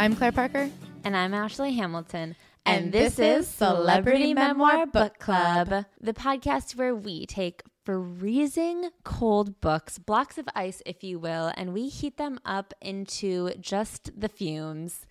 [0.00, 0.70] I'm Claire Parker.
[1.04, 2.34] And I'm Ashley Hamilton.
[2.64, 5.18] And And, this this, is Celebrity Memoir Book.
[5.18, 11.52] Club, the podcast where we take freezing cold books, blocks of ice, if you will,
[11.54, 15.04] and we heat them up into just the fumes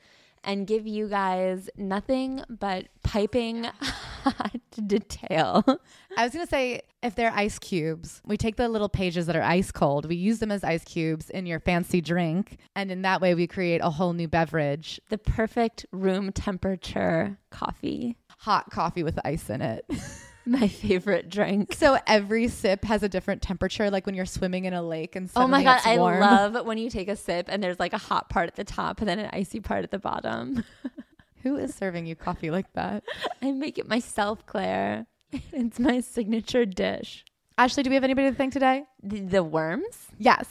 [0.43, 5.63] and give you guys nothing but piping hot detail.
[6.17, 9.35] I was going to say, if they're ice cubes, we take the little pages that
[9.35, 12.57] are ice cold, we use them as ice cubes in your fancy drink.
[12.75, 18.17] And in that way, we create a whole new beverage The perfect room temperature coffee.
[18.39, 19.85] hot coffee with ice in it.
[20.59, 21.75] My favorite drink.
[21.75, 25.29] so every sip has a different temperature, like when you're swimming in a lake and
[25.35, 28.29] Oh my god, I love when you take a sip and there's like a hot
[28.29, 30.63] part at the top and then an icy part at the bottom.
[31.43, 33.03] Who is serving you coffee like that?
[33.43, 35.05] I make it myself, Claire.
[35.31, 37.25] It's my signature dish.
[37.59, 38.85] Ashley, do we have anybody to thank today?
[39.03, 40.07] The, the worms?
[40.17, 40.47] Yes.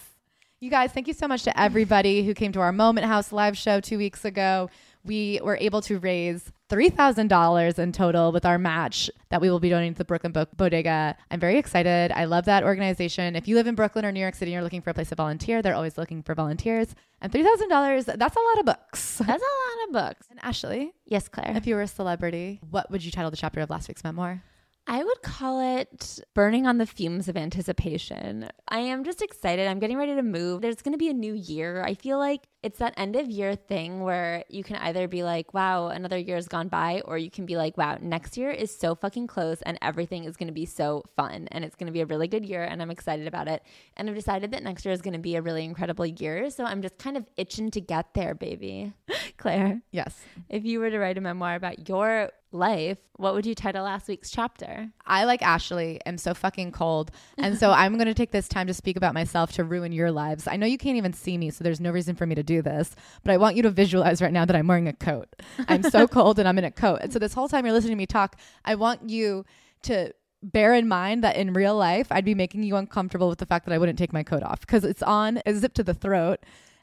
[0.60, 3.58] You guys, thank you so much to everybody who came to our Moment House live
[3.58, 4.70] show two weeks ago.
[5.05, 9.69] We were able to raise $3,000 in total with our match that we will be
[9.70, 11.16] donating to the Brooklyn Bo- Bodega.
[11.30, 12.12] I'm very excited.
[12.12, 13.36] I love that organization.
[13.36, 15.08] If you live in Brooklyn or New York City and you're looking for a place
[15.08, 16.94] to volunteer, they're always looking for volunteers.
[17.20, 19.19] And $3,000, that's a lot of books.
[19.27, 20.27] That's a lot of books.
[20.30, 21.56] And Ashley, Yes, Claire.
[21.56, 24.42] if you were a celebrity, what would you title the chapter of last week's memoir?
[24.91, 28.48] I would call it burning on the fumes of anticipation.
[28.69, 29.69] I am just excited.
[29.69, 30.62] I'm getting ready to move.
[30.62, 31.83] There's going to be a new year.
[31.84, 35.53] I feel like it's that end of year thing where you can either be like,
[35.53, 38.75] wow, another year has gone by, or you can be like, wow, next year is
[38.75, 41.92] so fucking close and everything is going to be so fun and it's going to
[41.92, 43.62] be a really good year and I'm excited about it.
[43.97, 46.48] And I've decided that next year is going to be a really incredible year.
[46.48, 48.95] So I'm just kind of itching to get there, baby.
[49.36, 50.19] Claire, Yes.
[50.48, 54.08] if you were to write a memoir about your life, what would you title last
[54.08, 54.90] week's chapter?
[55.06, 57.11] I like Ashley am so fucking cold.
[57.36, 60.11] And so I'm going to take this time to speak about myself to ruin your
[60.11, 60.46] lives.
[60.46, 62.62] I know you can't even see me, so there's no reason for me to do
[62.62, 65.28] this, but I want you to visualize right now that I'm wearing a coat.
[65.68, 67.00] I'm so cold and I'm in a coat.
[67.02, 69.44] And so this whole time you're listening to me talk, I want you
[69.83, 70.12] to
[70.42, 73.67] bear in mind that in real life, I'd be making you uncomfortable with the fact
[73.67, 76.40] that I wouldn't take my coat off because it's on a zip to the throat.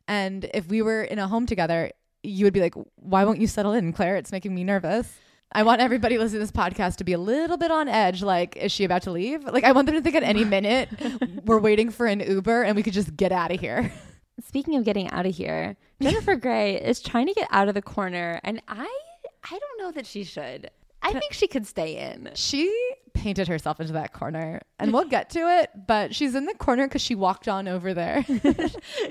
[0.08, 1.92] And if we were in a home together,
[2.22, 4.18] you would be like, why won't you settle in, Claire?
[4.18, 5.16] It's making me nervous.
[5.52, 8.22] I want everybody listening to this podcast to be a little bit on edge.
[8.22, 9.44] Like, is she about to leave?
[9.46, 10.90] Like, I want them to think at any minute
[11.46, 13.92] we're waiting for an Uber and we could just get out of here.
[14.46, 17.82] Speaking of getting out of here, Jennifer Grey is trying to get out of the
[17.82, 18.86] corner, and I
[19.50, 20.70] I don't know that she should.
[21.06, 22.32] I think she could stay in.
[22.36, 22.74] She
[23.14, 26.88] painted herself into that corner and we'll get to it, but she's in the corner
[26.88, 28.26] because she walked on over there.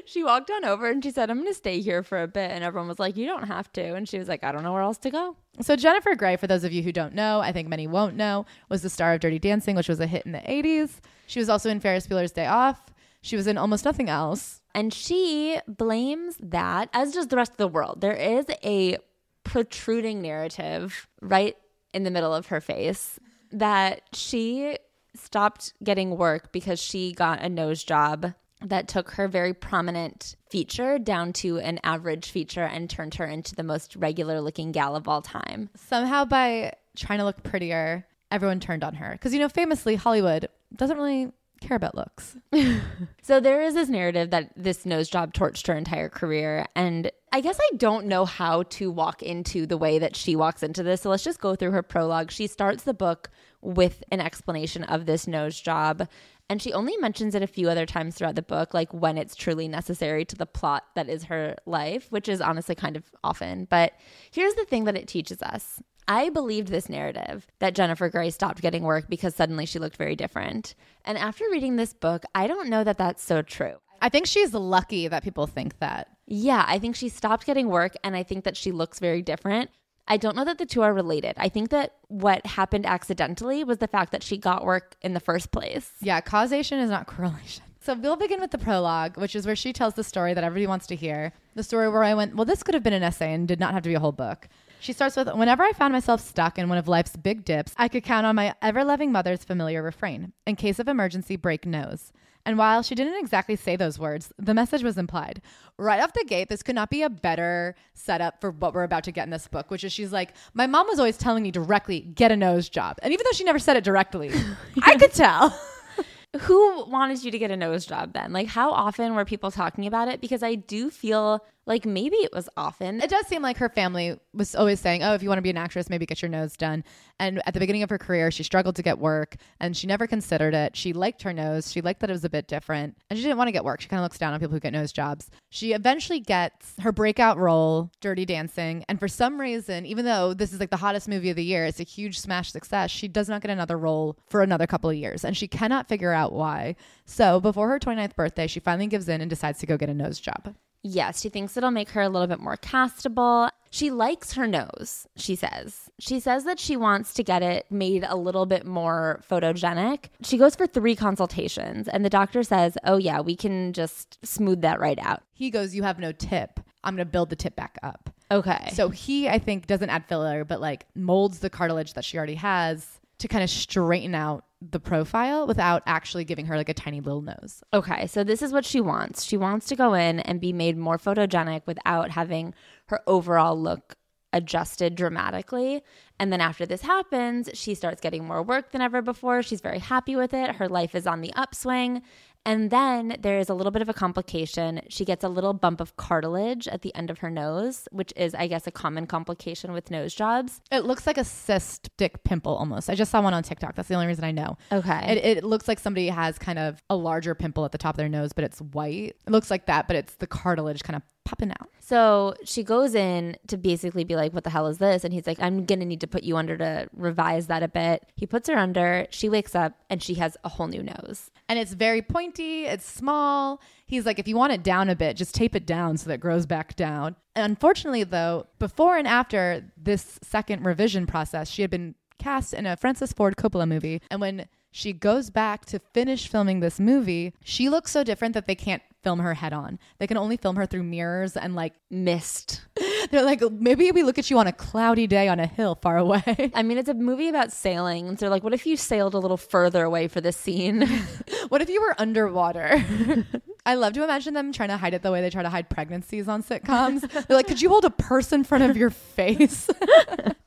[0.06, 2.50] She walked on over and she said, "I'm going to stay here for a bit,"
[2.50, 4.72] and everyone was like, "You don't have to," and she was like, "I don't know
[4.72, 7.52] where else to go." so, Jennifer Grey, for those of you who don't know, I
[7.52, 10.32] think many won't know, was the star of Dirty Dancing, which was a hit in
[10.32, 11.00] the 80s.
[11.26, 12.92] She was also in Ferris Bueller's Day Off.
[13.22, 14.60] She was in almost nothing else.
[14.74, 18.00] And she blames that, as does the rest of the world.
[18.00, 18.98] There is a
[19.44, 21.56] protruding narrative right
[21.94, 23.18] in the middle of her face
[23.52, 24.76] that she
[25.14, 30.98] stopped getting work because she got a nose job that took her very prominent feature
[30.98, 35.06] down to an average feature and turned her into the most regular looking gal of
[35.06, 35.70] all time.
[35.76, 39.12] Somehow, by trying to look prettier, everyone turned on her.
[39.12, 41.30] Because, you know, famously, Hollywood doesn't really
[41.60, 42.36] care about looks.
[43.22, 46.66] So there is this narrative that this nose job torched her entire career.
[46.76, 50.62] And I guess I don't know how to walk into the way that she walks
[50.62, 51.00] into this.
[51.00, 52.30] So let's just go through her prologue.
[52.30, 53.28] She starts the book
[53.60, 56.06] with an explanation of this nose job.
[56.48, 59.34] And she only mentions it a few other times throughout the book, like when it's
[59.34, 63.64] truly necessary to the plot that is her life, which is honestly kind of often.
[63.68, 63.94] But
[64.30, 65.82] here's the thing that it teaches us.
[66.06, 70.14] I believed this narrative that Jennifer Grey stopped getting work because suddenly she looked very
[70.14, 70.76] different.
[71.04, 73.74] And after reading this book, I don't know that that's so true.
[74.00, 76.13] I think she's lucky that people think that.
[76.26, 79.70] Yeah, I think she stopped getting work and I think that she looks very different.
[80.06, 81.34] I don't know that the two are related.
[81.38, 85.20] I think that what happened accidentally was the fact that she got work in the
[85.20, 85.92] first place.
[86.00, 87.64] Yeah, causation is not correlation.
[87.80, 90.66] So we'll begin with the prologue, which is where she tells the story that everybody
[90.66, 91.34] wants to hear.
[91.54, 93.74] The story where I went, well, this could have been an essay and did not
[93.74, 94.48] have to be a whole book.
[94.84, 97.88] She starts with Whenever I found myself stuck in one of life's big dips, I
[97.88, 102.12] could count on my ever loving mother's familiar refrain In case of emergency, break nose.
[102.44, 105.40] And while she didn't exactly say those words, the message was implied.
[105.78, 109.04] Right off the gate, this could not be a better setup for what we're about
[109.04, 111.50] to get in this book, which is she's like, My mom was always telling me
[111.50, 112.98] directly, get a nose job.
[113.02, 114.32] And even though she never said it directly,
[114.82, 115.58] I could tell.
[116.40, 118.34] Who wanted you to get a nose job then?
[118.34, 120.20] Like, how often were people talking about it?
[120.20, 123.00] Because I do feel Like maybe it was often.
[123.00, 125.50] It does seem like her family was always saying, "Oh, if you want to be
[125.50, 126.84] an actress, maybe get your nose done."
[127.18, 130.06] And at the beginning of her career, she struggled to get work, and she never
[130.06, 130.76] considered it.
[130.76, 131.72] She liked her nose.
[131.72, 133.80] She liked that it was a bit different, and she didn't want to get work.
[133.80, 135.30] She kind of looks down on people who get nose jobs.
[135.48, 140.52] She eventually gets her breakout role, Dirty Dancing, and for some reason, even though this
[140.52, 142.90] is like the hottest movie of the year, it's a huge smash success.
[142.90, 146.12] She does not get another role for another couple of years, and she cannot figure
[146.12, 146.76] out why.
[147.06, 149.94] So before her 29th birthday, she finally gives in and decides to go get a
[149.94, 150.54] nose job.
[150.86, 153.48] Yes, she thinks it'll make her a little bit more castable.
[153.70, 155.88] She likes her nose, she says.
[155.98, 160.10] She says that she wants to get it made a little bit more photogenic.
[160.22, 164.60] She goes for three consultations, and the doctor says, Oh, yeah, we can just smooth
[164.60, 165.22] that right out.
[165.32, 166.60] He goes, You have no tip.
[166.84, 168.10] I'm going to build the tip back up.
[168.30, 168.68] Okay.
[168.74, 172.34] So he, I think, doesn't add filler, but like molds the cartilage that she already
[172.34, 177.00] has to kind of straighten out the profile without actually giving her like a tiny
[177.00, 177.62] little nose.
[177.72, 179.24] Okay, so this is what she wants.
[179.24, 182.54] She wants to go in and be made more photogenic without having
[182.86, 183.96] her overall look
[184.32, 185.82] adjusted dramatically.
[186.18, 189.42] And then after this happens, she starts getting more work than ever before.
[189.42, 190.56] She's very happy with it.
[190.56, 192.02] Her life is on the upswing.
[192.46, 194.82] And then there is a little bit of a complication.
[194.88, 198.34] She gets a little bump of cartilage at the end of her nose, which is,
[198.34, 200.60] I guess, a common complication with nose jobs.
[200.70, 202.90] It looks like a cystic pimple almost.
[202.90, 203.74] I just saw one on TikTok.
[203.74, 204.58] That's the only reason I know.
[204.70, 205.12] Okay.
[205.12, 207.98] It, it looks like somebody has kind of a larger pimple at the top of
[207.98, 209.16] their nose, but it's white.
[209.26, 211.68] It looks like that, but it's the cartilage kind of popping out.
[211.80, 215.04] So she goes in to basically be like, What the hell is this?
[215.04, 217.68] And he's like, I'm going to need to put you under to revise that a
[217.68, 218.06] bit.
[218.16, 219.06] He puts her under.
[219.10, 221.30] She wakes up and she has a whole new nose.
[221.48, 223.60] And it's very pointy, it's small.
[223.86, 226.14] He's like, if you want it down a bit, just tape it down so that
[226.14, 227.16] it grows back down.
[227.34, 232.64] And unfortunately, though, before and after this second revision process, she had been cast in
[232.64, 234.00] a Francis Ford Coppola movie.
[234.10, 238.46] And when she goes back to finish filming this movie, she looks so different that
[238.46, 239.78] they can't film her head on.
[239.98, 242.62] They can only film her through mirrors and like Mist.
[243.10, 245.98] they're like maybe we look at you on a cloudy day on a hill far
[245.98, 246.50] away.
[246.54, 248.10] I mean, it's a movie about sailing.
[248.10, 250.86] So, they're like, what if you sailed a little further away for this scene?
[251.48, 252.84] what if you were underwater?
[253.66, 255.70] I love to imagine them trying to hide it the way they try to hide
[255.70, 257.00] pregnancies on sitcoms.
[257.26, 259.70] They're like, could you hold a purse in front of your face?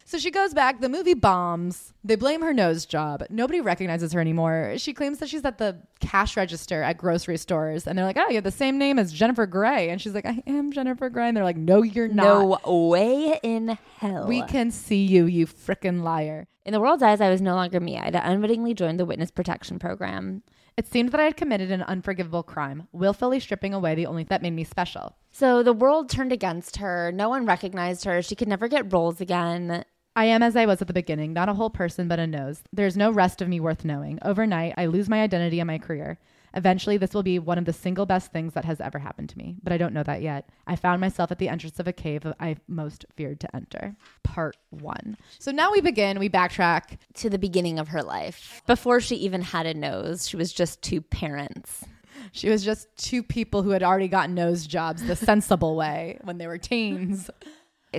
[0.06, 0.81] so she goes back.
[0.81, 1.94] The movie bombs.
[2.03, 3.24] They blame her nose job.
[3.31, 4.75] Nobody recognizes her anymore.
[4.77, 7.88] She claims that she's at the cash register at grocery stores.
[7.88, 9.89] And they're like, oh, you have the same name as Jennifer Grey.
[9.89, 11.27] And she's like, I am Jennifer Grey.
[11.27, 12.24] And they're like, no, you're not.
[12.24, 14.27] no way in hell.
[14.27, 16.47] We can see you, you frickin' liar.
[16.65, 17.97] In the world's eyes, I was no longer me.
[17.97, 20.44] I had unwittingly joined the witness protection program.
[20.75, 24.29] It seemed that I had committed an unforgivable crime, willfully stripping away the only thing
[24.29, 25.15] that made me special.
[25.31, 27.11] So the world turned against her.
[27.11, 28.21] No one recognized her.
[28.21, 29.85] She could never get roles again.
[30.15, 32.61] I am as I was at the beginning, not a whole person, but a nose.
[32.73, 34.19] There's no rest of me worth knowing.
[34.23, 36.19] Overnight, I lose my identity and my career.
[36.53, 39.38] Eventually, this will be one of the single best things that has ever happened to
[39.38, 40.49] me, but I don't know that yet.
[40.65, 43.95] I found myself at the entrance of a cave I most feared to enter.
[44.23, 45.17] Part one.
[45.39, 46.97] So now we begin, we backtrack.
[47.15, 48.61] To the beginning of her life.
[48.67, 51.83] Before she even had a nose, she was just two parents.
[52.31, 56.38] She was just two people who had already gotten nose jobs the sensible way when
[56.38, 57.29] they were teens.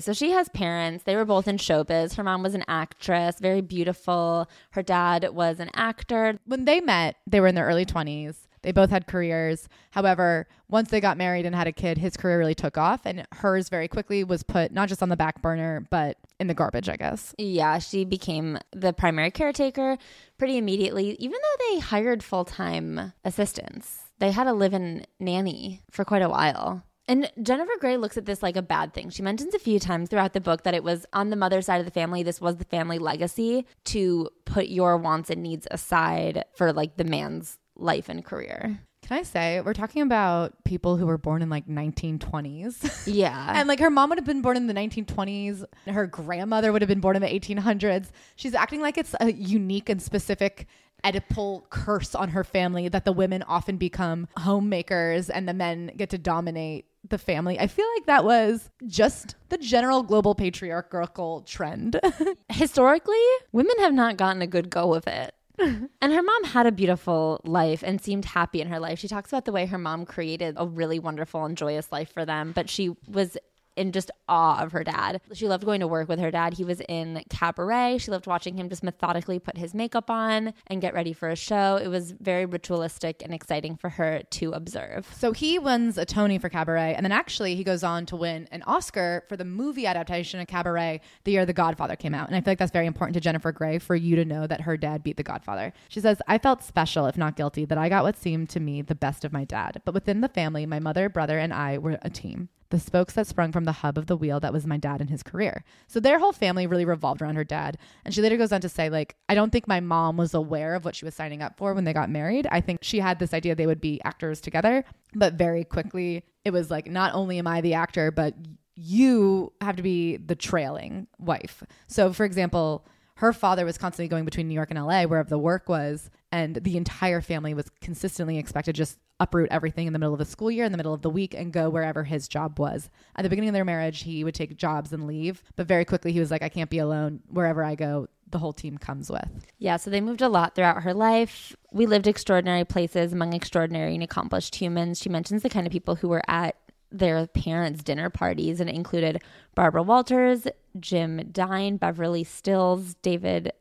[0.00, 1.04] So she has parents.
[1.04, 2.16] They were both in showbiz.
[2.16, 4.48] Her mom was an actress, very beautiful.
[4.70, 6.38] Her dad was an actor.
[6.44, 8.36] When they met, they were in their early 20s.
[8.62, 9.68] They both had careers.
[9.92, 13.26] However, once they got married and had a kid, his career really took off, and
[13.32, 16.88] hers very quickly was put not just on the back burner, but in the garbage,
[16.88, 17.34] I guess.
[17.38, 19.96] Yeah, she became the primary caretaker
[20.38, 24.00] pretty immediately, even though they hired full time assistants.
[24.18, 26.82] They had a live in nanny for quite a while.
[27.08, 29.08] And Jennifer Grey looks at this like a bad thing.
[29.08, 31.80] She mentions a few times throughout the book that it was on the mother's side
[31.80, 36.44] of the family, this was the family legacy to put your wants and needs aside
[36.54, 38.78] for like the man's life and career.
[39.08, 43.06] Can I say, we're talking about people who were born in like 1920s.
[43.06, 43.52] Yeah.
[43.56, 45.64] and like her mom would have been born in the 1920s.
[45.86, 48.10] Her grandmother would have been born in the 1800s.
[48.36, 50.66] She's acting like it's a unique and specific
[51.04, 56.10] Oedipal curse on her family that the women often become homemakers and the men get
[56.10, 57.58] to dominate the family.
[57.58, 62.00] I feel like that was just the general global patriarchal trend.
[62.50, 63.16] Historically,
[63.52, 65.34] women have not gotten a good go of it.
[65.58, 68.98] and her mom had a beautiful life and seemed happy in her life.
[68.98, 72.24] She talks about the way her mom created a really wonderful and joyous life for
[72.24, 73.36] them, but she was
[73.78, 75.20] in just awe of her dad.
[75.32, 76.54] She loved going to work with her dad.
[76.54, 77.98] He was in cabaret.
[77.98, 81.36] She loved watching him just methodically put his makeup on and get ready for a
[81.36, 81.78] show.
[81.82, 85.06] It was very ritualistic and exciting for her to observe.
[85.16, 88.48] So he wins a Tony for Cabaret, and then actually he goes on to win
[88.50, 92.26] an Oscar for the movie adaptation of Cabaret the year The Godfather came out.
[92.26, 94.62] And I feel like that's very important to Jennifer Grey for you to know that
[94.62, 95.72] her dad beat The Godfather.
[95.88, 98.82] She says, I felt special, if not guilty, that I got what seemed to me
[98.82, 99.80] the best of my dad.
[99.84, 102.48] But within the family, my mother, brother, and I were a team.
[102.70, 105.10] The spokes that sprung from the hub of the wheel that was my dad and
[105.10, 105.64] his career.
[105.86, 107.78] So their whole family really revolved around her dad.
[108.04, 110.74] And she later goes on to say, like, I don't think my mom was aware
[110.74, 112.46] of what she was signing up for when they got married.
[112.50, 114.84] I think she had this idea they would be actors together,
[115.14, 118.34] but very quickly it was like, not only am I the actor, but
[118.74, 121.62] you have to be the trailing wife.
[121.88, 122.86] So, for example,
[123.18, 126.54] her father was constantly going between New York and LA, wherever the work was, and
[126.54, 130.24] the entire family was consistently expected to just uproot everything in the middle of the
[130.24, 132.88] school year, in the middle of the week, and go wherever his job was.
[133.16, 136.12] At the beginning of their marriage, he would take jobs and leave, but very quickly
[136.12, 137.18] he was like, I can't be alone.
[137.28, 139.28] Wherever I go, the whole team comes with.
[139.58, 141.56] Yeah, so they moved a lot throughout her life.
[141.72, 145.00] We lived extraordinary places among extraordinary and accomplished humans.
[145.00, 146.54] She mentions the kind of people who were at
[146.90, 149.22] their parents' dinner parties, and it included
[149.54, 150.46] Barbara Walters,
[150.80, 153.52] Jim Dine, Beverly Sills, David.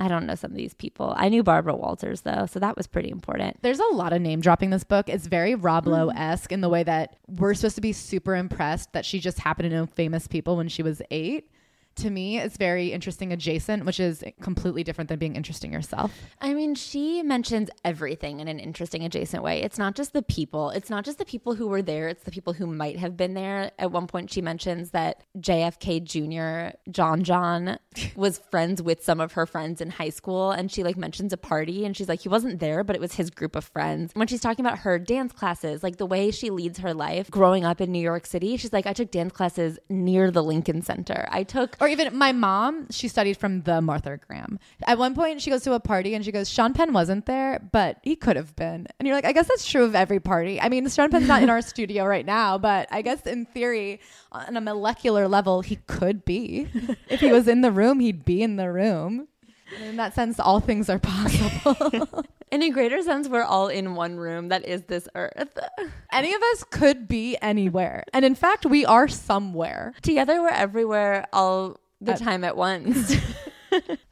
[0.00, 1.14] I don't know some of these people.
[1.16, 3.58] I knew Barbara Walters though, so that was pretty important.
[3.62, 5.08] There's a lot of name dropping this book.
[5.08, 5.92] It's very Rob mm.
[5.92, 9.38] Lowe esque in the way that we're supposed to be super impressed that she just
[9.38, 11.48] happened to know famous people when she was eight.
[11.96, 16.12] To me, it's very interesting adjacent, which is completely different than being interesting yourself.
[16.40, 19.62] I mean, she mentions everything in an interesting adjacent way.
[19.62, 20.70] It's not just the people.
[20.70, 22.08] It's not just the people who were there.
[22.08, 23.70] It's the people who might have been there.
[23.78, 26.76] At one point, she mentions that JFK Jr.
[26.90, 27.78] John John
[28.16, 31.36] was friends with some of her friends in high school, and she like mentions a
[31.36, 34.10] party, and she's like, he wasn't there, but it was his group of friends.
[34.14, 37.64] When she's talking about her dance classes, like the way she leads her life, growing
[37.64, 41.28] up in New York City, she's like, I took dance classes near the Lincoln Center.
[41.30, 44.58] I took Or even my mom, she studied from the Martha Graham.
[44.86, 47.60] At one point, she goes to a party and she goes, Sean Penn wasn't there,
[47.72, 48.86] but he could have been.
[48.98, 50.58] And you're like, I guess that's true of every party.
[50.58, 54.00] I mean, Sean Penn's not in our studio right now, but I guess in theory,
[54.32, 56.68] on a molecular level, he could be.
[57.10, 59.28] if he was in the room, he'd be in the room.
[59.82, 62.24] In that sense, all things are possible.
[62.50, 65.58] In a greater sense, we're all in one room that is this earth.
[66.12, 68.04] Any of us could be anywhere.
[68.12, 69.92] And in fact, we are somewhere.
[70.02, 73.16] Together, we're everywhere all the time at once.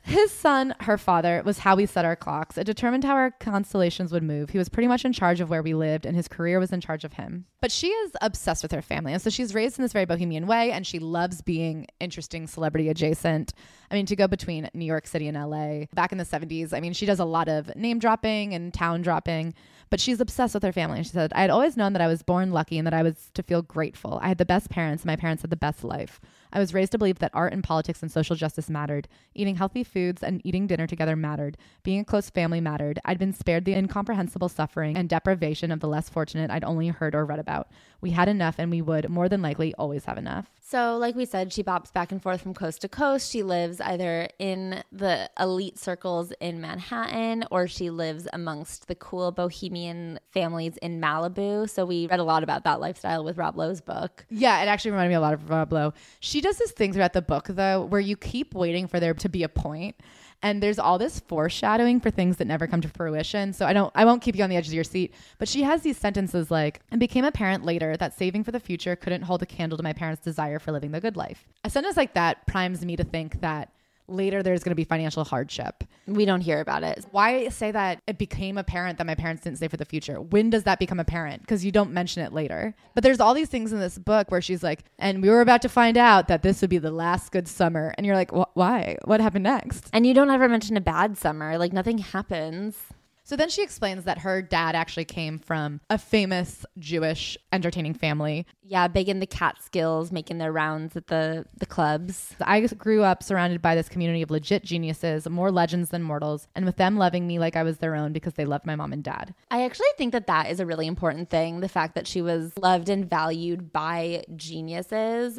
[0.05, 2.59] His son, her father, was how we set our clocks.
[2.59, 4.51] It determined how our constellations would move.
[4.51, 6.81] He was pretty much in charge of where we lived, and his career was in
[6.81, 7.47] charge of him.
[7.61, 9.13] But she is obsessed with her family.
[9.13, 12.89] And so she's raised in this very bohemian way, and she loves being interesting celebrity
[12.89, 13.55] adjacent.
[13.91, 16.81] I mean, to go between New York City and LA back in the 70s, I
[16.81, 19.55] mean, she does a lot of name dropping and town dropping,
[19.89, 20.99] but she's obsessed with her family.
[20.99, 23.03] And she said, I had always known that I was born lucky and that I
[23.03, 24.19] was to feel grateful.
[24.23, 26.21] I had the best parents, and my parents had the best life.
[26.53, 29.09] I was raised to believe that art and politics and social justice mattered.
[29.35, 31.57] Eating healthy foods and eating dinner together mattered.
[31.83, 33.01] Being a close family mattered.
[33.05, 37.15] I'd been spared the incomprehensible suffering and deprivation of the less fortunate I'd only heard
[37.15, 37.69] or read about.
[38.03, 40.51] We had enough and we would, more than likely, always have enough.
[40.61, 43.31] So, like we said, she bops back and forth from coast to coast.
[43.31, 49.31] She lives either in the elite circles in Manhattan or she lives amongst the cool
[49.31, 51.71] bohemian families in Malibu.
[51.71, 54.27] So, we read a lot about that lifestyle with Rob Lowe's book.
[54.31, 55.95] Yeah, it actually reminded me a lot of Rob Lowe.
[56.21, 59.29] She does this thing throughout the book, though, where you keep waiting for there to
[59.29, 59.95] be a point
[60.43, 63.53] and there's all this foreshadowing for things that never come to fruition.
[63.53, 65.63] So i don't i won't keep you on the edge of your seat but she
[65.63, 69.43] has these sentences like and became apparent later that saving for the future couldn't hold
[69.43, 71.47] a candle to my parents desire for living the good life.
[71.65, 73.73] A sentence like that primes me to think that
[74.09, 77.07] later there's going to be financial hardship We don't hear about it.
[77.11, 80.21] why say that it became apparent that my parents didn't save for the future?
[80.21, 81.43] When does that become apparent?
[81.43, 82.75] Because you don't mention it later.
[82.95, 85.63] But there's all these things in this book where she's like, and we were about
[85.63, 87.95] to find out that this would be the last good summer.
[87.97, 88.97] And you're like, why?
[89.05, 89.89] What happened next?
[89.93, 91.59] And you don't ever mention a bad summer.
[91.59, 92.77] Like, nothing happens.
[93.25, 98.47] So then she explains that her dad actually came from a famous Jewish entertaining family.
[98.63, 102.35] Yeah, big in the Catskills, making their rounds at the, the clubs.
[102.41, 106.65] I grew up surrounded by this community of legit geniuses, more legends than mortals, and
[106.65, 109.05] with them loving me like I was their own because they loved my mom and
[109.05, 109.35] dad.
[109.51, 111.61] I actually think that that is a really important thing.
[111.61, 115.39] The fact that she was loved and valued by geniuses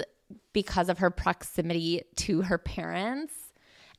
[0.54, 3.34] because of her proximity to her parents.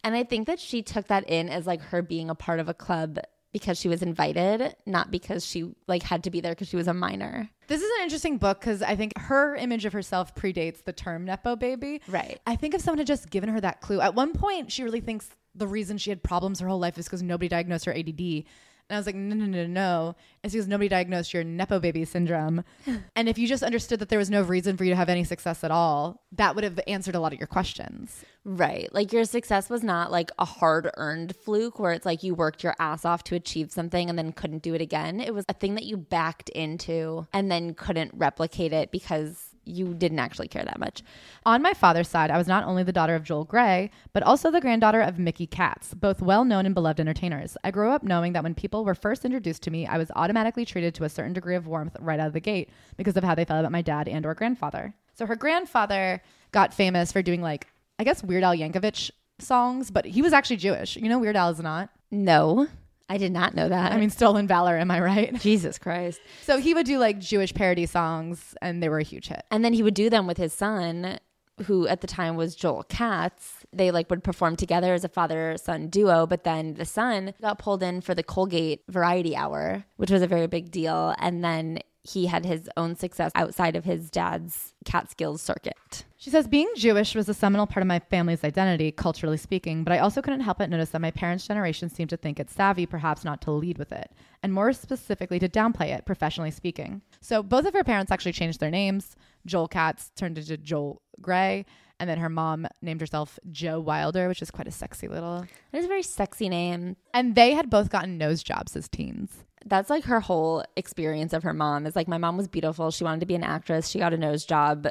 [0.03, 2.69] And I think that she took that in as like her being a part of
[2.69, 3.19] a club
[3.54, 6.88] because she was invited, not because she like had to be there because she was
[6.88, 7.49] a minor.
[7.68, 11.25] This is an interesting book because I think her image of herself predates the term
[11.25, 12.02] Nepo baby.
[12.08, 12.40] Right.
[12.49, 15.00] I think if someone had just given her that clue, at one point, she really
[15.00, 18.42] thinks the reason she had problems her whole life is because nobody diagnosed her ADD.
[18.91, 20.14] And I was like, no, no, no, no.
[20.43, 22.64] It's because nobody diagnosed your Nepo baby syndrome.
[23.17, 25.25] and if you just understood that there was no reason for you to have any
[25.25, 28.25] success at all, that would have answered a lot of your questions.
[28.45, 28.93] Right.
[28.93, 32.62] Like your success was not like a hard earned fluke where it's like you worked
[32.62, 35.19] your ass off to achieve something and then couldn't do it again.
[35.19, 39.94] It was a thing that you backed into and then couldn't replicate it because you
[39.94, 41.02] didn't actually care that much.
[41.47, 44.50] On my father's side, I was not only the daughter of Joel Grey, but also
[44.50, 47.56] the granddaughter of Mickey Katz, both well known and beloved entertainers.
[47.64, 50.64] I grew up knowing that when people were first introduced to me, I was automatically
[50.64, 53.35] treated to a certain degree of warmth right out of the gate because of how
[53.35, 54.94] they felt about my dad and or grandfather.
[55.14, 57.68] So her grandfather got famous for doing like,
[57.99, 60.97] I guess Weird Al Yankovic songs, but he was actually Jewish.
[60.97, 61.90] You know Weird Al is not?
[62.11, 62.68] No,
[63.08, 63.92] I did not know that.
[63.92, 65.34] I mean, Stolen Valor, am I right?
[65.40, 66.20] Jesus Christ.
[66.42, 69.44] So he would do like Jewish parody songs and they were a huge hit.
[69.50, 71.18] And then he would do them with his son,
[71.66, 73.66] who at the time was Joel Katz.
[73.73, 77.58] They like would perform together as a father son duo, but then the son got
[77.58, 81.14] pulled in for the Colgate Variety Hour, which was a very big deal.
[81.18, 86.04] And then he had his own success outside of his dad's Catskills circuit.
[86.25, 89.93] She says, being Jewish was a seminal part of my family's identity, culturally speaking, but
[89.93, 92.87] I also couldn't help but notice that my parents' generation seemed to think it savvy,
[92.87, 94.11] perhaps not to lead with it,
[94.43, 97.02] and more specifically to downplay it, professionally speaking.
[97.21, 99.16] So both of her parents actually changed their names.
[99.45, 101.66] Joel Katz turned into Joel Grey,
[102.00, 105.45] and then her mom named herself Jo Wilder, which is quite a sexy little.
[105.73, 106.97] It is a very sexy name.
[107.12, 109.45] And they had both gotten nose jobs as teens.
[109.66, 111.85] That's like her whole experience of her mom.
[111.85, 112.90] Is like my mom was beautiful.
[112.90, 113.90] She wanted to be an actress.
[113.90, 114.88] She got a nose job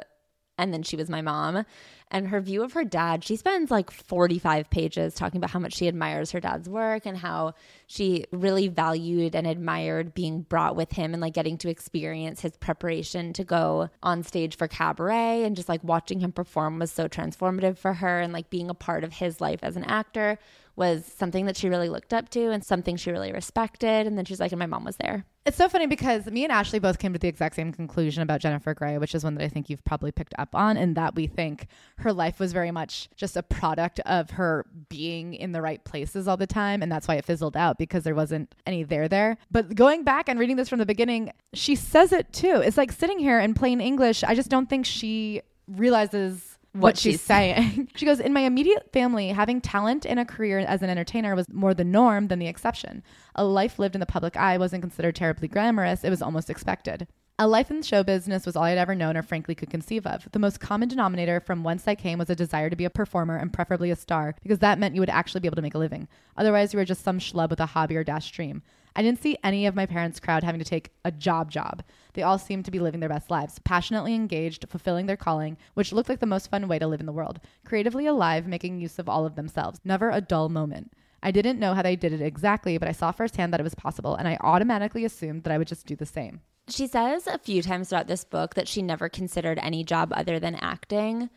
[0.57, 1.65] and then she was my mom.
[2.11, 5.73] And her view of her dad, she spends like 45 pages talking about how much
[5.73, 7.55] she admires her dad's work and how
[7.87, 12.55] she really valued and admired being brought with him and like getting to experience his
[12.57, 17.07] preparation to go on stage for cabaret and just like watching him perform was so
[17.07, 20.37] transformative for her and like being a part of his life as an actor
[20.75, 24.07] was something that she really looked up to and something she really respected.
[24.07, 25.25] And then she's like, and my mom was there.
[25.45, 28.39] It's so funny because me and Ashley both came to the exact same conclusion about
[28.39, 31.15] Jennifer Grey, which is one that I think you've probably picked up on, and that
[31.15, 35.61] we think her life was very much just a product of her being in the
[35.61, 36.81] right places all the time.
[36.81, 39.37] And that's why it fizzled out because there wasn't any there there.
[39.51, 42.61] But going back and reading this from the beginning, she says it too.
[42.63, 44.23] It's like sitting here in plain English.
[44.23, 47.89] I just don't think she realizes what, what she's, she's saying.
[47.95, 51.47] she goes, In my immediate family, having talent and a career as an entertainer was
[51.49, 53.03] more the norm than the exception.
[53.35, 57.07] A life lived in the public eye wasn't considered terribly glamorous, it was almost expected.
[57.39, 60.05] A life in the show business was all I'd ever known or frankly could conceive
[60.05, 60.27] of.
[60.31, 63.37] The most common denominator from whence I came was a desire to be a performer
[63.37, 65.79] and preferably a star, because that meant you would actually be able to make a
[65.79, 66.07] living.
[66.37, 68.61] Otherwise, you were just some schlub with a hobby or dash dream.
[68.95, 71.83] I didn't see any of my parents' crowd having to take a job job.
[72.13, 75.91] They all seemed to be living their best lives, passionately engaged, fulfilling their calling, which
[75.91, 78.99] looked like the most fun way to live in the world, creatively alive, making use
[78.99, 79.79] of all of themselves.
[79.83, 80.93] Never a dull moment.
[81.21, 83.75] I didn't know how they did it exactly, but I saw firsthand that it was
[83.75, 86.41] possible, and I automatically assumed that I would just do the same.
[86.67, 90.39] She says a few times throughout this book that she never considered any job other
[90.39, 91.29] than acting.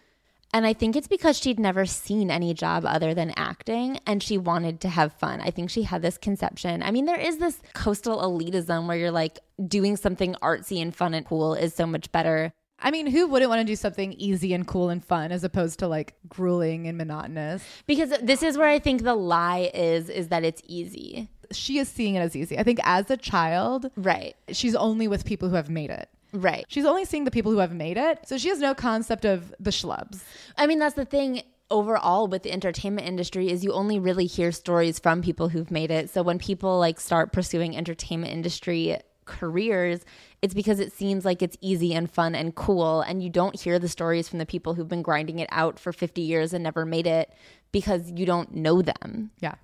[0.53, 4.39] And I think it's because she'd never seen any job other than acting and she
[4.39, 5.41] wanted to have fun.
[5.41, 6.83] I think she had this conception.
[6.83, 11.15] I mean, there is this coastal elitism where you're like doing something artsy and fun
[11.15, 12.53] and cool is so much better.
[12.79, 15.79] I mean, who wouldn't want to do something easy and cool and fun as opposed
[15.79, 17.65] to like grueling and monotonous?
[17.87, 21.29] Because this is where I think the lie is is that it's easy.
[21.53, 22.59] She is seeing it as easy.
[22.59, 24.37] I think as a child, right.
[24.51, 26.09] She's only with people who have made it.
[26.37, 26.67] Right.
[26.69, 28.29] She's only seeing the people who have made it.
[28.29, 30.23] So she has no concept of the schlubs.
[30.59, 34.53] I mean, that's the thing overall with the entertainment industry is you only really hear
[34.53, 36.11] stories from people who've made it.
[36.11, 40.05] So when people like start pursuing entertainment industry careers,
[40.43, 43.79] it's because it seems like it's easy and fun and cool and you don't hear
[43.79, 46.85] the stories from the people who've been grinding it out for 50 years and never
[46.85, 47.33] made it
[47.73, 49.31] because you don't know them.
[49.41, 49.55] Yeah.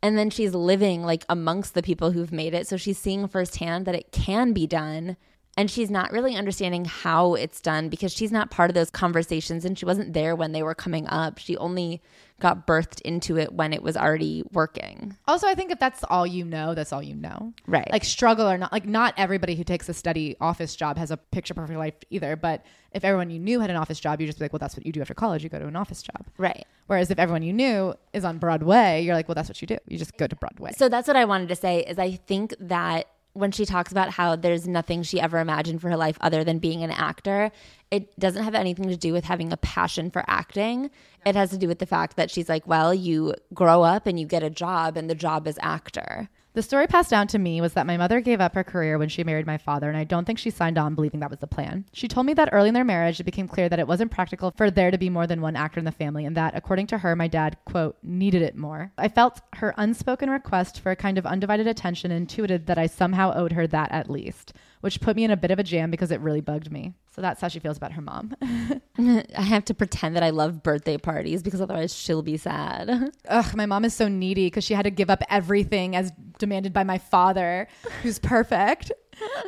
[0.00, 2.68] And then she's living like amongst the people who've made it.
[2.68, 5.16] So she's seeing firsthand that it can be done
[5.58, 9.64] and she's not really understanding how it's done because she's not part of those conversations
[9.64, 11.38] and she wasn't there when they were coming up.
[11.38, 12.00] She only
[12.38, 15.16] got birthed into it when it was already working.
[15.26, 17.52] Also, I think if that's all you know, that's all you know.
[17.66, 17.90] Right.
[17.90, 21.16] Like struggle or not, like not everybody who takes a steady office job has a
[21.16, 22.36] picture perfect life either.
[22.36, 24.76] But if everyone you knew had an office job, you just be like, well, that's
[24.76, 25.42] what you do after college.
[25.42, 26.24] You go to an office job.
[26.36, 26.68] Right.
[26.86, 29.78] Whereas if everyone you knew is on Broadway, you're like, well, that's what you do.
[29.88, 30.70] You just go to Broadway.
[30.76, 34.10] So that's what I wanted to say is I think that when she talks about
[34.10, 37.52] how there's nothing she ever imagined for her life other than being an actor,
[37.88, 40.90] it doesn't have anything to do with having a passion for acting.
[41.24, 44.18] It has to do with the fact that she's like, well, you grow up and
[44.18, 46.28] you get a job, and the job is actor.
[46.58, 49.08] The story passed down to me was that my mother gave up her career when
[49.08, 51.46] she married my father, and I don't think she signed on believing that was the
[51.46, 51.84] plan.
[51.92, 54.50] She told me that early in their marriage, it became clear that it wasn't practical
[54.50, 56.98] for there to be more than one actor in the family, and that, according to
[56.98, 58.90] her, my dad, quote, needed it more.
[58.98, 63.32] I felt her unspoken request for a kind of undivided attention intuited that I somehow
[63.36, 66.10] owed her that at least which put me in a bit of a jam because
[66.10, 66.94] it really bugged me.
[67.10, 68.34] So that's how she feels about her mom.
[68.98, 73.12] I have to pretend that I love birthday parties because otherwise she'll be sad.
[73.28, 76.72] Ugh, my mom is so needy because she had to give up everything as demanded
[76.72, 77.68] by my father,
[78.02, 78.92] who's perfect.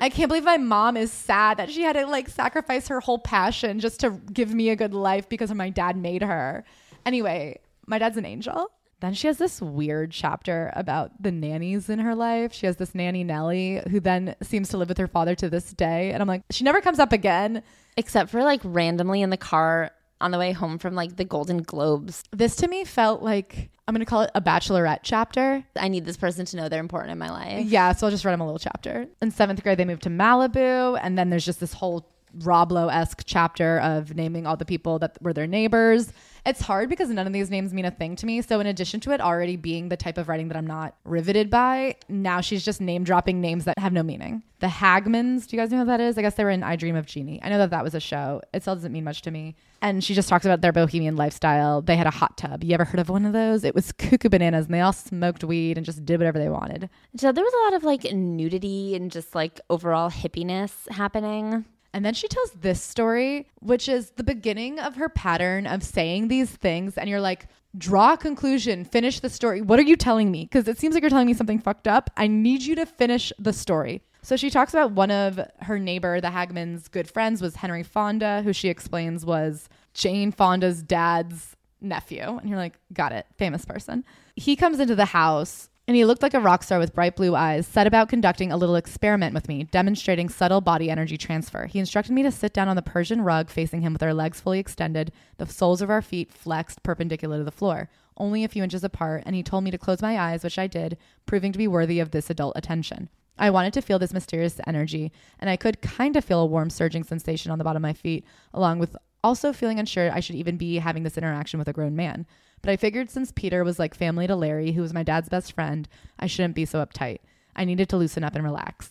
[0.01, 3.19] I can't believe my mom is sad that she had to like sacrifice her whole
[3.19, 6.65] passion just to give me a good life because my dad made her.
[7.07, 8.71] Anyway, my dad's an angel.
[9.01, 12.53] Then she has this weird chapter about the nannies in her life.
[12.53, 15.73] She has this nanny Nellie who then seems to live with her father to this
[15.73, 16.13] day.
[16.13, 17.63] And I'm like, she never comes up again.
[17.97, 21.63] Except for like randomly in the car on the way home from like the Golden
[21.63, 22.23] Globes.
[22.31, 25.65] This to me felt like I'm going to call it a bachelorette chapter.
[25.77, 27.67] I need this person to know they're important in my life.
[27.67, 29.07] Yeah, so I'll just write them a little chapter.
[29.21, 30.99] In seventh grade, they moved to Malibu.
[31.03, 32.07] And then there's just this whole
[32.39, 36.13] Rob Lowe esque chapter of naming all the people that were their neighbors.
[36.47, 38.41] It's hard because none of these names mean a thing to me.
[38.43, 41.51] So, in addition to it already being the type of writing that I'm not riveted
[41.51, 44.43] by, now she's just name dropping names that have no meaning.
[44.61, 46.19] The Hagmans, do you guys know who that is?
[46.19, 47.41] I guess they were in I Dream of Jeannie.
[47.43, 48.43] I know that that was a show.
[48.53, 49.57] It still doesn't mean much to me.
[49.83, 51.81] And she just talks about their bohemian lifestyle.
[51.81, 52.63] They had a hot tub.
[52.63, 53.65] You ever heard of one of those?
[53.65, 56.91] It was cuckoo bananas and they all smoked weed and just did whatever they wanted.
[57.17, 61.65] So, there was a lot of like nudity and just like overall hippiness happening.
[61.93, 66.29] And then she tells this story, which is the beginning of her pattern of saying
[66.29, 66.97] these things.
[66.97, 69.61] And you're like, draw a conclusion, finish the story.
[69.61, 70.45] What are you telling me?
[70.45, 72.11] Because it seems like you're telling me something fucked up.
[72.17, 74.03] I need you to finish the story.
[74.23, 78.43] So she talks about one of her neighbor, the Hagman's good friends, was Henry Fonda,
[78.43, 82.23] who she explains was Jane Fonda's dad's nephew.
[82.23, 84.05] And you're like, got it, famous person.
[84.37, 87.35] He comes into the house and he looked like a rock star with bright blue
[87.35, 91.67] eyes, set about conducting a little experiment with me, demonstrating subtle body energy transfer.
[91.67, 94.41] He instructed me to sit down on the Persian rug facing him with our legs
[94.41, 98.63] fully extended, the soles of our feet flexed perpendicular to the floor, only a few
[98.63, 101.59] inches apart, and he told me to close my eyes, which I did, proving to
[101.59, 103.09] be worthy of this adult attention.
[103.37, 106.71] I wanted to feel this mysterious energy, and I could kind of feel a warm
[106.71, 108.25] surging sensation on the bottom of my feet,
[108.55, 111.97] along with also feeling unsure I should even be having this interaction with a grown
[111.97, 112.27] man.
[112.63, 115.53] But I figured since Peter was like family to Larry, who was my dad's best
[115.53, 117.19] friend, I shouldn't be so uptight.
[117.57, 118.91] I needed to loosen up and relax.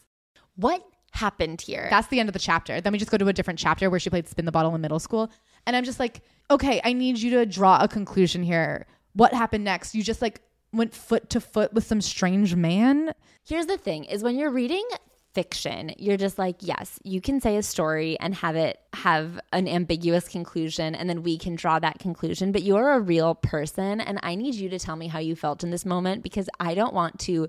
[0.56, 1.88] What happened here?
[1.90, 2.82] That's the end of the chapter.
[2.82, 4.82] Then we just go to a different chapter where she played spin the bottle in
[4.82, 5.32] middle school.
[5.66, 8.88] And I'm just like, okay, I need you to draw a conclusion here.
[9.14, 9.96] What happened next?
[9.96, 13.14] You just like went foot to foot with some strange man.
[13.46, 14.88] Here's the thing is when you're reading
[15.34, 19.68] fiction, you're just like, yes, you can say a story and have it have an
[19.68, 22.52] ambiguous conclusion, and then we can draw that conclusion.
[22.52, 25.64] But you're a real person, and I need you to tell me how you felt
[25.64, 27.48] in this moment because I don't want to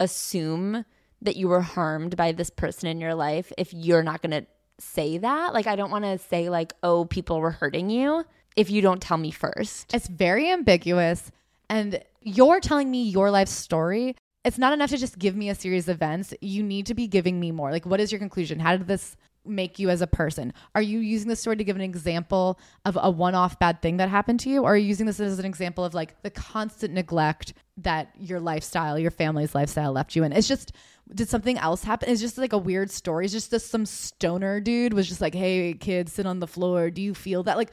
[0.00, 0.84] assume
[1.22, 4.46] that you were harmed by this person in your life if you're not going to
[4.78, 5.52] say that.
[5.52, 8.24] Like, I don't want to say, like, oh, people were hurting you
[8.56, 9.92] if you don't tell me first.
[9.94, 11.30] It's very ambiguous.
[11.68, 15.54] And you're telling me your life story it's not enough to just give me a
[15.54, 16.32] series of events.
[16.40, 17.70] You need to be giving me more.
[17.70, 18.60] Like, what is your conclusion?
[18.60, 20.52] How did this make you as a person?
[20.74, 23.96] Are you using this story to give an example of a one off bad thing
[23.96, 24.62] that happened to you?
[24.62, 28.40] Or are you using this as an example of like the constant neglect that your
[28.40, 30.32] lifestyle, your family's lifestyle left you in?
[30.32, 30.72] It's just,
[31.14, 32.08] did something else happen?
[32.08, 33.24] It's just like a weird story.
[33.24, 36.90] It's just, just some stoner dude was just like, hey, kids, sit on the floor.
[36.90, 37.56] Do you feel that?
[37.56, 37.72] Like,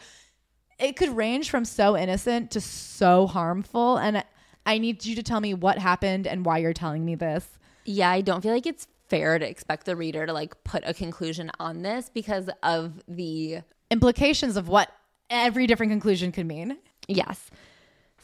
[0.80, 3.98] it could range from so innocent to so harmful.
[3.98, 4.24] And
[4.66, 7.48] I need you to tell me what happened and why you're telling me this.
[7.86, 10.94] Yeah, I don't feel like it's fair to expect the reader to like put a
[10.94, 13.60] conclusion on this because of the
[13.92, 14.90] implications of what
[15.30, 16.78] every different conclusion could mean.
[17.08, 17.50] Yes.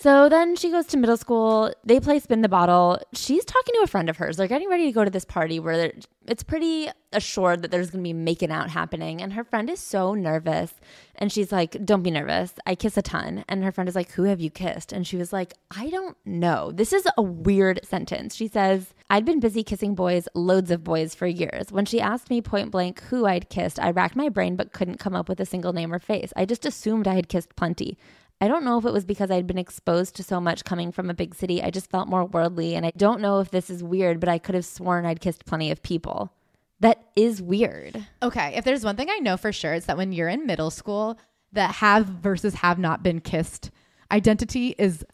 [0.01, 1.71] So then she goes to middle school.
[1.83, 2.99] They play spin the bottle.
[3.13, 4.35] She's talking to a friend of hers.
[4.35, 5.93] They're getting ready to go to this party where
[6.25, 9.21] it's pretty assured that there's going to be making out happening.
[9.21, 10.73] And her friend is so nervous.
[11.13, 12.53] And she's like, Don't be nervous.
[12.65, 13.45] I kiss a ton.
[13.47, 14.91] And her friend is like, Who have you kissed?
[14.91, 16.71] And she was like, I don't know.
[16.71, 18.35] This is a weird sentence.
[18.35, 21.71] She says, I'd been busy kissing boys, loads of boys for years.
[21.71, 24.97] When she asked me point blank who I'd kissed, I racked my brain but couldn't
[24.97, 26.33] come up with a single name or face.
[26.35, 27.99] I just assumed I had kissed plenty.
[28.41, 31.09] I don't know if it was because I'd been exposed to so much coming from
[31.09, 31.61] a big city.
[31.61, 32.75] I just felt more worldly.
[32.75, 35.45] And I don't know if this is weird, but I could have sworn I'd kissed
[35.45, 36.33] plenty of people.
[36.79, 38.03] That is weird.
[38.23, 38.53] Okay.
[38.55, 41.19] If there's one thing I know for sure, it's that when you're in middle school,
[41.53, 43.69] that have versus have not been kissed
[44.11, 45.05] identity is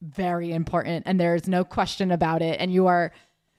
[0.00, 1.04] very important.
[1.06, 2.60] And there's no question about it.
[2.60, 3.12] And you are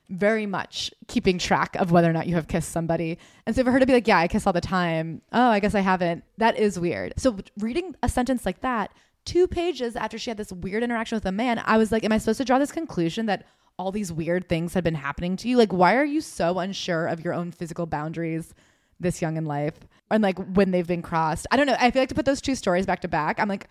[0.10, 3.18] very much keeping track of whether or not you have kissed somebody.
[3.46, 5.22] And so for her to be like, yeah, I kiss all the time.
[5.34, 6.24] Oh, I guess I haven't.
[6.38, 7.14] That is weird.
[7.18, 8.92] So reading a sentence like that
[9.26, 12.12] two pages after she had this weird interaction with a man, I was like, Am
[12.12, 13.46] I supposed to draw this conclusion that
[13.78, 15.58] all these weird things had been happening to you?
[15.58, 18.54] Like, why are you so unsure of your own physical boundaries
[19.00, 19.76] this young in life?
[20.10, 21.48] And like when they've been crossed.
[21.52, 21.76] I don't know.
[21.80, 23.68] I feel like to put those two stories back to back, I'm like,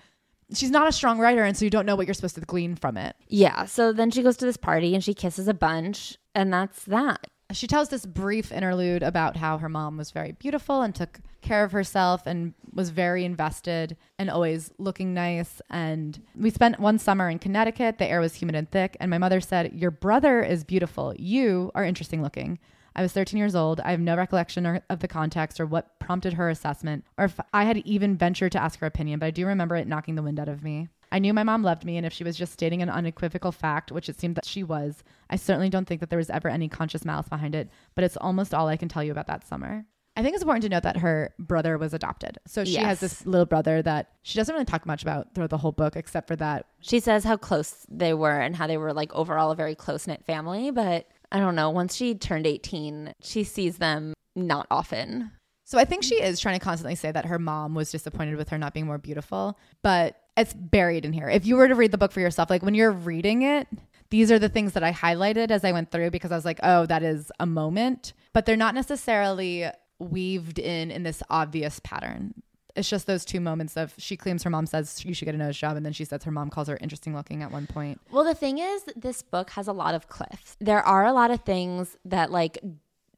[0.52, 1.42] she's not a strong writer.
[1.42, 3.16] And so you don't know what you're supposed to glean from it.
[3.28, 3.64] Yeah.
[3.64, 6.18] So then she goes to this party and she kisses a bunch.
[6.34, 10.82] And that's that she tells this brief interlude about how her mom was very beautiful
[10.82, 15.60] and took care of herself and was very invested and always looking nice.
[15.70, 17.98] And we spent one summer in Connecticut.
[17.98, 18.96] The air was humid and thick.
[19.00, 21.14] And my mother said, Your brother is beautiful.
[21.16, 22.58] You are interesting looking.
[22.96, 23.80] I was 13 years old.
[23.80, 27.64] I have no recollection of the context or what prompted her assessment, or if I
[27.64, 30.38] had even ventured to ask her opinion, but I do remember it knocking the wind
[30.38, 30.88] out of me.
[31.12, 33.92] I knew my mom loved me, and if she was just stating an unequivocal fact,
[33.92, 36.68] which it seemed that she was, I certainly don't think that there was ever any
[36.68, 39.84] conscious malice behind it, but it's almost all I can tell you about that summer.
[40.16, 42.38] I think it's important to note that her brother was adopted.
[42.46, 42.84] So she Yes.
[42.84, 45.96] has this little brother that she doesn't really talk much about throughout the whole book,
[45.96, 49.50] except for that She says how close they were and how they were like overall
[49.50, 50.70] a very close knit family.
[50.70, 51.68] But I don't know.
[51.70, 55.32] Once she turned 18, she sees them not often.
[55.64, 56.24] So I think she mm.
[56.24, 58.98] is trying to constantly say that her mom was disappointed with her not being more
[58.98, 61.28] beautiful, but it's buried in here.
[61.28, 63.66] If you were to read the book for yourself, like when you're reading it,
[64.10, 66.60] these are the things that I highlighted as I went through because I was like,
[66.62, 69.66] oh, that is a moment, but they're not necessarily
[69.98, 72.34] weaved in in this obvious pattern.
[72.76, 75.38] It's just those two moments of she claims her mom says you should get a
[75.38, 78.00] nose job, and then she says her mom calls her interesting looking at one point.
[78.10, 80.56] Well, the thing is, this book has a lot of cliffs.
[80.60, 82.58] There are a lot of things that like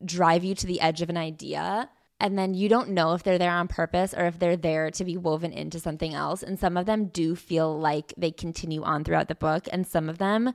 [0.04, 1.88] drive you to the edge of an idea.
[2.18, 5.04] And then you don't know if they're there on purpose or if they're there to
[5.04, 6.42] be woven into something else.
[6.42, 9.68] And some of them do feel like they continue on throughout the book.
[9.70, 10.54] And some of them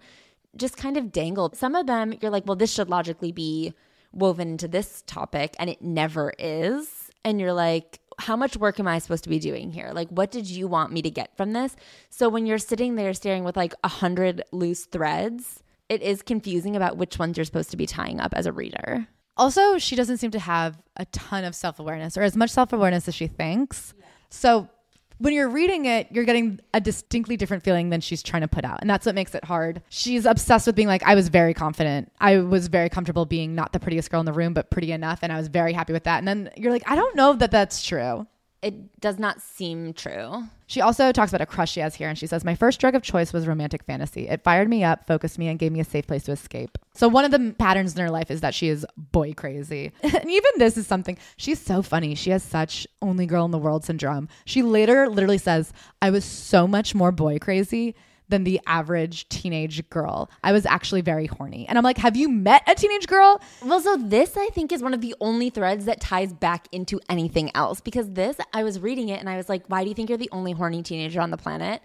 [0.56, 1.52] just kind of dangle.
[1.54, 3.74] Some of them, you're like, well, this should logically be
[4.12, 5.56] woven into this topic.
[5.60, 7.12] And it never is.
[7.24, 9.92] And you're like, how much work am I supposed to be doing here?
[9.94, 11.76] Like, what did you want me to get from this?
[12.10, 16.76] So when you're sitting there staring with like a hundred loose threads, it is confusing
[16.76, 19.08] about which ones you're supposed to be tying up as a reader.
[19.42, 22.74] Also, she doesn't seem to have a ton of self awareness or as much self
[22.74, 23.96] awareness as she thinks.
[24.30, 24.70] So
[25.18, 28.64] when you're reading it, you're getting a distinctly different feeling than she's trying to put
[28.64, 28.82] out.
[28.82, 29.82] And that's what makes it hard.
[29.90, 32.12] She's obsessed with being like, I was very confident.
[32.22, 35.22] I was very comfortable being not the prettiest girl in the room, but pretty enough.
[35.24, 36.20] And I was very happy with that.
[36.20, 38.28] And then you're like, I don't know that that's true.
[38.62, 40.44] It does not seem true.
[40.68, 42.94] She also talks about a crush she has here, and she says, My first drug
[42.94, 44.28] of choice was romantic fantasy.
[44.28, 46.78] It fired me up, focused me, and gave me a safe place to escape.
[46.94, 49.92] So, one of the patterns in her life is that she is boy crazy.
[50.04, 52.14] and even this is something, she's so funny.
[52.14, 54.30] She has such only girl in the world syndrome.
[54.46, 57.96] She later literally says, I was so much more boy crazy
[58.32, 60.30] than the average teenage girl.
[60.44, 61.68] I was actually very horny.
[61.68, 63.40] And I'm like, Have you met a teenage girl?
[63.64, 67.00] Well, so this I think is one of the only threads that ties back into
[67.10, 69.96] anything else because this, I was reading it and I was like, why do you
[69.96, 71.82] think you're the only horny teenager on the planet?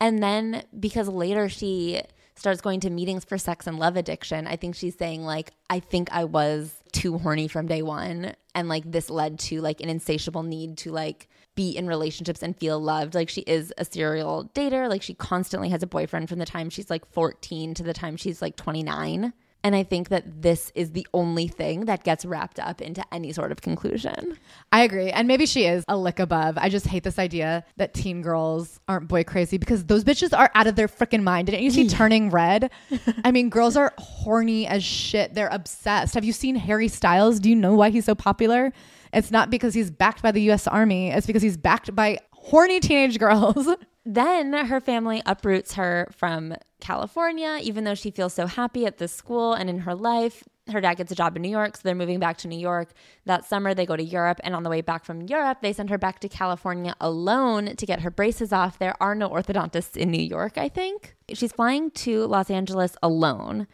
[0.00, 2.02] And then because later she
[2.34, 5.80] starts going to meetings for sex and love addiction, I think she's saying, like, I
[5.80, 8.34] think I was too horny from day one.
[8.54, 12.56] And like this led to like an insatiable need to like be in relationships and
[12.56, 13.16] feel loved.
[13.16, 14.88] Like she is a serial dater.
[14.88, 18.16] Like she constantly has a boyfriend from the time she's like 14 to the time
[18.16, 19.32] she's like 29.
[19.64, 23.32] And I think that this is the only thing that gets wrapped up into any
[23.32, 24.38] sort of conclusion.
[24.70, 25.10] I agree.
[25.10, 26.56] And maybe she is a lick above.
[26.58, 30.52] I just hate this idea that teen girls aren't boy crazy because those bitches are
[30.54, 31.46] out of their freaking mind.
[31.46, 32.70] Didn't you see Turning Red?
[33.24, 35.34] I mean, girls are horny as shit.
[35.34, 36.14] They're obsessed.
[36.14, 37.40] Have you seen Harry Styles?
[37.40, 38.72] Do you know why he's so popular?
[39.12, 42.80] It's not because he's backed by the US Army, it's because he's backed by horny
[42.80, 43.68] teenage girls.
[44.10, 49.12] Then her family uproots her from California, even though she feels so happy at this
[49.12, 50.42] school and in her life.
[50.72, 52.92] Her dad gets a job in New York, so they're moving back to New York.
[53.26, 55.90] That summer, they go to Europe, and on the way back from Europe, they send
[55.90, 58.78] her back to California alone to get her braces off.
[58.78, 61.14] There are no orthodontists in New York, I think.
[61.34, 63.66] She's flying to Los Angeles alone,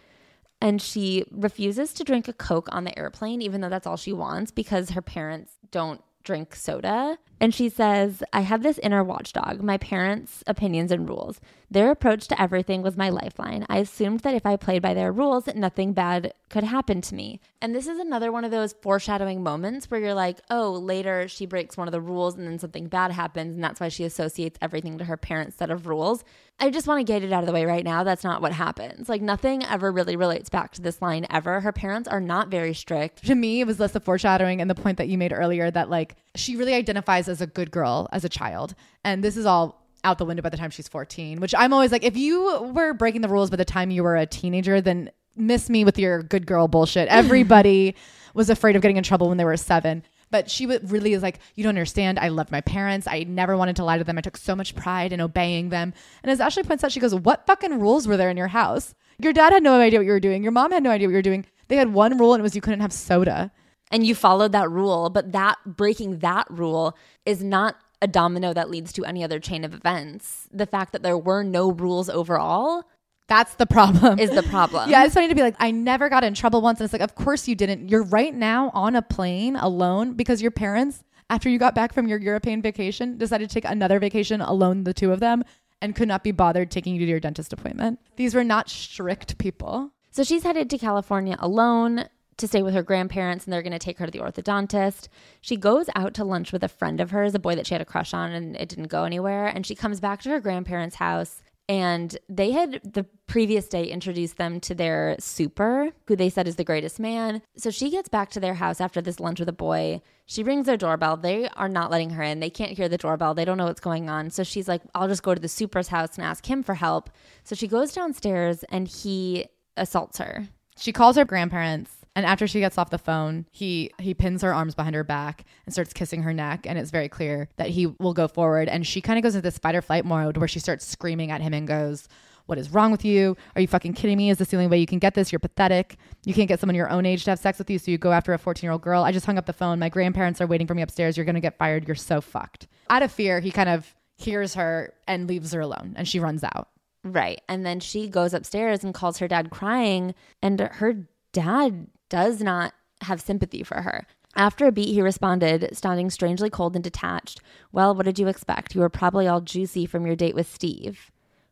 [0.61, 4.13] and she refuses to drink a Coke on the airplane, even though that's all she
[4.13, 7.19] wants, because her parents don't drink soda.
[7.45, 11.43] And she says, I have this inner watchdog, my parents' opinions and rules.
[11.71, 13.67] Their approach to everything was my lifeline.
[13.69, 17.41] I assumed that if I played by their rules, nothing bad could happen to me.
[17.61, 21.45] And this is another one of those foreshadowing moments where you're like, oh, later she
[21.45, 23.57] breaks one of the rules and then something bad happens.
[23.57, 26.25] And that's why she associates everything to her parents' set of rules.
[26.61, 28.05] I just want to get it out of the way right now.
[28.05, 29.09] That's not what happens.
[29.09, 31.61] Like, nothing ever really relates back to this line ever.
[31.61, 33.27] Her parents are not very strict.
[33.27, 35.91] to me, it was less the foreshadowing and the point that you made earlier that
[35.91, 38.75] like she really identifies as a good girl as a child.
[39.05, 41.91] And this is all out the window by the time she's 14, which I'm always
[41.91, 45.11] like, if you were breaking the rules by the time you were a teenager, then
[45.37, 47.09] miss me with your good girl bullshit.
[47.11, 47.97] Everybody
[48.35, 50.03] was afraid of getting in trouble when they were seven.
[50.31, 52.19] But she really is like, you don't understand.
[52.19, 53.07] I loved my parents.
[53.07, 54.19] I never wanted to lie to them.
[54.19, 55.95] I took so much pride in obeying them.
[56.23, 58.95] And as Ashley points out, she goes, What fucking rules were there in your house?
[59.19, 60.43] Your dad had no idea what you were doing.
[60.43, 61.47] Your mom had no idea what you were doing.
[61.69, 63.53] They had one rule and it was you couldn't have soda.
[63.91, 68.71] And you followed that rule, but that breaking that rule is not a domino that
[68.71, 70.49] leads to any other chain of events.
[70.53, 72.85] The fact that there were no rules overall
[73.29, 74.19] That's the problem.
[74.19, 74.91] is the problem.
[74.93, 76.81] yeah, it's funny to be like, I never got in trouble once.
[76.81, 77.89] And it's like, of course you didn't.
[77.89, 82.09] You're right now on a plane alone because your parents, after you got back from
[82.09, 85.43] your European vacation, decided to take another vacation alone, the two of them,
[85.81, 88.01] and could not be bothered taking you to your dentist appointment.
[88.17, 89.93] These were not strict people.
[90.11, 93.79] So she's headed to California alone to stay with her grandparents and they're going to
[93.79, 95.09] take her to the orthodontist.
[95.41, 97.83] She goes out to lunch with a friend of hers, a boy that she had
[97.83, 99.47] a crush on, and it didn't go anywhere.
[99.47, 104.37] And she comes back to her grandparents' house and they had the previous day introduced
[104.37, 107.41] them to their super, who they said is the greatest man.
[107.57, 110.03] So she gets back to their house after this lunch with a boy.
[110.27, 111.17] She rings their doorbell.
[111.17, 112.41] They are not letting her in.
[112.41, 113.33] They can't hear the doorbell.
[113.33, 114.29] They don't know what's going on.
[114.31, 117.09] So she's like, I'll just go to the super's house and ask him for help.
[117.45, 120.49] So she goes downstairs and he assaults her.
[120.77, 124.55] She calls her grandparents and after she gets off the phone, he he pins her
[124.55, 126.65] arms behind her back and starts kissing her neck.
[126.65, 128.69] And it's very clear that he will go forward.
[128.69, 131.33] And she kind of goes into this fight or flight mode where she starts screaming
[131.33, 132.09] at him and goes,
[132.47, 133.37] What is wrong with you?
[133.57, 134.31] Are you fucking kidding me?
[134.31, 135.33] Is this the only way you can get this?
[135.33, 135.97] You're pathetic.
[136.25, 138.13] You can't get someone your own age to have sex with you, so you go
[138.13, 139.03] after a 14 year old girl.
[139.03, 139.81] I just hung up the phone.
[139.81, 141.17] My grandparents are waiting for me upstairs.
[141.17, 141.89] You're gonna get fired.
[141.89, 142.69] You're so fucked.
[142.91, 146.45] Out of fear, he kind of hears her and leaves her alone and she runs
[146.45, 146.69] out.
[147.03, 147.41] Right.
[147.49, 152.73] And then she goes upstairs and calls her dad crying, and her dad does not
[153.01, 154.07] have sympathy for her.
[154.37, 157.41] After a beat, he responded, sounding strangely cold and detached.
[157.73, 158.73] Well, what did you expect?
[158.73, 161.11] You were probably all juicy from your date with Steve.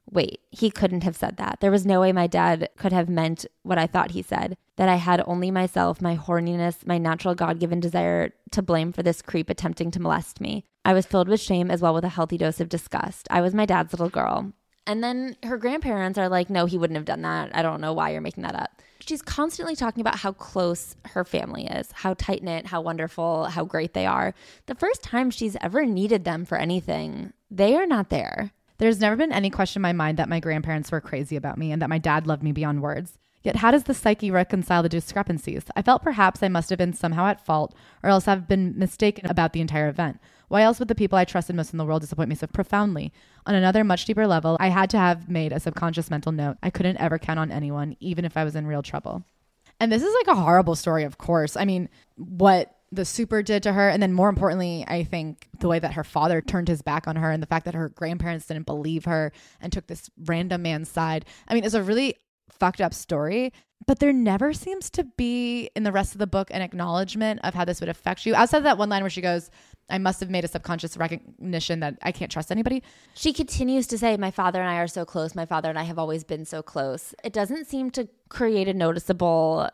[0.08, 1.58] Wait, he couldn't have said that.
[1.60, 4.88] There was no way my dad could have meant what I thought he said that
[4.88, 9.20] I had only myself, my horniness, my natural God given desire to blame for this
[9.20, 10.64] creep attempting to molest me.
[10.84, 13.26] I was filled with shame as well with a healthy dose of disgust.
[13.32, 14.52] I was my dad's little girl.
[14.86, 17.54] And then her grandparents are like, no, he wouldn't have done that.
[17.54, 18.82] I don't know why you're making that up.
[19.00, 23.64] She's constantly talking about how close her family is, how tight knit, how wonderful, how
[23.64, 24.34] great they are.
[24.66, 28.52] The first time she's ever needed them for anything, they are not there.
[28.78, 31.72] There's never been any question in my mind that my grandparents were crazy about me
[31.72, 33.18] and that my dad loved me beyond words.
[33.42, 35.64] Yet, how does the psyche reconcile the discrepancies?
[35.74, 39.26] I felt perhaps I must have been somehow at fault, or else have been mistaken
[39.26, 40.20] about the entire event.
[40.52, 43.10] Why else would the people I trusted most in the world disappoint me so profoundly?
[43.46, 46.58] On another, much deeper level, I had to have made a subconscious mental note.
[46.62, 49.24] I couldn't ever count on anyone, even if I was in real trouble.
[49.80, 51.56] And this is like a horrible story, of course.
[51.56, 53.88] I mean, what the super did to her.
[53.88, 57.16] And then more importantly, I think the way that her father turned his back on
[57.16, 60.90] her and the fact that her grandparents didn't believe her and took this random man's
[60.90, 61.24] side.
[61.48, 62.16] I mean, it's a really
[62.50, 63.54] fucked up story,
[63.86, 67.54] but there never seems to be in the rest of the book an acknowledgement of
[67.54, 68.34] how this would affect you.
[68.34, 69.50] Outside of that one line where she goes,
[69.90, 72.82] I must have made a subconscious recognition that I can't trust anybody.
[73.14, 75.34] She continues to say, My father and I are so close.
[75.34, 77.14] My father and I have always been so close.
[77.24, 79.68] It doesn't seem to create a noticeable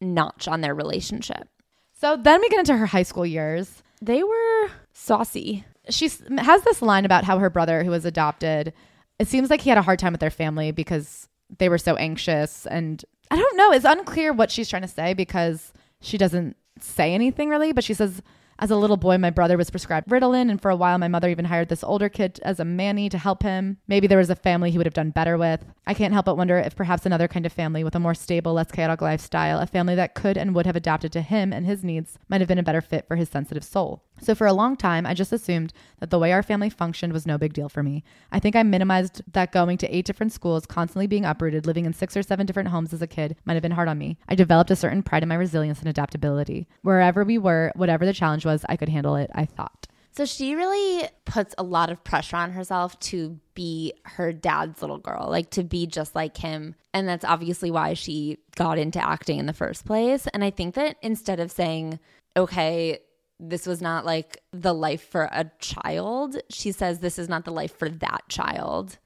[0.00, 1.48] notch on their relationship.
[1.92, 3.82] So then we get into her high school years.
[4.02, 5.64] They were saucy.
[5.88, 8.72] She has this line about how her brother, who was adopted,
[9.18, 11.96] it seems like he had a hard time with their family because they were so
[11.96, 12.66] anxious.
[12.66, 17.14] And I don't know, it's unclear what she's trying to say because she doesn't say
[17.14, 18.22] anything really, but she says,
[18.58, 21.28] as a little boy, my brother was prescribed Ritalin, and for a while, my mother
[21.28, 23.78] even hired this older kid as a manny to help him.
[23.88, 25.64] Maybe there was a family he would have done better with.
[25.86, 28.52] I can't help but wonder if perhaps another kind of family with a more stable,
[28.52, 31.82] less chaotic lifestyle, a family that could and would have adapted to him and his
[31.82, 34.04] needs, might have been a better fit for his sensitive soul.
[34.20, 37.26] So for a long time, I just assumed that the way our family functioned was
[37.26, 38.04] no big deal for me.
[38.32, 41.92] I think I minimized that going to eight different schools, constantly being uprooted, living in
[41.92, 44.18] six or seven different homes as a kid might have been hard on me.
[44.28, 46.66] I developed a certain pride in my resilience and adaptability.
[46.82, 49.86] Wherever we were, whatever the challenge was, I could handle it, I thought.
[50.16, 54.98] So she really puts a lot of pressure on herself to be her dad's little
[54.98, 56.76] girl, like to be just like him.
[56.92, 60.28] And that's obviously why she got into acting in the first place.
[60.28, 61.98] And I think that instead of saying,
[62.36, 63.00] okay,
[63.48, 66.36] this was not like the life for a child.
[66.50, 68.98] She says this is not the life for that child.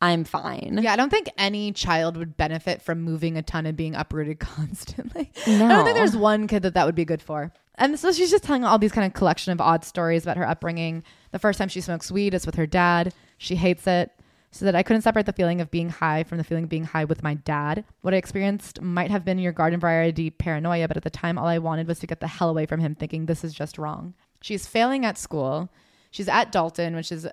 [0.00, 0.78] I'm fine.
[0.82, 4.38] Yeah, I don't think any child would benefit from moving a ton and being uprooted
[4.40, 5.32] constantly.
[5.46, 5.66] No.
[5.66, 7.52] I don't think there's one kid that that would be good for.
[7.76, 10.48] And so she's just telling all these kind of collection of odd stories about her
[10.48, 11.02] upbringing.
[11.30, 13.14] The first time she smokes weed is with her dad.
[13.38, 14.10] She hates it
[14.56, 16.84] so that I couldn't separate the feeling of being high from the feeling of being
[16.84, 17.84] high with my dad.
[18.00, 21.46] What I experienced might have been your garden variety paranoia, but at the time, all
[21.46, 24.14] I wanted was to get the hell away from him, thinking this is just wrong.
[24.40, 25.68] She's failing at school.
[26.10, 27.28] She's at Dalton, which is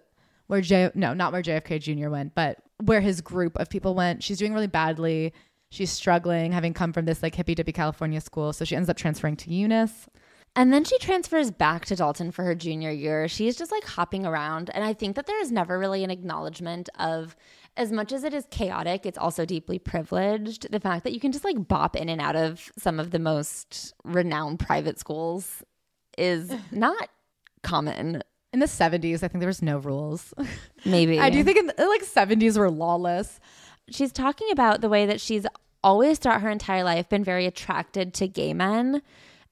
[0.47, 2.09] where J no, not where JFK Jr.
[2.09, 4.23] went, but where his group of people went.
[4.23, 5.33] She's doing really badly.
[5.69, 8.53] She's struggling, having come from this like hippy dippy California school.
[8.53, 10.07] So she ends up transferring to Eunice.
[10.55, 13.27] And then she transfers back to Dalton for her junior year.
[13.27, 14.69] She's just like hopping around.
[14.73, 17.35] And I think that there is never really an acknowledgement of,
[17.75, 20.71] as much as it is chaotic, it's also deeply privileged.
[20.71, 23.17] The fact that you can just like bop in and out of some of the
[23.17, 25.63] most renowned private schools
[26.19, 27.09] is not
[27.63, 28.21] common.
[28.51, 30.35] In the 70s, I think there was no rules.
[30.85, 31.19] Maybe.
[31.19, 33.39] I do think in the like 70s were lawless.
[33.89, 35.47] She's talking about the way that she's
[35.83, 39.01] always throughout her entire life been very attracted to gay men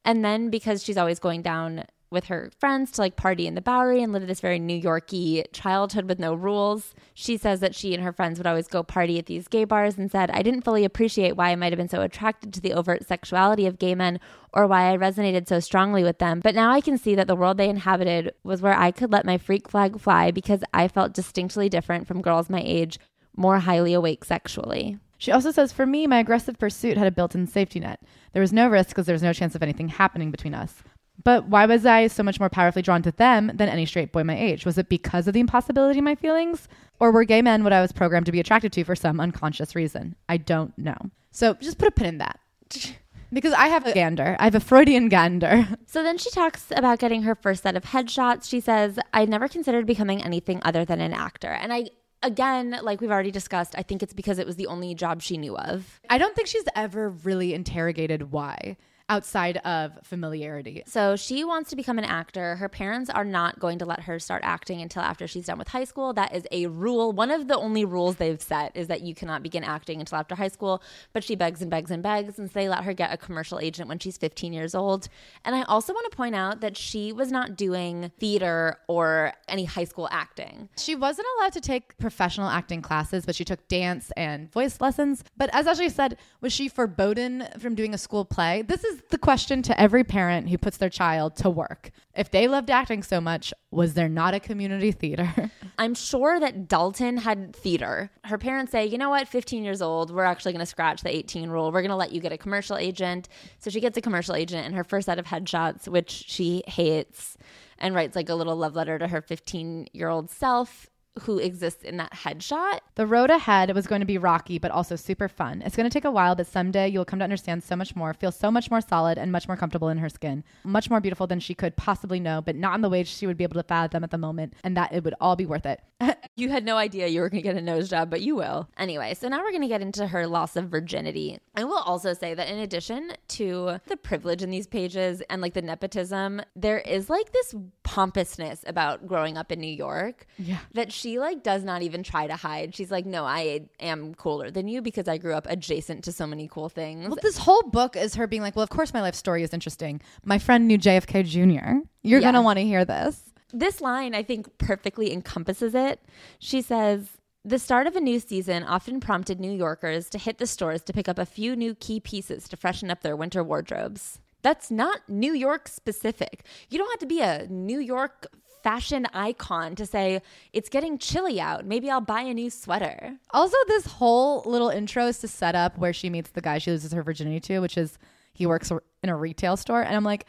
[0.06, 3.62] and then because she's always going down with her friends to like party in the
[3.62, 6.94] Bowery and live this very New Yorky childhood with no rules.
[7.14, 9.98] She says that she and her friends would always go party at these gay bars
[9.98, 12.74] and said, I didn't fully appreciate why I might have been so attracted to the
[12.74, 14.20] overt sexuality of gay men
[14.52, 16.42] or why I resonated so strongly with them.
[16.42, 19.26] But now I can see that the world they inhabited was where I could let
[19.26, 23.00] my freak flag fly because I felt distinctly different from girls my age,
[23.38, 25.00] more highly awake sexually.
[25.22, 28.02] She also says, For me, my aggressive pursuit had a built in safety net.
[28.34, 30.82] There was no risk because there was no chance of anything happening between us.
[31.24, 34.24] But why was I so much more powerfully drawn to them than any straight boy
[34.24, 34.66] my age?
[34.66, 36.68] Was it because of the impossibility of my feelings?
[37.00, 39.76] Or were gay men what I was programmed to be attracted to for some unconscious
[39.76, 40.16] reason?
[40.28, 40.98] I don't know.
[41.30, 42.40] So just put a pin in that.
[43.34, 44.36] Because I have a gander.
[44.40, 45.66] I have a Freudian gander.
[45.88, 48.50] So then she talks about getting her first set of headshots.
[48.50, 51.48] She says, I never considered becoming anything other than an actor.
[51.50, 51.92] And I,
[52.24, 55.38] again, like we've already discussed, I think it's because it was the only job she
[55.38, 56.00] knew of.
[56.10, 58.78] I don't think she's ever really interrogated why
[59.12, 60.84] outside of familiarity.
[60.88, 62.56] So she wants to become an actor.
[62.56, 65.68] Her parents are not going to let her start acting until after she's done with
[65.68, 66.14] high school.
[66.14, 67.12] That is a rule.
[67.12, 70.34] One of the only rules they've set is that you cannot begin acting until after
[70.36, 70.82] high school.
[71.12, 73.60] But she begs and begs and begs, and so they let her get a commercial
[73.60, 75.10] agent when she's 15 years old.
[75.44, 79.66] And I also want to point out that she was not doing theater or any
[79.66, 80.70] high school acting.
[80.78, 85.26] She wasn't allowed to take professional acting classes, but she took dance and voice lessons.
[85.36, 88.62] But as Ashley said, was she forbidden from doing a school play?
[88.62, 91.92] This is the question to every parent who puts their child to work.
[92.16, 95.52] If they loved acting so much, was there not a community theater?
[95.80, 98.12] I'm sure that Dalton had theater.
[98.26, 101.16] Her parents say, you know what, 15 years old, we're actually going to scratch the
[101.16, 101.72] 18 rule.
[101.72, 103.30] We're going to let you get a commercial agent.
[103.60, 107.38] So she gets a commercial agent and her first set of headshots, which she hates,
[107.80, 110.91] and writes like a little love letter to her 15 year old self
[111.24, 112.80] who exists in that headshot.
[112.96, 115.62] The road ahead was going to be rocky, but also super fun.
[115.66, 118.14] It's going to take a while, but someday you'll come to understand so much more,
[118.14, 120.44] feel so much more solid and much more comfortable in her skin.
[120.64, 123.38] Much more beautiful than she could possibly know, but not in the way she would
[123.38, 125.82] be able to fathom at the moment, and that it would all be worth it.
[126.36, 128.70] you had no idea you were going to get a nose job, but you will.
[128.78, 131.40] Anyway, so now we're going to get into her loss of virginity.
[131.56, 135.54] I will also say that in addition to the privilege in these pages and like
[135.54, 137.54] the nepotism, there is like this
[137.84, 140.60] pompousness about growing up in New York Yeah.
[140.74, 142.76] that she like does not even try to hide.
[142.76, 146.26] She's like, "No, I am cooler than you because I grew up adjacent to so
[146.28, 149.02] many cool things." Well, this whole book is her being like, well, of course my
[149.02, 150.00] life story is interesting.
[150.24, 151.80] My friend knew JFK Jr.
[152.04, 152.26] You're Yeah.
[152.26, 153.24] going to want to hear this.
[153.54, 156.00] this line, I think, perfectly encompasses it.
[156.40, 160.48] She says, the start of a new season often prompted New Yorkers to hit the
[160.48, 164.20] stores to pick up a few new key pieces to freshen up their winter wardrobes.
[164.42, 166.46] That's not New York specific.
[166.70, 168.28] You don't have to be a New York
[168.64, 170.22] fashion icon to say,
[170.54, 171.66] it's getting chilly out.
[171.66, 173.18] Maybe I'll buy a new sweater.
[173.32, 176.72] Also, this whole little intro is to set up where she meets the guy she
[176.72, 177.98] loses her virginity to, which is
[178.34, 178.72] he works
[179.04, 179.82] in a retail store.
[179.82, 180.26] And I'm like,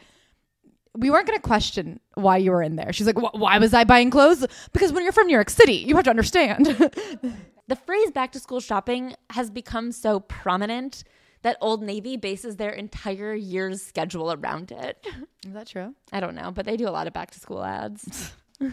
[0.95, 2.93] we weren't going to question why you were in there.
[2.93, 4.45] She's like, why was I buying clothes?
[4.73, 6.91] Because when you're from New York City, you have to understand.
[7.67, 11.05] The phrase back to school shopping has become so prominent
[11.43, 15.05] that Old Navy bases their entire year's schedule around it.
[15.45, 15.93] is that true?
[16.11, 18.33] I don't know, but they do a lot of back to school ads.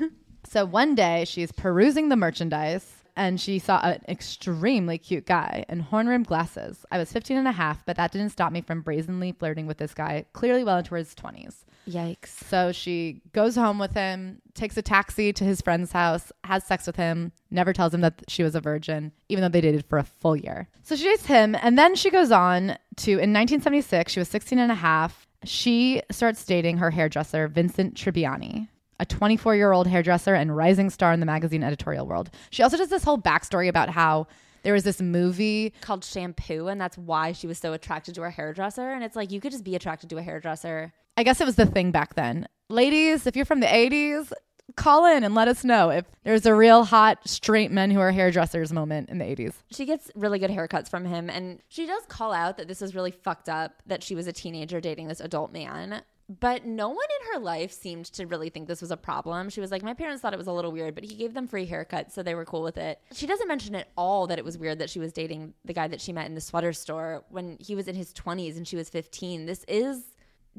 [0.49, 5.81] So one day she's perusing the merchandise and she saw an extremely cute guy in
[5.81, 6.85] horn rimmed glasses.
[6.91, 9.79] I was 15 and a half, but that didn't stop me from brazenly flirting with
[9.79, 11.64] this guy, clearly well into his 20s.
[11.91, 12.28] Yikes.
[12.49, 16.86] So she goes home with him, takes a taxi to his friend's house, has sex
[16.86, 19.99] with him, never tells him that she was a virgin, even though they dated for
[19.99, 20.68] a full year.
[20.82, 24.59] So she dates him, and then she goes on to, in 1976, she was 16
[24.59, 25.26] and a half.
[25.45, 28.68] She starts dating her hairdresser, Vincent Tribbiani,
[28.99, 32.30] a 24 year old hairdresser and rising star in the magazine editorial world.
[32.51, 34.26] She also does this whole backstory about how
[34.63, 38.31] there was this movie Called shampoo, and that's why she was so attracted to her
[38.31, 38.91] hairdresser.
[38.91, 40.93] And it's like you could just be attracted to a hairdresser.
[41.17, 42.49] I guess it was the thing back then.
[42.69, 44.33] Ladies, if you're from the 80s,
[44.77, 48.11] call in and let us know if there's a real hot straight men who are
[48.11, 49.55] hairdressers moment in the 80s.
[49.71, 52.95] She gets really good haircuts from him, and she does call out that this was
[52.95, 56.03] really fucked up that she was a teenager dating this adult man.
[56.39, 59.51] But no one in her life seemed to really think this was a problem.
[59.51, 61.49] She was like, My parents thought it was a little weird, but he gave them
[61.49, 63.01] free haircuts, so they were cool with it.
[63.12, 65.89] She doesn't mention at all that it was weird that she was dating the guy
[65.89, 68.76] that she met in the sweater store when he was in his 20s and she
[68.76, 69.47] was 15.
[69.47, 70.05] This is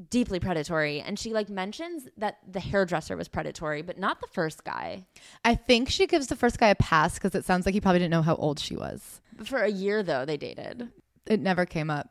[0.10, 1.00] deeply predatory.
[1.00, 5.06] And she like mentions that the hairdresser was predatory, but not the first guy.
[5.46, 8.00] I think she gives the first guy a pass because it sounds like he probably
[8.00, 9.22] didn't know how old she was.
[9.44, 10.90] For a year, though, they dated.
[11.28, 12.10] It never came up.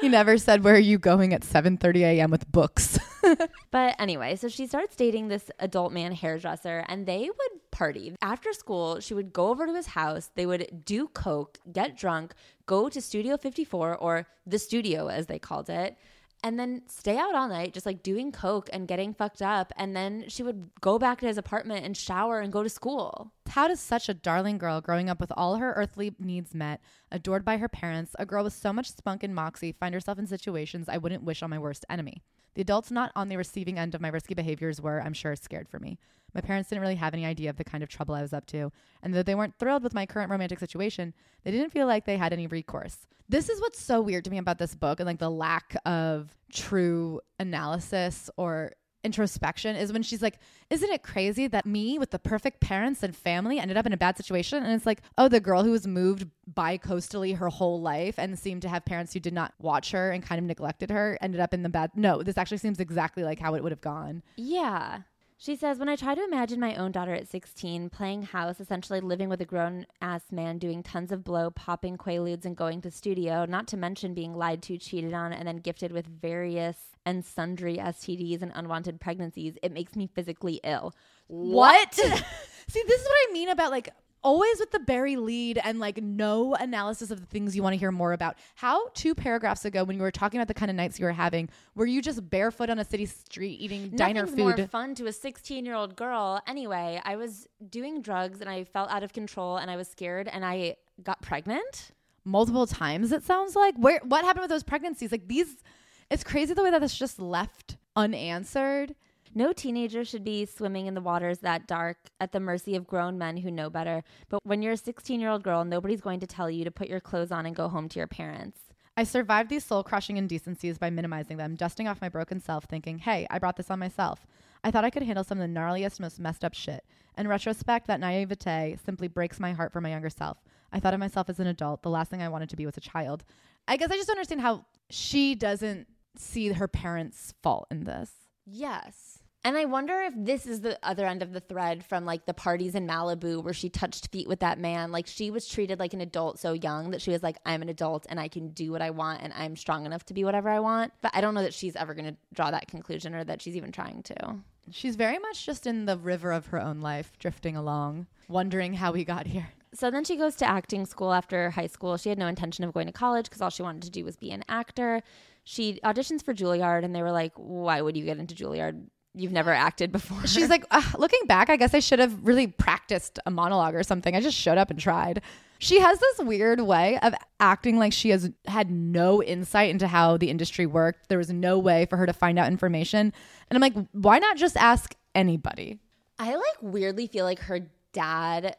[0.00, 2.30] he never said, "Where are you going at 7:30 a.m.
[2.30, 2.98] with books?"
[3.70, 8.14] But anyway, so she starts dating this adult man hairdresser and they would party.
[8.20, 10.30] After school, she would go over to his house.
[10.34, 12.34] They would do coke, get drunk,
[12.66, 15.96] go to Studio 54 or the studio as they called it.
[16.44, 19.72] and then stay out all night, just like doing coke and getting fucked up.
[19.78, 23.32] And then she would go back to his apartment and shower and go to school.
[23.48, 26.80] How does such a darling girl growing up with all her earthly needs met,
[27.12, 30.26] adored by her parents, a girl with so much spunk and moxie, find herself in
[30.26, 32.22] situations I wouldn't wish on my worst enemy?
[32.54, 35.68] The adults not on the receiving end of my risky behaviors were, I'm sure, scared
[35.68, 35.98] for me.
[36.34, 38.46] My parents didn't really have any idea of the kind of trouble I was up
[38.46, 38.72] to,
[39.02, 41.14] and though they weren't thrilled with my current romantic situation,
[41.44, 43.06] they didn't feel like they had any recourse.
[43.28, 46.36] This is what's so weird to me about this book and like the lack of
[46.52, 48.72] true analysis or
[49.04, 50.38] introspection is when she's like,
[50.70, 53.96] Isn't it crazy that me with the perfect parents and family ended up in a
[53.96, 54.62] bad situation?
[54.62, 58.38] And it's like, Oh, the girl who was moved bi coastally her whole life and
[58.38, 61.40] seemed to have parents who did not watch her and kind of neglected her ended
[61.40, 61.90] up in the bad.
[61.94, 64.22] No, this actually seems exactly like how it would have gone.
[64.36, 65.02] Yeah.
[65.36, 69.00] She says, When I try to imagine my own daughter at 16 playing house, essentially
[69.00, 72.90] living with a grown ass man, doing tons of blow, popping quaaludes, and going to
[72.90, 76.76] studio, not to mention being lied to, cheated on, and then gifted with various
[77.06, 80.94] and sundry STDs and unwanted pregnancies, it makes me physically ill.
[81.26, 81.94] What?
[81.94, 83.90] See, this is what I mean about like
[84.24, 87.78] always with the Barry lead and like no analysis of the things you want to
[87.78, 88.36] hear more about.
[88.56, 91.12] How two paragraphs ago, when you were talking about the kind of nights you were
[91.12, 94.58] having, were you just barefoot on a city street eating diner Nothing's food?
[94.58, 96.40] more fun to a 16 year old girl.
[96.48, 100.26] Anyway, I was doing drugs and I felt out of control and I was scared
[100.26, 101.90] and I got pregnant.
[102.24, 105.62] multiple times it sounds like where what happened with those pregnancies like these
[106.10, 108.94] it's crazy the way that it's just left unanswered
[109.36, 113.18] No teenager should be swimming in the waters that dark at the mercy of grown
[113.18, 114.04] men who know better.
[114.28, 116.88] But when you're a 16 year old girl, nobody's going to tell you to put
[116.88, 118.58] your clothes on and go home to your parents.
[118.96, 123.26] i survived these soul-crushing indecencies by minimizing them dusting off my broken self thinking hey
[123.28, 124.24] i brought this on myself
[124.62, 126.84] i thought i could handle some of the gnarliest most messed up shit
[127.18, 130.38] in retrospect that naivete simply breaks my heart for my younger self
[130.72, 132.76] i thought of myself as an adult the last thing i wanted to be was
[132.76, 133.24] a child
[133.66, 138.12] i guess i just don't understand how she doesn't see her parents fault in this
[138.46, 139.13] Yes.
[139.46, 142.32] And I wonder if this is the other end of the thread from like the
[142.32, 144.90] parties in Malibu where she touched feet with that man.
[144.90, 147.68] Like she was treated like an adult so young that she was like, I'm an
[147.68, 150.48] adult and I can do what I want and I'm strong enough to be whatever
[150.48, 150.94] I want.
[151.02, 153.54] But I don't know that she's ever going to draw that conclusion or that she's
[153.54, 154.36] even trying to.
[154.70, 158.92] She's very much just in the river of her own life, drifting along, wondering how
[158.92, 159.50] we got here.
[159.74, 161.98] So then she goes to acting school after high school.
[161.98, 164.16] She had no intention of going to college because all she wanted to do was
[164.16, 165.02] be an actor.
[165.42, 168.86] She auditions for Juilliard and they were like, Why would you get into Juilliard?
[169.14, 170.26] You've never acted before.
[170.26, 173.82] She's like, "Ugh, looking back, I guess I should have really practiced a monologue or
[173.82, 174.16] something.
[174.16, 175.22] I just showed up and tried.
[175.58, 180.16] She has this weird way of acting like she has had no insight into how
[180.16, 181.08] the industry worked.
[181.08, 183.12] There was no way for her to find out information.
[183.48, 185.78] And I'm like, why not just ask anybody?
[186.18, 187.60] I like weirdly feel like her
[187.92, 188.56] dad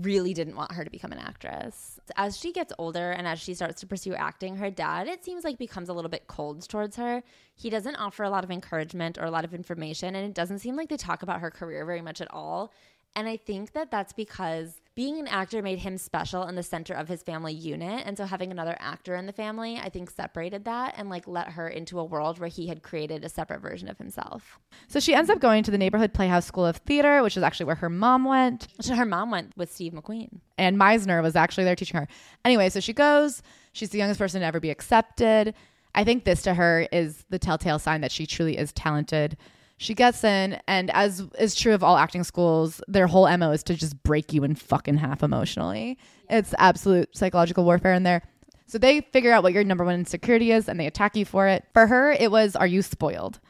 [0.00, 1.93] really didn't want her to become an actress.
[2.16, 5.44] As she gets older and as she starts to pursue acting, her dad, it seems
[5.44, 7.22] like, becomes a little bit cold towards her.
[7.54, 10.58] He doesn't offer a lot of encouragement or a lot of information, and it doesn't
[10.58, 12.72] seem like they talk about her career very much at all.
[13.16, 16.94] And I think that that's because being an actor made him special in the center
[16.94, 18.04] of his family unit.
[18.06, 21.50] And so having another actor in the family, I think separated that and like let
[21.50, 24.58] her into a world where he had created a separate version of himself.
[24.88, 27.66] So she ends up going to the neighborhood Playhouse School of Theater, which is actually
[27.66, 28.68] where her mom went.
[28.80, 30.40] So her mom went with Steve McQueen.
[30.58, 32.08] and Meisner was actually there teaching her.
[32.44, 33.42] Anyway, so she goes.
[33.72, 35.54] She's the youngest person to ever be accepted.
[35.94, 39.36] I think this to her is the telltale sign that she truly is talented.
[39.76, 43.62] She gets in, and as is true of all acting schools, their whole MO is
[43.64, 45.98] to just break you in fucking half emotionally.
[46.30, 48.22] It's absolute psychological warfare in there.
[48.66, 51.48] So they figure out what your number one insecurity is and they attack you for
[51.48, 51.64] it.
[51.72, 53.40] For her, it was, Are you spoiled?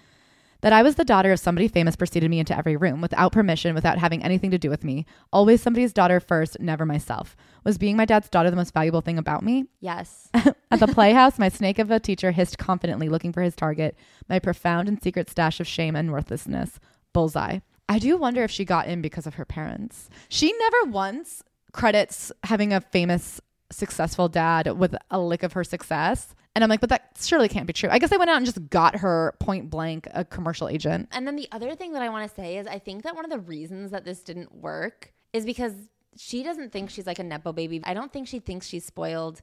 [0.62, 3.75] That I was the daughter of somebody famous preceded me into every room without permission,
[3.75, 5.05] without having anything to do with me.
[5.31, 7.37] Always somebody's daughter first, never myself.
[7.65, 9.65] Was being my dad's daughter the most valuable thing about me?
[9.81, 10.29] Yes.
[10.35, 13.97] At the playhouse, my snake of a teacher hissed confidently, looking for his target,
[14.29, 16.79] my profound and secret stash of shame and worthlessness.
[17.12, 17.61] Bullseye.
[17.89, 20.11] I do wonder if she got in because of her parents.
[20.29, 21.43] She never once
[21.73, 23.41] credits having a famous,
[23.71, 26.35] successful dad with a lick of her success.
[26.55, 27.89] And I'm like, but that surely can't be true.
[27.91, 31.09] I guess I went out and just got her point blank a commercial agent.
[31.12, 33.25] And then the other thing that I want to say is I think that one
[33.25, 35.75] of the reasons that this didn't work is because
[36.17, 37.81] she doesn't think she's like a Nepo baby.
[37.85, 39.41] I don't think she thinks she's spoiled.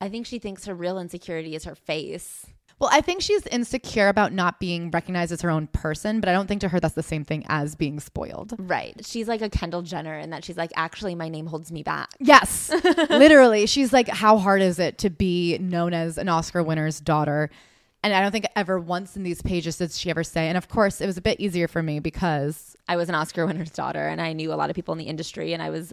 [0.00, 2.46] I think she thinks her real insecurity is her face.
[2.80, 6.32] Well, I think she's insecure about not being recognized as her own person, but I
[6.32, 8.54] don't think to her that's the same thing as being spoiled.
[8.58, 8.94] Right.
[9.04, 12.08] She's like a Kendall Jenner in that she's like, actually, my name holds me back.
[12.18, 12.72] Yes,
[13.10, 13.66] literally.
[13.66, 17.50] She's like, how hard is it to be known as an Oscar winner's daughter?
[18.02, 20.48] And I don't think ever once in these pages did she ever say.
[20.48, 23.46] And of course, it was a bit easier for me because I was an Oscar
[23.46, 25.92] winner's daughter and I knew a lot of people in the industry and I was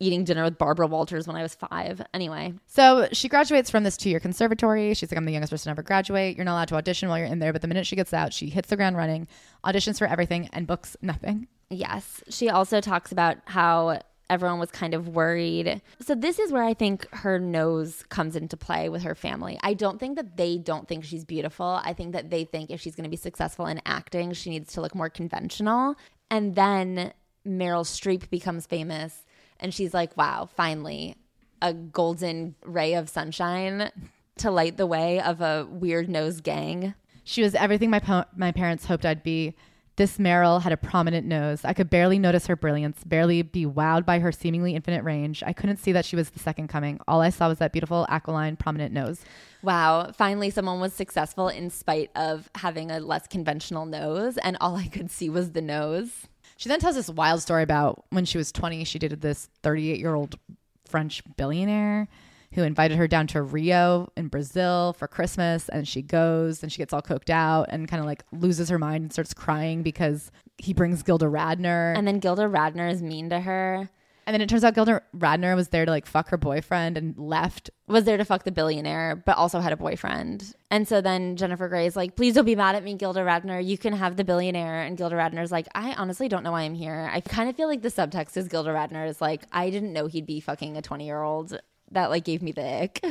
[0.00, 2.02] eating dinner with Barbara Walters when I was five.
[2.14, 4.94] Anyway, So she graduates from this two year conservatory.
[4.94, 6.36] She's like, I'm the youngest person to ever graduate.
[6.36, 7.52] You're not allowed to audition while you're in there.
[7.52, 9.28] But the minute she gets out, she hits the ground running,
[9.64, 11.48] auditions for everything, and books nothing.
[11.68, 12.24] Yes.
[12.30, 14.00] She also talks about how
[14.30, 15.82] everyone was kind of worried.
[16.00, 19.58] So this is where I think her nose comes into play with her family.
[19.62, 21.80] I don't think that they don't think she's beautiful.
[21.84, 24.72] I think that they think if she's going to be successful in acting, she needs
[24.74, 25.96] to look more conventional.
[26.30, 27.12] And then
[27.46, 29.24] Meryl Streep becomes famous
[29.58, 31.16] and she's like, "Wow, finally
[31.60, 33.90] a golden ray of sunshine
[34.38, 38.52] to light the way of a weird nose gang." She was everything my, po- my
[38.52, 39.54] parents hoped I'd be.
[39.96, 41.64] This Meryl had a prominent nose.
[41.64, 45.42] I could barely notice her brilliance, barely be wowed by her seemingly infinite range.
[45.44, 47.00] I couldn't see that she was the second coming.
[47.06, 49.22] All I saw was that beautiful, aquiline, prominent nose.
[49.62, 54.76] Wow, finally someone was successful in spite of having a less conventional nose, and all
[54.76, 56.28] I could see was the nose.
[56.56, 59.98] She then tells this wild story about when she was 20, she dated this 38
[59.98, 60.38] year old
[60.86, 62.08] French billionaire
[62.54, 65.68] who invited her down to Rio in Brazil for Christmas.
[65.68, 68.78] And she goes and she gets all coked out and kind of like loses her
[68.78, 71.96] mind and starts crying because he brings Gilda Radner.
[71.96, 73.88] And then Gilda Radner is mean to her.
[74.26, 77.16] And then it turns out Gilda Radner was there to like fuck her boyfriend and
[77.18, 77.70] left.
[77.88, 80.54] Was there to fuck the billionaire, but also had a boyfriend.
[80.70, 83.64] And so then Jennifer Grey's like, please don't be mad at me, Gilda Radner.
[83.64, 84.82] You can have the billionaire.
[84.82, 87.10] And Gilda Radner's like, I honestly don't know why I'm here.
[87.12, 90.06] I kind of feel like the subtext is Gilda Radner is like, I didn't know
[90.06, 91.58] he'd be fucking a 20 year old.
[91.90, 93.04] That like gave me the ick.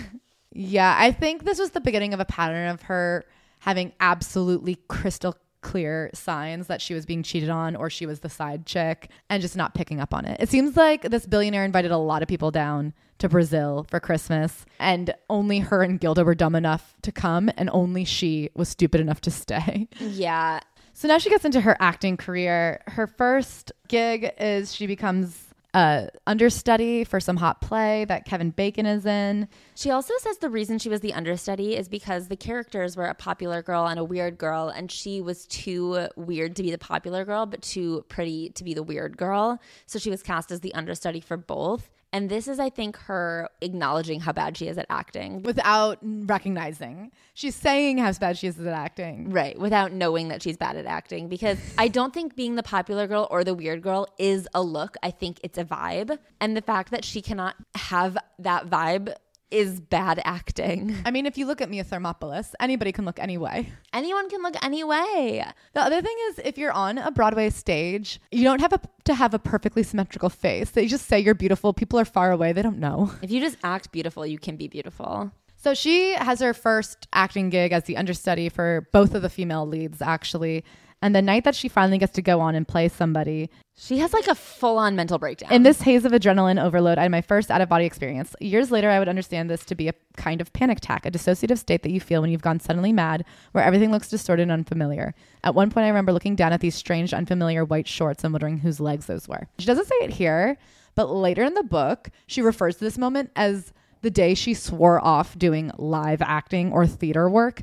[0.52, 3.26] Yeah, I think this was the beginning of a pattern of her
[3.60, 8.30] having absolutely crystal clear signs that she was being cheated on or she was the
[8.30, 10.38] side chick and just not picking up on it.
[10.40, 14.66] It seems like this billionaire invited a lot of people down to Brazil for Christmas
[14.80, 19.02] and only her and Gilda were dumb enough to come and only she was stupid
[19.02, 19.90] enough to stay.
[20.00, 20.62] yeah.
[20.94, 22.82] So now she gets into her acting career.
[22.88, 28.86] Her first gig is she becomes a understudy for some hot play that Kevin Bacon
[28.86, 29.48] is in.
[29.76, 33.14] She also says the reason she was the understudy is because the characters were a
[33.14, 37.24] popular girl and a weird girl, and she was too weird to be the popular
[37.24, 39.62] girl, but too pretty to be the weird girl.
[39.86, 41.90] So she was cast as the understudy for both.
[42.12, 45.44] And this is, I think, her acknowledging how bad she is at acting.
[45.44, 47.12] without recognizing.
[47.34, 49.30] She's saying how bad she is at acting.
[49.30, 51.30] Right, without knowing that she's bad at acting.
[51.30, 54.96] Because I don't think being the popular girl or the weird girl is a look.
[55.04, 56.18] I think it's a vibe.
[56.42, 59.14] And the fact that she cannot have that vibe
[59.52, 60.96] is bad acting.
[61.06, 63.72] I mean, if you look at me, Mia Thermopolis, anybody can look any way.
[63.94, 65.46] Anyone can look any way.
[65.74, 69.14] The other thing is, if you're on a Broadway stage, you don't have a, to
[69.14, 70.72] have a perfectly symmetrical face.
[70.72, 71.74] They just say you're beautiful.
[71.74, 72.52] People are far away.
[72.54, 73.12] They don't know.
[73.22, 75.32] If you just act beautiful, you can be beautiful.
[75.56, 79.68] So she has her first acting gig as the understudy for both of the female
[79.68, 80.64] leads, actually.
[81.02, 84.12] And the night that she finally gets to go on and play somebody, She has
[84.12, 85.50] like a full on mental breakdown.
[85.54, 88.36] in this haze of adrenaline overload, I had my first out of body experience.
[88.42, 91.58] Years later, I would understand this to be a kind of panic attack, a dissociative
[91.58, 93.24] state that you feel when you've gone suddenly mad,
[93.54, 95.16] where everything looks distorted and unfamiliar.
[95.46, 98.58] At one point, I remember looking down at these strange, unfamiliar white shorts and wondering
[98.58, 99.48] whose legs those were.
[99.58, 100.58] She doesn't say it here,
[100.96, 103.72] but later in the book, she refers to this moment as
[104.02, 107.62] the day she swore off doing live acting or theater work.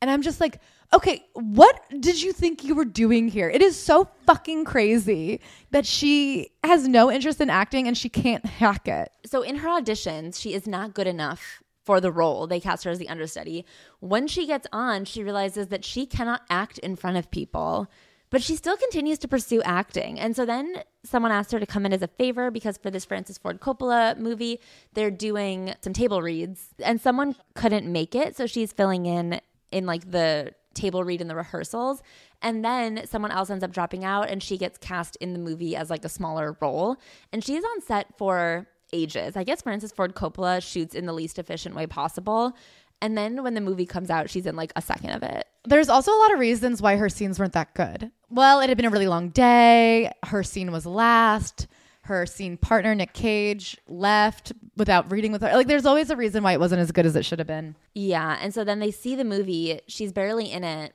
[0.00, 0.58] And I'm just like,
[0.94, 3.48] okay, what did you think you were doing here?
[3.48, 5.40] It is so fucking crazy
[5.70, 9.10] that she has no interest in acting and she can't hack it.
[9.24, 12.46] so in her auditions, she is not good enough for the role.
[12.46, 13.64] They cast her as the understudy.
[14.00, 17.90] When she gets on, she realizes that she cannot act in front of people,
[18.30, 20.20] but she still continues to pursue acting.
[20.20, 23.04] And so then someone asked her to come in as a favor because for this
[23.04, 24.60] Francis Ford Coppola movie,
[24.94, 29.40] they're doing some table reads and someone couldn't make it, so she's filling in
[29.72, 32.02] in like the table read in the rehearsals
[32.40, 35.76] and then someone else ends up dropping out and she gets cast in the movie
[35.76, 36.96] as like a smaller role
[37.32, 41.38] and she's on set for ages i guess francis ford coppola shoots in the least
[41.38, 42.52] efficient way possible
[43.00, 45.88] and then when the movie comes out she's in like a second of it There's
[45.88, 48.10] also a lot of reasons why her scenes weren't that good.
[48.30, 50.10] Well, it had been a really long day.
[50.24, 51.68] Her scene was last.
[52.02, 55.52] Her scene partner, Nick Cage, left without reading with her.
[55.54, 57.76] Like, there's always a reason why it wasn't as good as it should have been.
[57.94, 60.94] yeah and so then they see the movie she's barely in it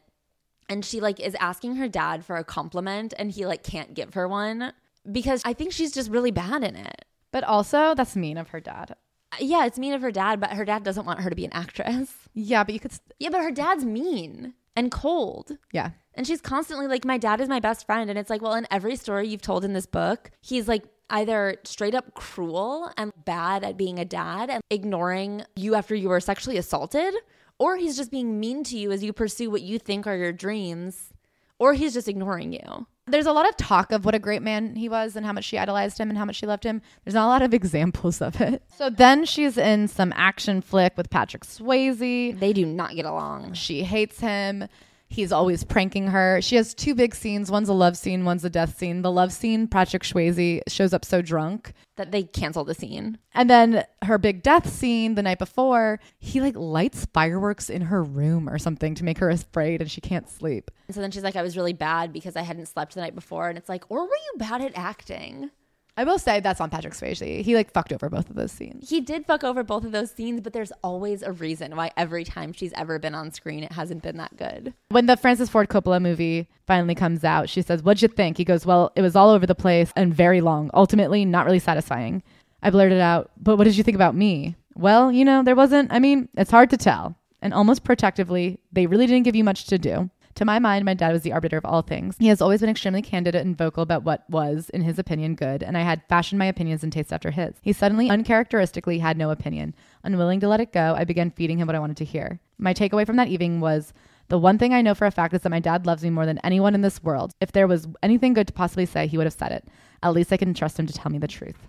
[0.70, 4.14] and she like is asking her dad for a compliment and he like can't give
[4.16, 4.74] her one
[5.12, 8.60] because i think she's just really bad in it But also, that's mean of her
[8.60, 8.96] dad.
[9.40, 11.54] yeah it's mean of her dad but her dad doesn't want her to be an
[11.54, 12.92] actress Yeah, but you could.
[12.92, 15.58] St- Yeah, but her dad's mean and cold.
[15.72, 15.92] yeah.
[16.14, 18.10] And she's constantly like, My dad is my best friend.
[18.10, 21.58] And it's like, well, in every story you've told in this book, he's like either
[21.64, 26.20] straight up cruel and bad at being a dad and ignoring you after you were
[26.20, 27.14] sexually assaulted,
[27.60, 30.34] or he's just being mean to you as you pursue what you think are your
[30.34, 31.14] dreams,
[31.60, 32.88] or he's just ignoring you.
[33.10, 35.46] There's a lot of talk of what a great man he was and how much
[35.46, 36.82] she idolized him and how much she loved him.
[37.06, 38.62] There's not a lot of examples of it.
[38.78, 42.38] So then she's in some action flick with Patrick Swayze.
[42.38, 43.54] They do not get along.
[43.54, 44.68] She hates him.
[45.10, 46.42] He's always pranking her.
[46.42, 47.50] She has two big scenes.
[47.50, 49.02] One's a love scene, one's a death scene.
[49.02, 51.74] The love scene, Patrick Swayze shows up so drunk.
[51.96, 53.18] That they cancel the scene.
[53.34, 58.04] And then her big death scene the night before, he like lights fireworks in her
[58.04, 60.70] room or something to make her afraid and she can't sleep.
[60.88, 63.16] And so then she's like, I was really bad because I hadn't slept the night
[63.16, 63.50] before.
[63.50, 65.50] And it's like, or were you bad at acting?
[65.98, 67.42] I will say that's on Patrick Swayze.
[67.42, 68.88] He like fucked over both of those scenes.
[68.88, 72.24] He did fuck over both of those scenes, but there's always a reason why every
[72.24, 74.76] time she's ever been on screen, it hasn't been that good.
[74.90, 78.38] When the Francis Ford Coppola movie finally comes out, she says, What'd you think?
[78.38, 80.70] He goes, Well, it was all over the place and very long.
[80.76, 82.22] Ultimately, not really satisfying.
[82.62, 84.56] I blurted out, But what did you think about me?
[84.76, 87.18] Well, you know, there wasn't, I mean, it's hard to tell.
[87.42, 90.12] And almost protectively, they really didn't give you much to do.
[90.38, 92.16] To my mind, my dad was the arbiter of all things.
[92.20, 95.64] He has always been extremely candid and vocal about what was, in his opinion, good,
[95.64, 97.56] and I had fashioned my opinions and taste after his.
[97.64, 99.74] He suddenly, uncharacteristically, had no opinion.
[100.04, 102.40] Unwilling to let it go, I began feeding him what I wanted to hear.
[102.60, 103.94] My takeaway from that evening was
[104.28, 106.28] the one thing I know for a fact is that my dad loves me more
[106.28, 107.34] than anyone in this world.
[107.42, 109.68] If there was anything good to possibly say, he would have said it.
[110.04, 111.68] At least I can trust him to tell me the truth.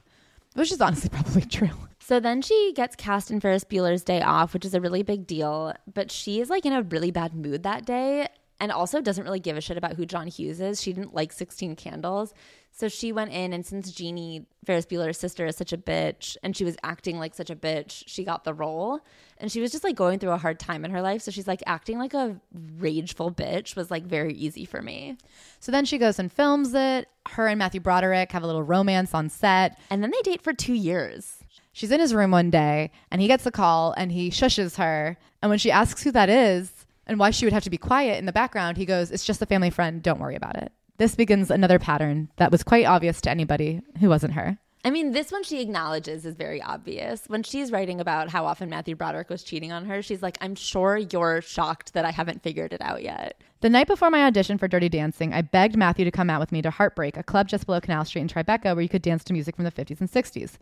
[0.52, 1.70] Which is honestly probably true.
[2.00, 5.26] So then she gets cast in Ferris Bueller's Day Off, which is a really big
[5.26, 5.72] deal.
[5.92, 8.28] But she is like in a really bad mood that day
[8.60, 10.82] and also doesn't really give a shit about who John Hughes is.
[10.82, 12.34] She didn't like 16 Candles.
[12.72, 16.56] So she went in, and since Jeannie, Ferris Bueller's sister, is such a bitch and
[16.56, 19.00] she was acting like such a bitch, she got the role.
[19.38, 21.22] And she was just like going through a hard time in her life.
[21.22, 22.40] So she's like acting like a
[22.78, 25.16] rageful bitch was like very easy for me.
[25.60, 27.08] So then she goes and films it.
[27.26, 29.78] Her and Matthew Broderick have a little romance on set.
[29.90, 31.38] And then they date for two years.
[31.72, 35.16] She's in his room one day and he gets a call and he shushes her.
[35.42, 36.77] And when she asks who that is
[37.08, 39.42] and why she would have to be quiet in the background, he goes, It's just
[39.42, 40.02] a family friend.
[40.02, 40.72] Don't worry about it.
[40.98, 44.58] This begins another pattern that was quite obvious to anybody who wasn't her.
[44.84, 47.24] I mean, this one she acknowledges is very obvious.
[47.26, 50.54] When she's writing about how often Matthew Broderick was cheating on her, she's like, I'm
[50.54, 53.40] sure you're shocked that I haven't figured it out yet.
[53.60, 56.52] The night before my audition for Dirty Dancing, I begged Matthew to come out with
[56.52, 59.24] me to Heartbreak, a club just below Canal Street in Tribeca where you could dance
[59.24, 60.58] to music from the 50s and 60s.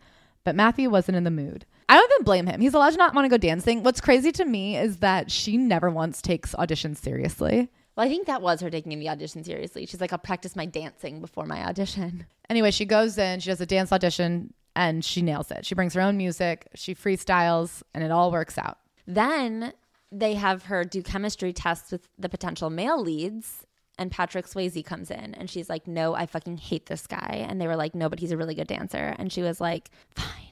[0.47, 1.65] But Matthew wasn't in the mood.
[1.89, 2.61] I don't even blame him.
[2.61, 3.83] He's allowed to not want to go dancing.
[3.83, 7.69] What's crazy to me is that she never once takes auditions seriously.
[7.97, 9.85] Well, I think that was her taking the audition seriously.
[9.85, 12.27] She's like, I'll practice my dancing before my audition.
[12.49, 15.65] Anyway, she goes in, she does a dance audition, and she nails it.
[15.65, 18.77] She brings her own music, she freestyles, and it all works out.
[19.05, 19.73] Then
[20.13, 23.66] they have her do chemistry tests with the potential male leads.
[23.97, 27.45] And Patrick Swayze comes in and she's like, No, I fucking hate this guy.
[27.47, 29.15] And they were like, No, but he's a really good dancer.
[29.17, 30.47] And she was like, Fine.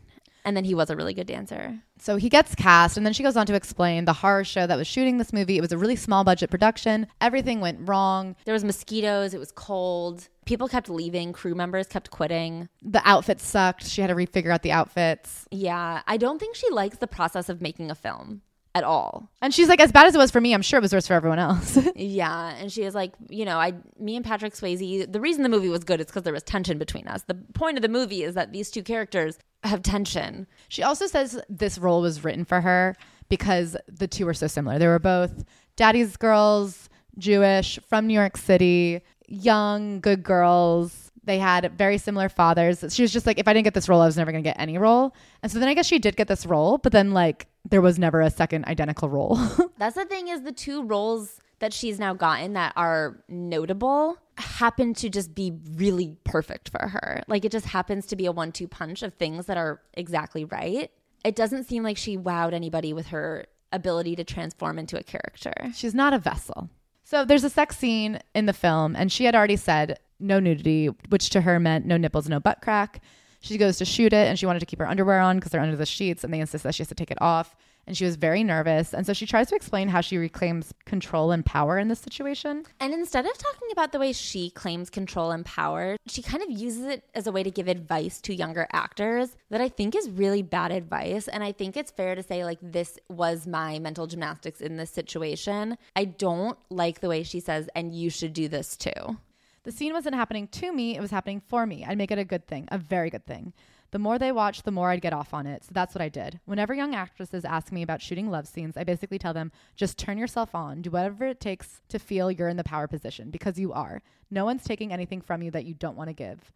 [0.45, 1.79] And then he was a really good dancer.
[1.97, 4.77] So he gets cast, and then she goes on to explain the horror show that
[4.77, 5.57] was shooting this movie.
[5.57, 7.07] It was a really small budget production.
[7.19, 8.35] Everything went wrong.
[8.45, 9.33] There was mosquitoes.
[9.33, 10.29] It was cold.
[10.45, 11.33] People kept leaving.
[11.33, 12.69] Crew members kept quitting.
[12.83, 13.87] The outfits sucked.
[13.87, 15.47] She had to refigure out the outfits.
[15.49, 18.43] Yeah, I don't think she likes the process of making a film
[18.75, 19.31] at all.
[19.41, 21.07] And she's like, as bad as it was for me, I'm sure it was worse
[21.07, 21.79] for everyone else.
[21.95, 25.11] yeah, and she is like, you know, I, me and Patrick Swayze.
[25.11, 27.23] The reason the movie was good is because there was tension between us.
[27.23, 30.45] The point of the movie is that these two characters have tension.
[30.67, 32.95] She also says this role was written for her
[33.29, 34.77] because the two were so similar.
[34.77, 35.45] They were both
[35.77, 41.04] daddy's girls, Jewish, from New York City, young, good girls.
[41.25, 42.83] They had very similar fathers.
[42.93, 44.47] She was just like, if I didn't get this role, I was never going to
[44.47, 45.13] get any role.
[45.41, 47.97] And so then I guess she did get this role, but then like there was
[47.99, 49.35] never a second identical role.
[49.77, 54.93] That's the thing is the two roles that she's now gotten that are notable happen
[54.93, 57.23] to just be really perfect for her.
[57.27, 60.45] Like it just happens to be a one two punch of things that are exactly
[60.45, 60.91] right.
[61.23, 65.53] It doesn't seem like she wowed anybody with her ability to transform into a character.
[65.73, 66.69] She's not a vessel.
[67.03, 70.87] So there's a sex scene in the film, and she had already said no nudity,
[71.09, 73.01] which to her meant no nipples, no butt crack.
[73.41, 75.61] She goes to shoot it, and she wanted to keep her underwear on because they're
[75.61, 77.55] under the sheets, and they insist that she has to take it off
[77.87, 78.93] and she was very nervous.
[78.93, 82.65] And so she tries to explain how she reclaims control and power in this situation.
[82.79, 86.49] And instead of talking about the way she claims control and power, she kind of
[86.49, 90.09] uses it as a way to give advice to younger actors that I think is
[90.09, 91.27] really bad advice.
[91.27, 94.91] And I think it's fair to say, like, this was my mental gymnastics in this
[94.91, 95.77] situation.
[95.95, 99.17] I don't like the way she says, and you should do this too.
[99.65, 101.83] The scene wasn't happening to me, it was happening for me.
[101.83, 103.51] I'd make it a good thing, a very good thing.
[103.89, 105.63] The more they watched, the more I'd get off on it.
[105.63, 106.39] So that's what I did.
[106.45, 110.19] Whenever young actresses ask me about shooting love scenes, I basically tell them just turn
[110.19, 113.73] yourself on, do whatever it takes to feel you're in the power position because you
[113.73, 114.03] are.
[114.29, 116.53] No one's taking anything from you that you don't want to give.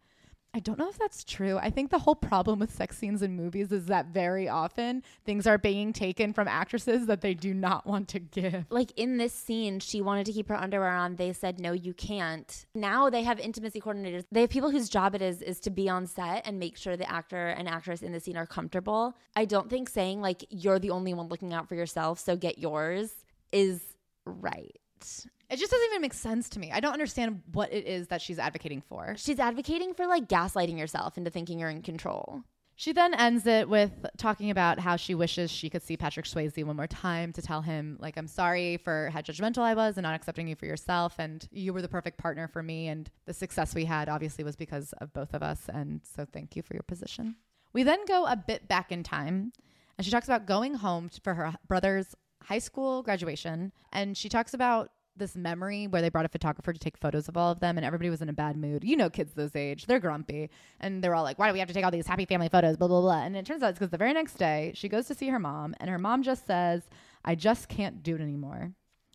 [0.52, 1.58] I don't know if that's true.
[1.58, 5.46] I think the whole problem with sex scenes in movies is that very often things
[5.46, 8.64] are being taken from actresses that they do not want to give.
[8.68, 11.16] Like in this scene, she wanted to keep her underwear on.
[11.16, 12.66] They said, no, you can't.
[12.74, 14.24] Now they have intimacy coordinators.
[14.32, 16.96] They have people whose job it is is to be on set and make sure
[16.96, 19.16] the actor and actress in the scene are comfortable.
[19.36, 22.58] I don't think saying like you're the only one looking out for yourself, so get
[22.58, 23.12] yours
[23.52, 23.80] is
[24.24, 24.80] right.
[25.50, 26.70] It just doesn't even make sense to me.
[26.70, 29.14] I don't understand what it is that she's advocating for.
[29.18, 32.42] She's advocating for like gaslighting yourself into thinking you're in control.
[32.76, 36.64] She then ends it with talking about how she wishes she could see Patrick Swayze
[36.64, 40.04] one more time to tell him, like, I'm sorry for how judgmental I was and
[40.04, 41.16] not accepting you for yourself.
[41.18, 42.88] And you were the perfect partner for me.
[42.88, 45.68] And the success we had obviously was because of both of us.
[45.70, 47.36] And so thank you for your position.
[47.74, 49.52] We then go a bit back in time
[49.98, 53.72] and she talks about going home for her brother's high school graduation.
[53.92, 57.36] And she talks about this memory where they brought a photographer to take photos of
[57.36, 58.84] all of them and everybody was in a bad mood.
[58.84, 60.50] You know, kids those age, they're grumpy.
[60.80, 62.76] And they're all like, why do we have to take all these happy family photos?
[62.76, 63.22] Blah, blah, blah.
[63.22, 65.38] And it turns out it's because the very next day she goes to see her
[65.38, 66.82] mom and her mom just says,
[67.24, 68.72] I just can't do it anymore.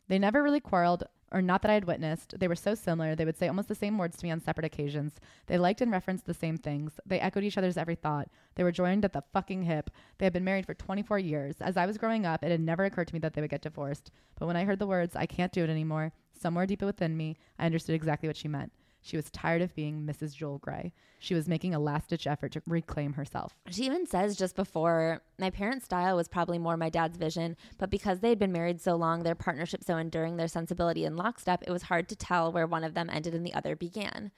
[0.08, 2.40] They never really quarreled or not that I had witnessed.
[2.40, 3.16] They were so similar.
[3.16, 5.14] They would say almost the same words to me on separate occasions.
[5.48, 7.00] They liked and referenced the same things.
[7.06, 8.30] They echoed each other's every thought.
[8.56, 9.90] They were joined at the fucking hip.
[10.18, 11.56] They had been married for 24 years.
[11.60, 13.62] As I was growing up, it had never occurred to me that they would get
[13.62, 14.12] divorced.
[14.40, 17.38] But when I heard the words, I can't do it anymore, somewhere deep within me,
[17.58, 18.72] I understood exactly what she meant.
[19.06, 20.36] She was tired of being Mrs.
[20.36, 20.92] Joel Grey.
[21.20, 23.56] She was making a last ditch effort to reclaim herself.
[23.70, 27.92] She even says just before, my parents' style was probably more my dad's vision, but
[27.92, 31.62] because they had been married so long, their partnership so enduring, their sensibility in lockstep,
[31.68, 34.32] it was hard to tell where one of them ended and the other began.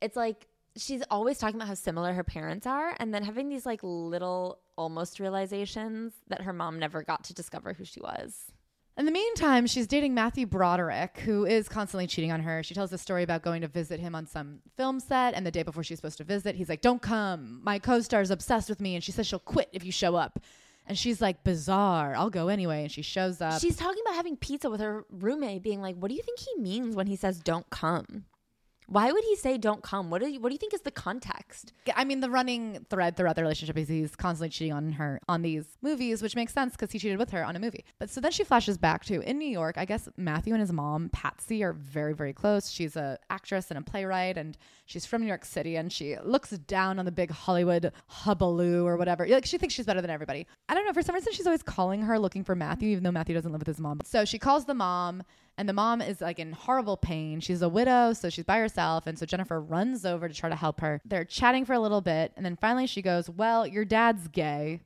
[0.00, 0.46] It's like
[0.76, 4.60] she's always talking about how similar her parents are, and then having these like little
[4.76, 8.52] almost realizations that her mom never got to discover who she was.
[8.98, 12.62] In the meantime, she's dating Matthew Broderick, who is constantly cheating on her.
[12.62, 15.50] She tells a story about going to visit him on some film set, and the
[15.50, 17.60] day before she's supposed to visit, he's like, Don't come.
[17.62, 20.16] My co star is obsessed with me, and she says she'll quit if you show
[20.16, 20.40] up.
[20.86, 22.14] And she's like, Bizarre.
[22.16, 22.82] I'll go anyway.
[22.82, 23.60] And she shows up.
[23.60, 26.62] She's talking about having pizza with her roommate, being like, What do you think he
[26.62, 28.24] means when he says don't come?
[28.88, 30.10] Why would he say don't come?
[30.10, 31.72] What do you what do you think is the context?
[31.94, 35.42] I mean, the running thread throughout the relationship is he's constantly cheating on her on
[35.42, 37.84] these movies, which makes sense because he cheated with her on a movie.
[37.98, 39.76] But so then she flashes back to in New York.
[39.76, 42.70] I guess Matthew and his mom Patsy are very very close.
[42.70, 46.50] She's a actress and a playwright, and she's from New York City, and she looks
[46.50, 49.26] down on the big Hollywood hubbaloo or whatever.
[49.26, 50.46] Like she thinks she's better than everybody.
[50.68, 50.92] I don't know.
[50.92, 53.60] For some reason, she's always calling her looking for Matthew, even though Matthew doesn't live
[53.60, 54.00] with his mom.
[54.04, 55.24] So she calls the mom
[55.58, 57.40] and the mom is like in horrible pain.
[57.40, 59.06] She's a widow, so she's by herself.
[59.06, 61.00] And so Jennifer runs over to try to help her.
[61.04, 62.32] They're chatting for a little bit.
[62.36, 64.80] And then finally she goes, Well, your dad's gay.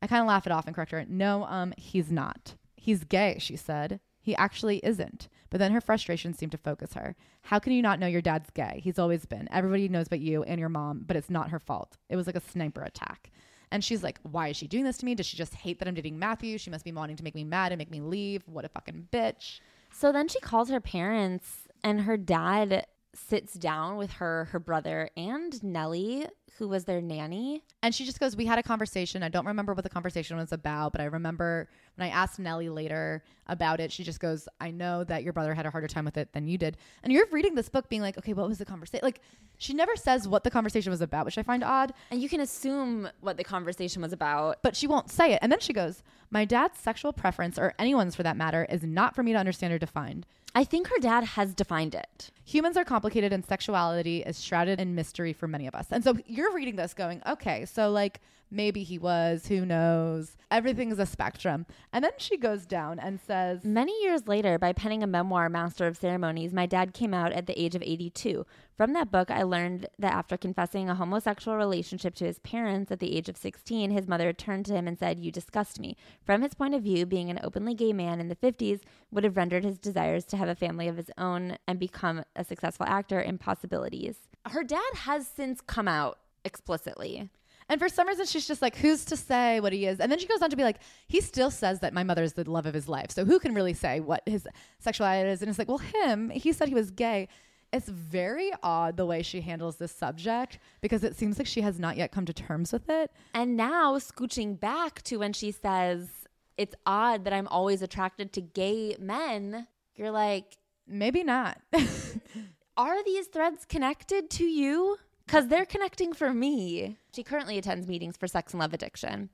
[0.00, 1.04] I kind of laugh it off and correct her.
[1.08, 2.54] No, um, he's not.
[2.76, 4.00] He's gay, she said.
[4.20, 5.28] He actually isn't.
[5.50, 7.16] But then her frustration seemed to focus her.
[7.42, 8.80] How can you not know your dad's gay?
[8.82, 9.48] He's always been.
[9.50, 11.96] Everybody knows but you and your mom, but it's not her fault.
[12.08, 13.30] It was like a sniper attack.
[13.70, 15.14] And she's like, Why is she doing this to me?
[15.14, 16.58] Does she just hate that I'm dating Matthew?
[16.58, 18.42] She must be wanting to make me mad and make me leave.
[18.46, 19.60] What a fucking bitch.
[19.96, 22.84] So then she calls her parents, and her dad
[23.14, 26.26] sits down with her, her brother, and Nellie,
[26.58, 27.62] who was their nanny.
[27.82, 29.22] And she just goes, We had a conversation.
[29.22, 32.68] I don't remember what the conversation was about, but I remember when I asked Nellie
[32.68, 36.04] later about it, she just goes, I know that your brother had a harder time
[36.04, 36.76] with it than you did.
[37.02, 39.04] And you're reading this book being like, Okay, what was the conversation?
[39.04, 39.20] Like,
[39.58, 41.92] she never says what the conversation was about, which I find odd.
[42.10, 44.62] And you can assume what the conversation was about.
[44.62, 45.40] But she won't say it.
[45.42, 49.14] And then she goes, My dad's sexual preference, or anyone's for that matter, is not
[49.14, 50.24] for me to understand or define.
[50.54, 52.30] I think her dad has defined it.
[52.44, 55.88] Humans are complicated and sexuality is shrouded in mystery for many of us.
[55.90, 60.36] And so you're reading this going, okay, so like maybe he was, who knows?
[60.50, 61.66] Everything's a spectrum.
[61.92, 65.86] And then she goes down and says, Many years later, by penning a memoir, Master
[65.86, 68.46] of Ceremonies, my dad came out at the age of 82.
[68.76, 72.98] From that book, I learned that after confessing a homosexual relationship to his parents at
[72.98, 75.96] the age of 16, his mother turned to him and said, You disgust me.
[76.24, 78.80] From his point of view, being an openly gay man in the 50s
[79.12, 82.42] would have rendered his desires to have a family of his own and become a
[82.42, 84.16] successful actor impossibilities.
[84.46, 87.30] Her dad has since come out explicitly.
[87.68, 90.00] And for some reason, she's just like, who's to say what he is?
[90.00, 92.34] And then she goes on to be like, he still says that my mother is
[92.34, 93.10] the love of his life.
[93.10, 94.46] So who can really say what his
[94.80, 95.40] sexuality is?
[95.40, 97.28] And it's like, well, him, he said he was gay.
[97.74, 101.80] It's very odd the way she handles this subject because it seems like she has
[101.80, 103.10] not yet come to terms with it.
[103.34, 106.08] And now, scooching back to when she says,
[106.56, 109.66] it's odd that I'm always attracted to gay men,
[109.96, 110.56] you're like,
[110.86, 111.60] maybe not.
[112.76, 114.96] Are these threads connected to you?
[115.26, 116.98] Because they're connecting for me.
[117.12, 119.30] She currently attends meetings for sex and love addiction.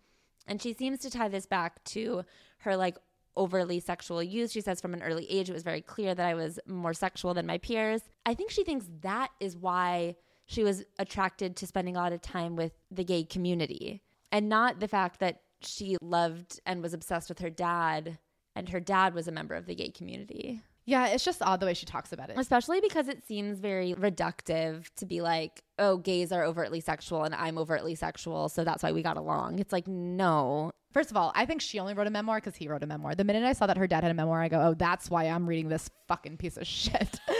[0.46, 2.24] And she seems to tie this back to
[2.60, 2.96] her like
[3.36, 4.52] overly sexual use.
[4.52, 7.34] She says from an early age, it was very clear that I was more sexual
[7.34, 8.02] than my peers.
[8.26, 10.16] I think she thinks that is why
[10.46, 14.02] she was attracted to spending a lot of time with the gay community
[14.32, 18.18] and not the fact that she loved and was obsessed with her dad
[18.56, 20.60] and her dad was a member of the gay community.
[20.86, 22.38] Yeah, it's just odd the way she talks about it.
[22.38, 27.34] Especially because it seems very reductive to be like, oh, gays are overtly sexual and
[27.34, 29.58] I'm overtly sexual, so that's why we got along.
[29.58, 30.72] It's like, no.
[30.92, 33.14] First of all, I think she only wrote a memoir because he wrote a memoir.
[33.14, 35.26] The minute I saw that her dad had a memoir, I go, oh, that's why
[35.26, 37.20] I'm reading this fucking piece of shit.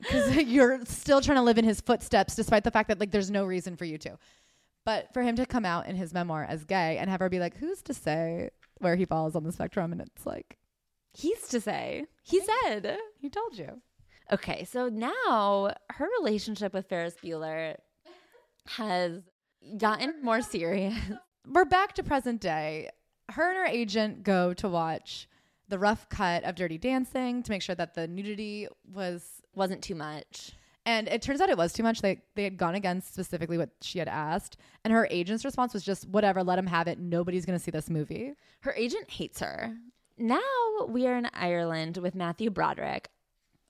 [0.00, 3.30] Because you're still trying to live in his footsteps, despite the fact that like there's
[3.30, 4.18] no reason for you to.
[4.84, 7.38] But for him to come out in his memoir as gay and have her be
[7.38, 9.92] like, who's to say where he falls on the spectrum?
[9.92, 10.58] And it's like,
[11.12, 12.06] He's to say.
[12.22, 12.98] He said.
[13.18, 13.80] he told you.
[14.32, 17.76] Okay, so now her relationship with Ferris Bueller
[18.66, 19.22] has
[19.76, 20.94] gotten more serious.
[21.46, 22.88] We're back to present day.
[23.30, 25.28] Her and her agent go to watch
[25.68, 29.94] the rough cut of Dirty Dancing to make sure that the nudity was Wasn't too
[29.94, 30.52] much.
[30.84, 32.00] And it turns out it was too much.
[32.00, 35.84] They they had gone against specifically what she had asked, and her agent's response was
[35.84, 36.98] just whatever, let him have it.
[36.98, 38.32] Nobody's going to see this movie.
[38.60, 39.76] Her agent hates her.
[40.18, 40.40] Now
[40.88, 43.08] we are in Ireland with Matthew Broderick.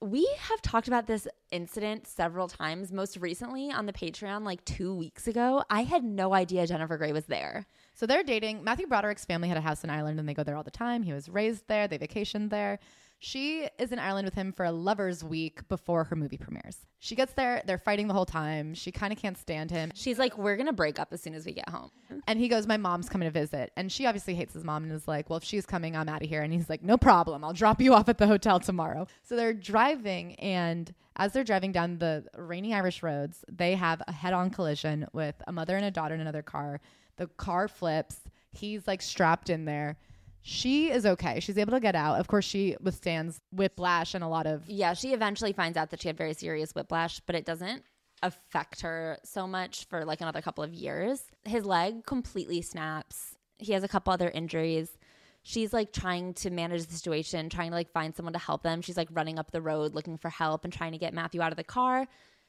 [0.00, 4.92] We have talked about this incident several times, most recently on the Patreon like two
[4.92, 5.62] weeks ago.
[5.70, 7.66] I had no idea Jennifer Grey was there.
[7.94, 8.64] So they're dating.
[8.64, 11.04] Matthew Broderick's family had a house in Ireland, and they go there all the time.
[11.04, 11.86] He was raised there.
[11.86, 12.80] They vacationed there.
[13.24, 16.78] She is in Ireland with him for a lover's week before her movie premieres.
[16.98, 17.62] She gets there.
[17.64, 18.74] They're fighting the whole time.
[18.74, 19.92] She kind of can't stand him.
[19.94, 21.92] She's like, We're going to break up as soon as we get home.
[22.26, 23.70] And he goes, My mom's coming to visit.
[23.76, 26.24] And she obviously hates his mom and is like, Well, if she's coming, I'm out
[26.24, 26.42] of here.
[26.42, 27.44] And he's like, No problem.
[27.44, 29.06] I'll drop you off at the hotel tomorrow.
[29.22, 30.34] So they're driving.
[30.34, 35.06] And as they're driving down the rainy Irish roads, they have a head on collision
[35.12, 36.80] with a mother and a daughter in another car.
[37.18, 38.16] The car flips.
[38.50, 39.96] He's like strapped in there.
[40.42, 41.38] She is okay.
[41.38, 42.18] She's able to get out.
[42.18, 44.68] Of course, she withstands whiplash and a lot of.
[44.68, 47.84] Yeah, she eventually finds out that she had very serious whiplash, but it doesn't
[48.22, 51.22] affect her so much for like another couple of years.
[51.44, 53.36] His leg completely snaps.
[53.58, 54.96] He has a couple other injuries.
[55.44, 58.80] She's like trying to manage the situation, trying to like find someone to help them.
[58.80, 61.52] She's like running up the road looking for help and trying to get Matthew out
[61.52, 62.06] of the car.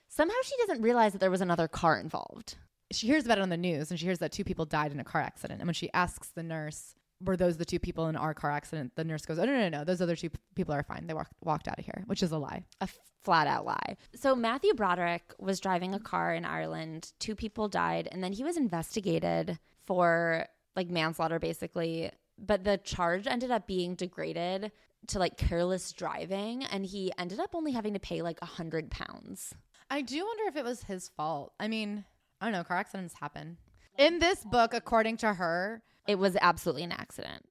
[0.10, 2.56] Somehow she doesn't realize that there was another car involved.
[2.92, 5.00] She hears about it on the news and she hears that two people died in
[5.00, 5.60] a car accident.
[5.60, 6.94] And when she asks the nurse,
[7.24, 8.94] were those the two people in our car accident?
[8.96, 9.84] The nurse goes, Oh, no, no, no.
[9.84, 11.08] Those other two p- people are fine.
[11.08, 12.64] They walked, walked out of here, which is a lie.
[12.82, 12.88] a
[13.24, 13.96] flat out lie.
[14.16, 17.14] So Matthew Broderick was driving a car in Ireland.
[17.20, 20.46] Two people died, and then he was investigated for
[20.76, 22.12] like manslaughter, basically.
[22.38, 24.72] But the charge ended up being degraded
[25.08, 28.92] to like careless driving, and he ended up only having to pay like a hundred
[28.92, 29.54] pounds.
[29.90, 31.54] I do wonder if it was his fault.
[31.60, 32.06] I mean,
[32.42, 32.64] I don't know.
[32.64, 33.58] Car accidents happen.
[33.98, 37.46] In this book, according to her, It was absolutely an accident.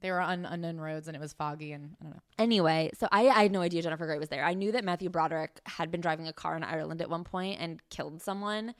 [0.00, 2.22] they were on unknown roads and it was foggy and I don't know.
[2.38, 4.44] Anyway, so I, I had no idea Jennifer Grey was there.
[4.44, 7.60] I knew that Matthew Broderick had been driving a car in Ireland at one point
[7.60, 8.74] and killed someone.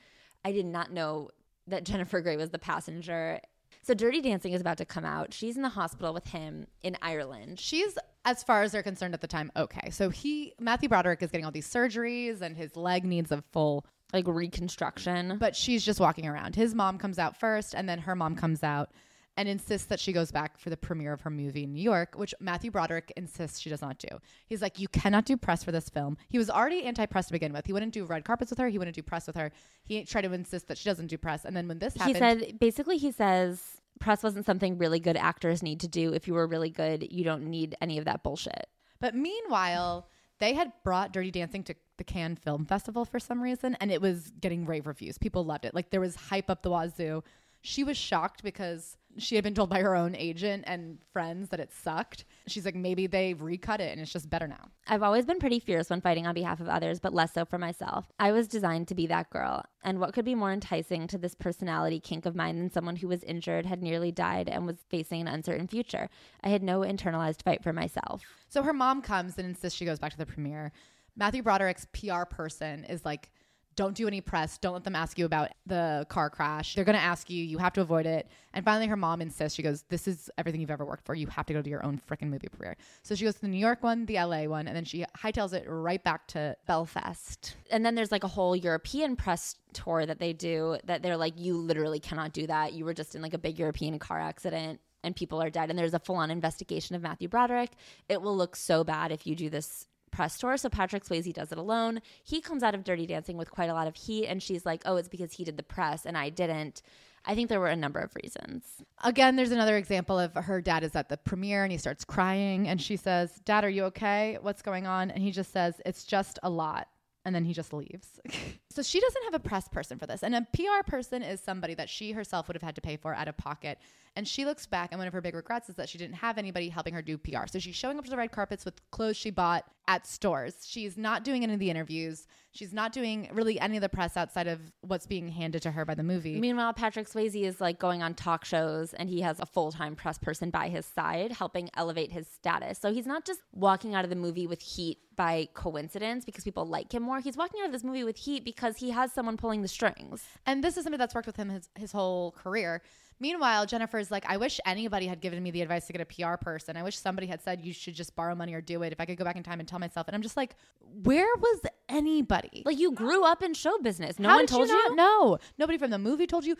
[0.45, 1.29] I did not know
[1.67, 3.39] that Jennifer Grey was the passenger.
[3.81, 5.33] So Dirty Dancing is about to come out.
[5.33, 7.59] She's in the hospital with him in Ireland.
[7.59, 9.89] She's, as far as they're concerned at the time, okay.
[9.89, 13.85] So he, Matthew Broderick, is getting all these surgeries and his leg needs a full
[14.13, 15.37] Like reconstruction.
[15.37, 16.55] but she's just walking around.
[16.55, 18.89] His mom comes out first, and then her mom comes out
[19.37, 22.15] and insists that she goes back for the premiere of her movie in New York,
[22.15, 24.17] which Matthew Broderick insists she does not do.
[24.47, 26.17] He's like, You cannot do press for this film.
[26.27, 27.65] He was already anti press to begin with.
[27.65, 29.51] He wouldn't do red carpets with her, he wouldn't do press with her.
[29.83, 31.45] He tried to insist that she doesn't do press.
[31.45, 33.61] And then when this he said basically he says
[33.99, 36.13] press wasn't something really good actors need to do.
[36.13, 38.67] If you were really good, you don't need any of that bullshit.
[38.99, 40.09] But meanwhile,
[40.39, 44.01] they had brought Dirty Dancing to the Cannes Film Festival for some reason, and it
[44.01, 45.17] was getting rave reviews.
[45.17, 45.73] People loved it.
[45.73, 47.23] Like there was hype up the wazoo.
[47.61, 51.59] She was shocked because she had been told by her own agent and friends that
[51.59, 52.25] it sucked.
[52.47, 54.69] She's like, maybe they've recut it and it's just better now.
[54.87, 57.57] I've always been pretty fierce when fighting on behalf of others, but less so for
[57.57, 58.11] myself.
[58.19, 59.63] I was designed to be that girl.
[59.83, 63.07] And what could be more enticing to this personality kink of mine than someone who
[63.07, 66.09] was injured, had nearly died, and was facing an uncertain future?
[66.43, 68.21] I had no internalized fight for myself.
[68.49, 70.71] So her mom comes and insists she goes back to the premiere.
[71.15, 73.31] Matthew Broderick's PR person is like,
[73.77, 74.57] don't do any press.
[74.57, 76.75] Don't let them ask you about the car crash.
[76.75, 77.41] They're going to ask you.
[77.41, 78.27] You have to avoid it.
[78.53, 79.55] And finally, her mom insists.
[79.55, 81.15] She goes, This is everything you've ever worked for.
[81.15, 82.75] You have to go to your own freaking movie premiere.
[83.03, 85.53] So she goes to the New York one, the LA one, and then she hightails
[85.53, 87.55] it right back to Belfast.
[87.71, 91.35] And then there's like a whole European press tour that they do that they're like,
[91.37, 92.73] you literally cannot do that.
[92.73, 95.69] You were just in like a big European car accident and people are dead.
[95.69, 97.71] And there's a full on investigation of Matthew Broderick.
[98.09, 99.87] It will look so bad if you do this
[100.17, 100.57] press tour.
[100.57, 102.01] So Patrick Swayze does it alone.
[102.23, 104.25] He comes out of Dirty Dancing with quite a lot of heat.
[104.25, 106.81] And she's like, oh, it's because he did the press and I didn't.
[107.23, 108.63] I think there were a number of reasons.
[109.03, 112.67] Again, there's another example of her dad is at the premiere and he starts crying.
[112.67, 114.39] And she says, Dad, are you okay?
[114.41, 115.11] What's going on?
[115.11, 116.87] And he just says, It's just a lot.
[117.23, 118.19] And then he just leaves.
[118.77, 120.21] So she doesn't have a press person for this.
[120.21, 123.11] And a PR person is somebody that she herself would have had to pay for
[123.11, 123.79] out of pocket.
[124.15, 126.37] And she looks back, and one of her big regrets is that she didn't have
[126.37, 127.47] anybody helping her do PR.
[127.47, 130.65] So she's showing up to the red carpets with clothes she bought at stores.
[130.67, 132.27] She's not doing any of the interviews.
[132.51, 135.85] She's not doing really any of the press outside of what's being handed to her
[135.85, 136.39] by the movie.
[136.39, 139.95] Meanwhile, Patrick Swayze is like going on talk shows and he has a full time
[139.95, 142.79] press person by his side helping elevate his status.
[142.79, 146.65] So he's not just walking out of the movie with heat by coincidence because people
[146.65, 147.19] like him more.
[147.19, 150.25] He's walking out of this movie with heat because he has someone pulling the strings.
[150.45, 152.81] And this is somebody that's worked with him his, his whole career.
[153.19, 156.35] Meanwhile, Jennifer's like, I wish anybody had given me the advice to get a PR
[156.35, 156.77] person.
[156.77, 158.91] I wish somebody had said you should just borrow money or do it.
[158.91, 160.07] If I could go back in time and tell myself.
[160.07, 162.63] And I'm just like, where was anybody?
[162.65, 164.19] Like you grew up in show business.
[164.19, 164.75] No How one did told you?
[164.75, 164.95] you?
[164.95, 165.39] Know?
[165.57, 166.55] Nobody from the movie told you.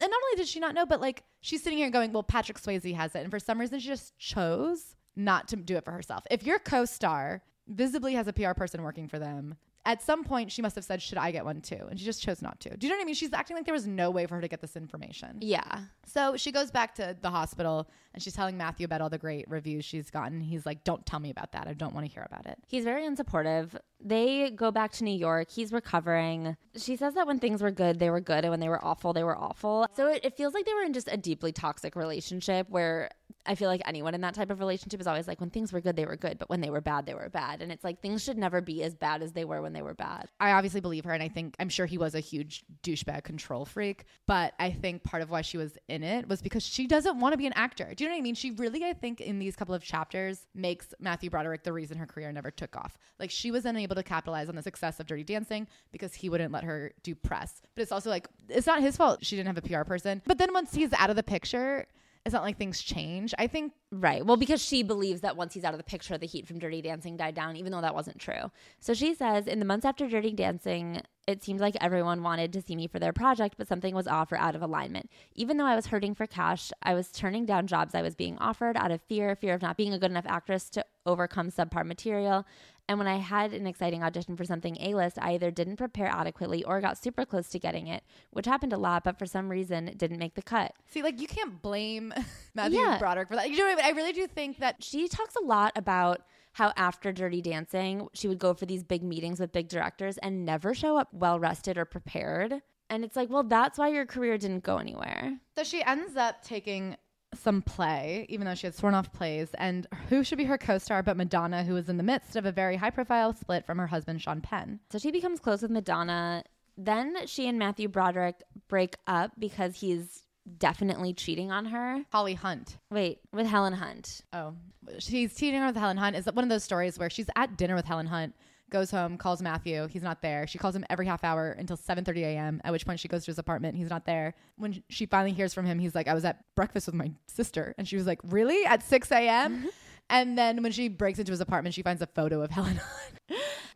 [0.00, 2.60] And not only did she not know, but like she's sitting here going, well, Patrick
[2.60, 3.20] Swayze has it.
[3.20, 6.24] And for some reason, she just chose not to do it for herself.
[6.30, 10.52] If your co star visibly has a PR person working for them, at some point
[10.52, 11.86] she must have said, Should I get one too?
[11.90, 12.76] And she just chose not to.
[12.76, 13.14] Do you know what I mean?
[13.14, 15.38] She's acting like there was no way for her to get this information.
[15.40, 15.82] Yeah.
[16.06, 19.48] So she goes back to the hospital and she's telling Matthew about all the great
[19.48, 20.40] reviews she's gotten.
[20.40, 21.66] He's like, Don't tell me about that.
[21.66, 22.58] I don't want to hear about it.
[22.66, 23.76] He's very unsupportive.
[24.00, 25.50] They go back to New York.
[25.50, 26.56] He's recovering.
[26.76, 29.12] She says that when things were good, they were good, and when they were awful,
[29.12, 29.86] they were awful.
[29.94, 33.10] So it, it feels like they were in just a deeply toxic relationship where
[33.44, 35.80] I feel like anyone in that type of relationship is always like, when things were
[35.80, 37.60] good, they were good, but when they were bad, they were bad.
[37.60, 39.94] And it's like things should never be as bad as they were when they were
[39.94, 40.28] bad.
[40.38, 43.64] I obviously believe her, and I think I'm sure he was a huge douchebag control
[43.64, 44.04] freak.
[44.26, 47.32] But I think part of why she was in it was because she doesn't want
[47.32, 47.94] to be an actor.
[48.02, 48.34] You know what I mean?
[48.34, 52.06] She really, I think, in these couple of chapters, makes Matthew Broderick the reason her
[52.06, 52.98] career never took off.
[53.20, 56.52] Like she was unable to capitalize on the success of Dirty Dancing because he wouldn't
[56.52, 57.62] let her do press.
[57.76, 60.20] But it's also like it's not his fault she didn't have a PR person.
[60.26, 61.86] But then once he's out of the picture.
[62.24, 63.34] It's not like things change.
[63.38, 64.24] I think Right.
[64.24, 66.80] Well, because she believes that once he's out of the picture, the heat from Dirty
[66.80, 68.50] Dancing died down, even though that wasn't true.
[68.80, 72.62] So she says, in the months after Dirty Dancing, it seemed like everyone wanted to
[72.62, 75.10] see me for their project, but something was off or out of alignment.
[75.34, 78.38] Even though I was hurting for cash, I was turning down jobs I was being
[78.38, 81.84] offered out of fear, fear of not being a good enough actress to overcome subpar
[81.84, 82.46] material.
[82.88, 86.08] And when I had an exciting audition for something A list, I either didn't prepare
[86.08, 89.48] adequately or got super close to getting it, which happened a lot, but for some
[89.48, 90.72] reason it didn't make the cut.
[90.88, 92.12] See, like you can't blame
[92.54, 92.98] Matthew Yeah.
[92.98, 93.48] Broderick for that.
[93.50, 93.84] You know what I mean?
[93.84, 96.22] I really do think that She talks a lot about
[96.54, 100.44] how after Dirty Dancing, she would go for these big meetings with big directors and
[100.44, 102.60] never show up well rested or prepared.
[102.90, 105.38] And it's like, well, that's why your career didn't go anywhere.
[105.56, 106.96] so she ends up taking
[107.34, 109.50] some play, even though she had sworn off plays.
[109.54, 112.52] And who should be her co-star but Madonna, who was in the midst of a
[112.52, 114.80] very high-profile split from her husband Sean Penn.
[114.90, 116.44] So she becomes close with Madonna.
[116.76, 120.22] Then she and Matthew Broderick break up because he's
[120.58, 122.02] definitely cheating on her.
[122.10, 122.78] Holly Hunt.
[122.90, 124.22] Wait, with Helen Hunt.
[124.32, 124.54] Oh,
[124.98, 126.16] she's cheating on with Helen Hunt.
[126.16, 128.34] Is that one of those stories where she's at dinner with Helen Hunt,
[128.72, 129.86] goes home, calls Matthew.
[129.86, 130.46] He's not there.
[130.48, 132.60] She calls him every half hour until 7:30 a.m.
[132.64, 133.76] At which point she goes to his apartment.
[133.76, 134.34] He's not there.
[134.56, 137.74] When she finally hears from him, he's like, "I was at breakfast with my sister,"
[137.78, 138.64] and she was like, "Really?
[138.64, 139.68] At 6 a.m.?" Mm-hmm.
[140.10, 142.80] And then when she breaks into his apartment, she finds a photo of Helen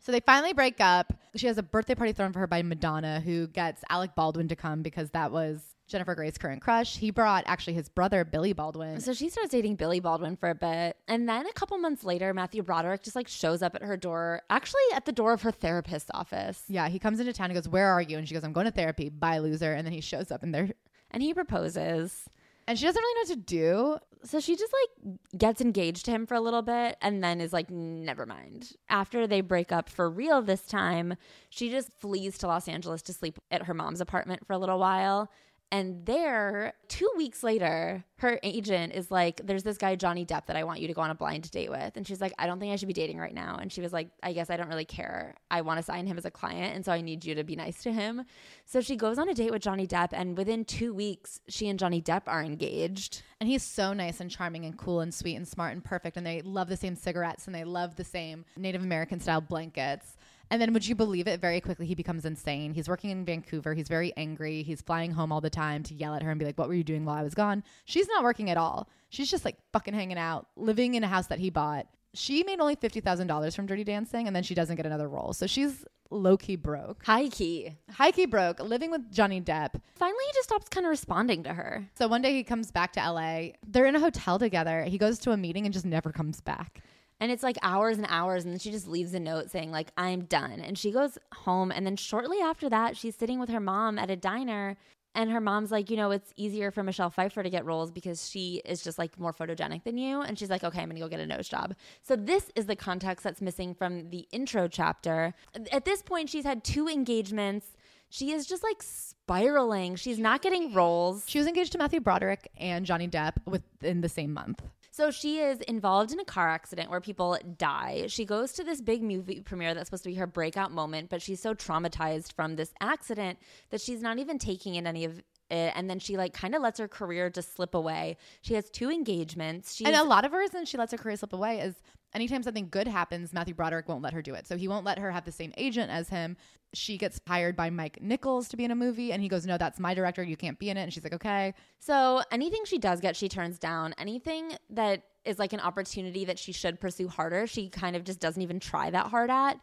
[0.01, 1.12] so they finally break up.
[1.34, 4.57] She has a birthday party thrown for her by Madonna, who gets Alec Baldwin to
[4.57, 6.97] come because that was Jennifer Grey's current crush.
[6.97, 9.01] He brought actually his brother, Billy Baldwin.
[9.01, 10.97] So she starts dating Billy Baldwin for a bit.
[11.07, 14.43] And then a couple months later, Matthew Broderick just like shows up at her door,
[14.51, 16.64] actually at the door of her therapist's office.
[16.68, 18.18] Yeah, he comes into town and goes, Where are you?
[18.18, 19.09] And she goes, I'm going to therapy.
[19.09, 19.72] Bye, loser.
[19.72, 20.70] And then he shows up and there.
[21.11, 22.28] And he proposes.
[22.68, 23.97] And she doesn't really know what to do.
[24.24, 27.53] So she just like gets engaged to him for a little bit and then is
[27.53, 28.72] like, never mind.
[28.89, 31.14] After they break up for real this time,
[31.49, 34.80] she just flees to Los Angeles to sleep at her mom's apartment for a little
[34.80, 35.30] while.
[35.72, 40.56] And there, two weeks later, her agent is like, There's this guy, Johnny Depp, that
[40.56, 41.96] I want you to go on a blind date with.
[41.96, 43.58] And she's like, I don't think I should be dating right now.
[43.60, 45.34] And she was like, I guess I don't really care.
[45.50, 46.76] I want to sign him as a client.
[46.76, 48.24] And so I need you to be nice to him.
[48.64, 50.10] So she goes on a date with Johnny Depp.
[50.12, 53.22] And within two weeks, she and Johnny Depp are engaged.
[53.40, 56.16] And he's so nice and charming and cool and sweet and smart and perfect.
[56.16, 60.15] And they love the same cigarettes and they love the same Native American style blankets.
[60.51, 61.40] And then, would you believe it?
[61.40, 62.72] Very quickly, he becomes insane.
[62.72, 63.74] He's working in Vancouver.
[63.74, 64.62] He's very angry.
[64.62, 66.75] He's flying home all the time to yell at her and be like, What were
[66.75, 67.64] you doing while I was gone?
[67.84, 68.88] She's not working at all.
[69.08, 71.87] She's just like fucking hanging out, living in a house that he bought.
[72.14, 75.34] She made only $50,000 from Dirty Dancing and then she doesn't get another role.
[75.34, 77.04] So she's low key broke.
[77.04, 77.76] High key.
[77.91, 79.80] High key broke, living with Johnny Depp.
[79.96, 81.87] Finally, he just stops kind of responding to her.
[81.95, 83.49] So one day he comes back to LA.
[83.66, 84.84] They're in a hotel together.
[84.84, 86.83] He goes to a meeting and just never comes back.
[87.18, 88.45] And it's like hours and hours.
[88.45, 90.61] And then she just leaves a note saying, like, I'm done.
[90.61, 91.71] And she goes home.
[91.71, 94.76] And then shortly after that, she's sitting with her mom at a diner.
[95.14, 98.29] And her mom's like, you know, it's easier for Michelle Pfeiffer to get roles because
[98.29, 100.21] she is just like more photogenic than you.
[100.21, 101.75] And she's like, okay, I'm to go get a nose job.
[102.03, 105.33] So this is the context that's missing from the intro chapter.
[105.72, 107.67] At this point, she's had two engagements.
[108.11, 109.97] she is just like spiraling.
[109.97, 111.25] She's not getting roles.
[111.26, 114.63] She was engaged to Matthew Broderick and Johnny Depp within the same month.
[114.96, 118.06] So she is involved in a car accident where people die.
[118.08, 121.20] She goes to this big movie premiere that's supposed to be her breakout moment, but
[121.20, 125.18] she's so traumatized from this accident that she's not even taking in any of
[125.50, 125.72] it.
[125.76, 128.16] And then she like kind of lets her career just slip away.
[128.40, 129.74] She has two engagements.
[129.74, 131.74] She's, And a lot of her reason she lets her career slip away is
[132.14, 134.46] anytime something good happens, Matthew Broderick won't let her do it.
[134.46, 136.38] So he won't let her have the same agent as him.
[136.76, 139.57] She gets hired by Mike Nichols to be in a movie, and he goes, No,
[139.58, 140.22] that's my director.
[140.22, 140.82] You can't be in it.
[140.82, 141.54] And she's like, Okay.
[141.78, 143.94] So anything she does get, she turns down.
[143.98, 148.20] Anything that is like an opportunity that she should pursue harder, she kind of just
[148.20, 149.58] doesn't even try that hard at.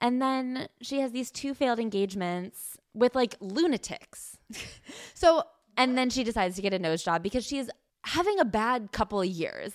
[0.00, 4.38] And then she has these two failed engagements with like lunatics.
[5.14, 5.44] So
[5.76, 7.70] And then she decides to get a nose job because she's
[8.04, 9.72] having a bad couple of years.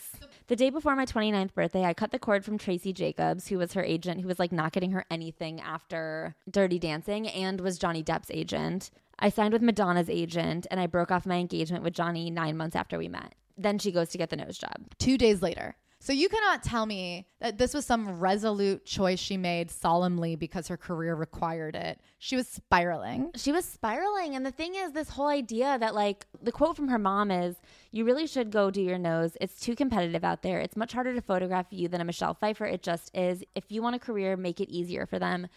[0.48, 3.74] The day before my 29th birthday, I cut the cord from Tracy Jacobs, who was
[3.74, 8.02] her agent, who was like not getting her anything after Dirty Dancing and was Johnny
[8.02, 8.90] Depp's agent.
[9.20, 12.78] I signed with Madonna's agent and I broke off my engagement with Johnny nine months
[12.78, 13.36] after we met.
[13.58, 14.86] Then she goes to get the nose job.
[14.98, 15.76] two days later.
[16.08, 20.70] So you cannot tell me that this was some resolute choice she made solemnly because
[20.70, 22.00] her career required it.
[22.18, 23.32] She was spiraling.
[23.36, 24.34] She was spiraling.
[24.34, 27.58] And the thing is, this whole idea that, like, the quote from her mom is,
[27.92, 29.36] You really should go do your nose.
[29.42, 30.62] It's too competitive out there.
[30.62, 32.66] It's much harder to photograph you than a Michelle Pfeiffer.
[32.66, 33.44] It just is.
[33.54, 35.50] If you want a career, make it easier for them.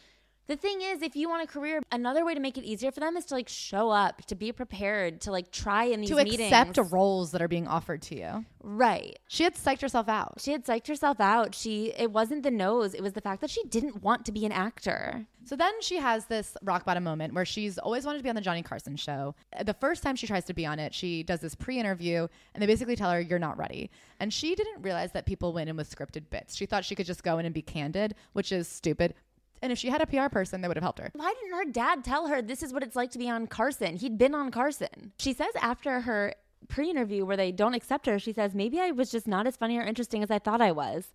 [0.50, 2.98] The thing is, if you want a career, another way to make it easier for
[2.98, 6.16] them is to like show up, to be prepared, to like try in these To
[6.16, 6.40] meetings.
[6.40, 8.44] accept roles that are being offered to you.
[8.60, 9.16] right.
[9.28, 10.40] She had psyched herself out.
[10.40, 11.54] She had psyched herself out.
[11.54, 14.44] She it wasn't the nose, it was the fact that she didn't want to be
[14.44, 15.24] an actor.
[15.44, 18.34] So then she has this rock bottom moment where she's always wanted to be on
[18.34, 19.36] the Johnny Carson show.
[19.64, 22.62] The first time she tries to be on it, she does this pre interview and
[22.62, 23.88] they basically tell her, You're not ready.
[24.18, 26.56] And she didn't realize that people went in with scripted bits.
[26.56, 29.14] She thought she could just go in and be candid, which is stupid.
[29.62, 31.10] And if she had a PR person, they would have helped her.
[31.14, 33.96] Why didn't her dad tell her this is what it's like to be on Carson?
[33.96, 35.12] He'd been on Carson.
[35.18, 36.34] She says after her
[36.68, 39.56] pre interview where they don't accept her, she says, Maybe I was just not as
[39.56, 41.12] funny or interesting as I thought I was.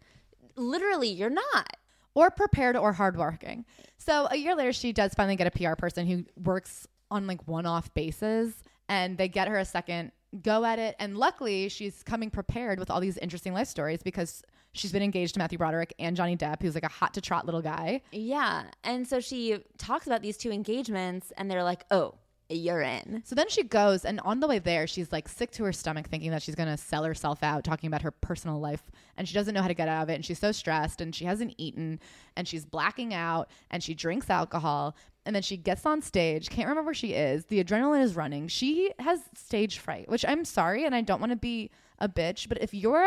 [0.56, 1.78] Literally, you're not.
[2.14, 3.66] or prepared or hardworking.
[3.98, 7.46] So a year later, she does finally get a PR person who works on like
[7.48, 8.54] one off basis
[8.88, 10.12] and they get her a second
[10.42, 10.96] go at it.
[11.00, 14.44] And luckily, she's coming prepared with all these interesting life stories because
[14.76, 17.46] she's been engaged to Matthew Broderick and Johnny Depp, who's like a hot to trot
[17.46, 18.02] little guy.
[18.12, 18.64] Yeah.
[18.84, 22.16] And so she talks about these two engagements, and they're like, Oh,
[22.50, 23.24] you're in.
[23.26, 26.08] So then she goes, and on the way there, she's like sick to her stomach,
[26.08, 28.84] thinking that she's going to sell herself out, talking about her personal life.
[29.18, 30.16] And she doesn't know how to get out of it.
[30.16, 32.00] And she's so stressed, and she hasn't eaten,
[32.36, 34.96] and she's blacking out, and she drinks alcohol.
[35.26, 37.46] And then she gets on stage, can't remember where she is.
[37.46, 38.48] The adrenaline is running.
[38.48, 42.48] She has stage fright, which I'm sorry, and I don't want to be a bitch,
[42.48, 43.04] but if you're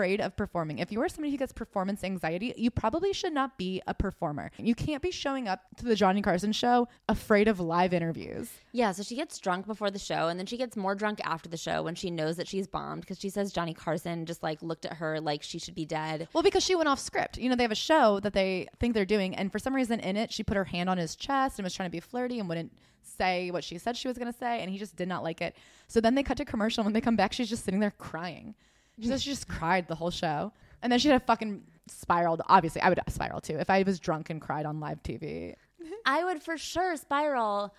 [0.00, 3.82] afraid of performing, if you're somebody who gets performance anxiety, you probably should not be
[3.86, 4.50] a performer.
[4.56, 8.50] You can't be showing up to the Johnny Carson show afraid of live interviews.
[8.72, 11.50] Yeah, so she gets drunk before the show and then she gets more drunk after
[11.50, 14.62] the show when she knows that she's bombed because she says Johnny Carson just like
[14.62, 16.28] looked at her like she should be dead.
[16.32, 17.36] Well, because she went off script.
[17.36, 20.00] You know, they have a show that they think they're doing, and for some reason
[20.00, 22.38] in it, she put her hand on his chest and was trying to be flirty
[22.38, 22.72] and wouldn't
[23.02, 25.42] say what she said she was going to say, and he just did not like
[25.42, 25.56] it.
[25.88, 26.80] So then they cut to commercial.
[26.80, 28.54] and When they come back, she's just sitting there crying.
[29.00, 30.52] She says she just cried the whole show,
[30.82, 32.42] and then she had a fucking spiraled.
[32.48, 35.54] Obviously, I would spiral too if I was drunk and cried on live TV.
[36.06, 37.74] I would for sure spiral.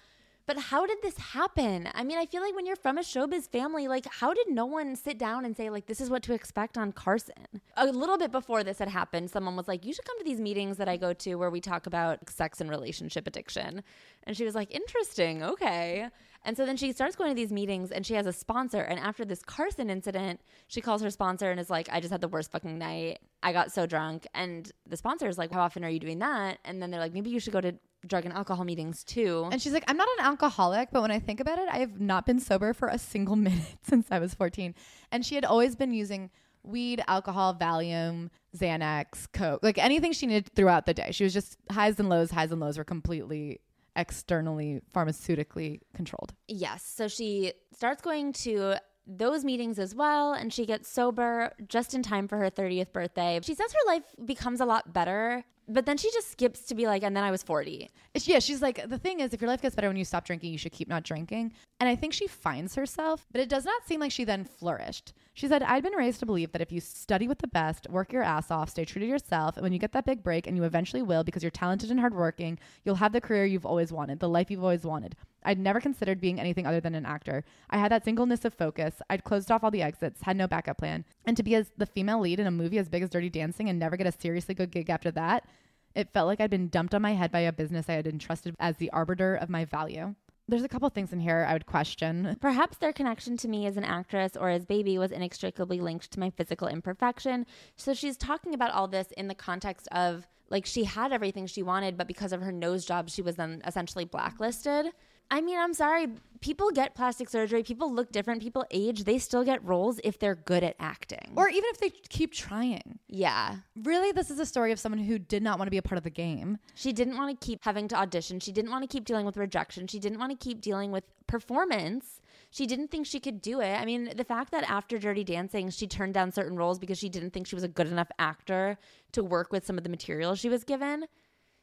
[0.53, 1.87] But how did this happen?
[1.93, 4.65] I mean, I feel like when you're from a showbiz family, like, how did no
[4.65, 7.61] one sit down and say, like, this is what to expect on Carson?
[7.77, 10.41] A little bit before this had happened, someone was like, you should come to these
[10.41, 13.81] meetings that I go to where we talk about sex and relationship addiction.
[14.23, 16.09] And she was like, interesting, okay.
[16.43, 18.81] And so then she starts going to these meetings and she has a sponsor.
[18.81, 22.19] And after this Carson incident, she calls her sponsor and is like, I just had
[22.19, 23.19] the worst fucking night.
[23.41, 24.27] I got so drunk.
[24.33, 26.57] And the sponsor is like, How often are you doing that?
[26.65, 27.75] And then they're like, Maybe you should go to
[28.05, 29.47] drug and alcohol meetings too.
[29.51, 31.99] And she's like, I'm not an alcoholic, but when I think about it, I have
[31.99, 34.73] not been sober for a single minute since I was 14.
[35.11, 36.29] And she had always been using
[36.63, 41.11] weed, alcohol, Valium, Xanax, Coke, like anything she needed throughout the day.
[41.11, 43.61] She was just highs and lows, highs and lows were completely
[43.95, 46.33] externally pharmaceutically controlled.
[46.47, 46.83] Yes.
[46.83, 48.75] So she starts going to
[49.07, 53.39] those meetings as well, and she gets sober just in time for her 30th birthday.
[53.43, 55.43] She says her life becomes a lot better,
[55.73, 57.89] but then she just skips to be like, and then I was 40.
[58.15, 60.51] Yeah, she's like, the thing is, if your life gets better when you stop drinking,
[60.51, 61.53] you should keep not drinking.
[61.79, 65.13] And I think she finds herself, but it does not seem like she then flourished.
[65.33, 68.11] She said, I'd been raised to believe that if you study with the best, work
[68.11, 70.57] your ass off, stay true to yourself, and when you get that big break, and
[70.57, 74.19] you eventually will because you're talented and hardworking, you'll have the career you've always wanted,
[74.19, 75.15] the life you've always wanted.
[75.43, 77.43] I'd never considered being anything other than an actor.
[77.69, 79.01] I had that singleness of focus.
[79.09, 81.03] I'd closed off all the exits, had no backup plan.
[81.25, 83.69] And to be as the female lead in a movie as big as Dirty Dancing
[83.69, 85.47] and never get a seriously good gig after that,
[85.95, 88.55] It felt like I'd been dumped on my head by a business I had entrusted
[88.59, 90.15] as the arbiter of my value.
[90.47, 92.35] There's a couple things in here I would question.
[92.41, 96.19] Perhaps their connection to me as an actress or as baby was inextricably linked to
[96.19, 97.45] my physical imperfection.
[97.75, 101.63] So she's talking about all this in the context of like she had everything she
[101.63, 104.87] wanted, but because of her nose job, she was then essentially blacklisted.
[105.31, 106.09] I mean, I'm sorry.
[106.41, 107.63] People get plastic surgery.
[107.63, 108.41] People look different.
[108.41, 109.05] People age.
[109.05, 111.33] They still get roles if they're good at acting.
[111.37, 112.99] Or even if they keep trying.
[113.07, 113.57] yeah.
[113.81, 115.97] Really, this is a story of someone who did not want to be a part
[115.97, 116.57] of the game.
[116.75, 118.39] She didn't want to keep having to audition.
[118.39, 119.87] She didn't want to keep dealing with rejection.
[119.87, 122.19] She didn't want to keep dealing with performance.
[122.49, 123.79] She didn't think she could do it.
[123.79, 127.07] I mean, the fact that after Dirty Dancing, she turned down certain roles because she
[127.07, 128.77] didn't think she was a good enough actor
[129.13, 131.05] to work with some of the material she was given,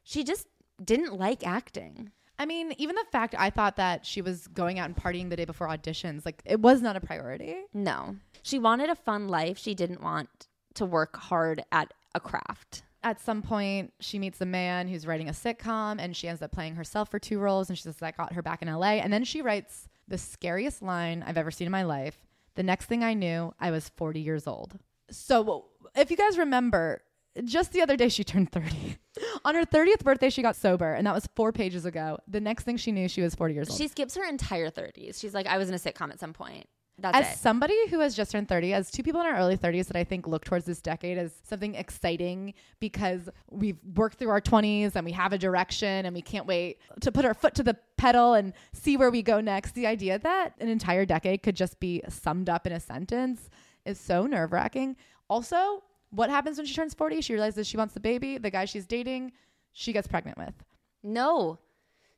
[0.04, 0.46] she just
[0.82, 2.12] didn't like acting.
[2.38, 5.36] I mean, even the fact I thought that she was going out and partying the
[5.36, 7.56] day before auditions, like it was not a priority.
[7.74, 8.16] No.
[8.42, 9.58] She wanted a fun life.
[9.58, 10.28] She didn't want
[10.74, 12.82] to work hard at a craft.
[13.02, 16.52] At some point, she meets a man who's writing a sitcom and she ends up
[16.52, 17.68] playing herself for two roles.
[17.68, 18.94] And she says that got her back in LA.
[18.94, 22.18] And then she writes the scariest line I've ever seen in my life.
[22.54, 24.78] The next thing I knew, I was 40 years old.
[25.10, 25.66] So,
[25.96, 27.02] if you guys remember,
[27.44, 28.98] just the other day she turned 30.
[29.44, 32.18] On her 30th birthday, she got sober, and that was four pages ago.
[32.28, 33.78] The next thing she knew, she was 40 years old.
[33.78, 35.20] She skips her entire 30s.
[35.20, 36.66] She's like, I was in a sitcom at some point.
[37.00, 37.38] That's as it.
[37.38, 40.02] somebody who has just turned 30, as two people in our early 30s that I
[40.02, 45.04] think look towards this decade as something exciting because we've worked through our 20s and
[45.04, 48.34] we have a direction and we can't wait to put our foot to the pedal
[48.34, 49.74] and see where we go next.
[49.74, 53.48] The idea that an entire decade could just be summed up in a sentence
[53.84, 54.96] is so nerve wracking.
[55.30, 57.20] Also, what happens when she turns 40?
[57.20, 59.32] She realizes she wants the baby, the guy she's dating,
[59.72, 60.54] she gets pregnant with.
[61.02, 61.58] No.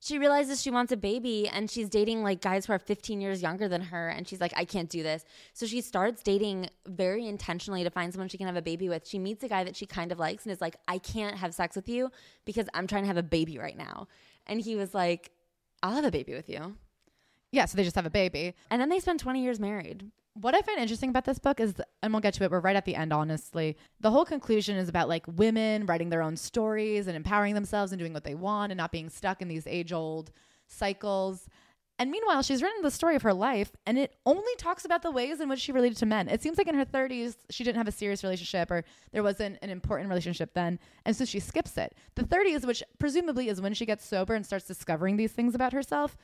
[0.02, 3.42] She realizes she wants a baby and she's dating like guys who are 15 years
[3.42, 4.08] younger than her.
[4.08, 5.24] And she's like, I can't do this.
[5.52, 9.06] So she starts dating very intentionally to find someone she can have a baby with.
[9.06, 11.54] She meets a guy that she kind of likes and is like, I can't have
[11.54, 12.10] sex with you
[12.46, 14.08] because I'm trying to have a baby right now.
[14.46, 15.32] And he was like,
[15.82, 16.76] I'll have a baby with you.
[17.52, 18.54] Yeah, so they just have a baby.
[18.70, 20.10] And then they spend 20 years married.
[20.40, 22.76] What I find interesting about this book is, and we'll get to it, we're right
[22.76, 23.76] at the end, honestly.
[24.00, 27.98] The whole conclusion is about like women writing their own stories and empowering themselves and
[27.98, 30.30] doing what they want and not being stuck in these age old
[30.66, 31.46] cycles.
[31.98, 35.10] And meanwhile, she's written the story of her life and it only talks about the
[35.10, 36.26] ways in which she related to men.
[36.28, 39.58] It seems like in her 30s, she didn't have a serious relationship or there wasn't
[39.60, 40.78] an important relationship then.
[41.04, 41.94] And so she skips it.
[42.14, 45.74] The 30s, which presumably is when she gets sober and starts discovering these things about
[45.74, 46.16] herself,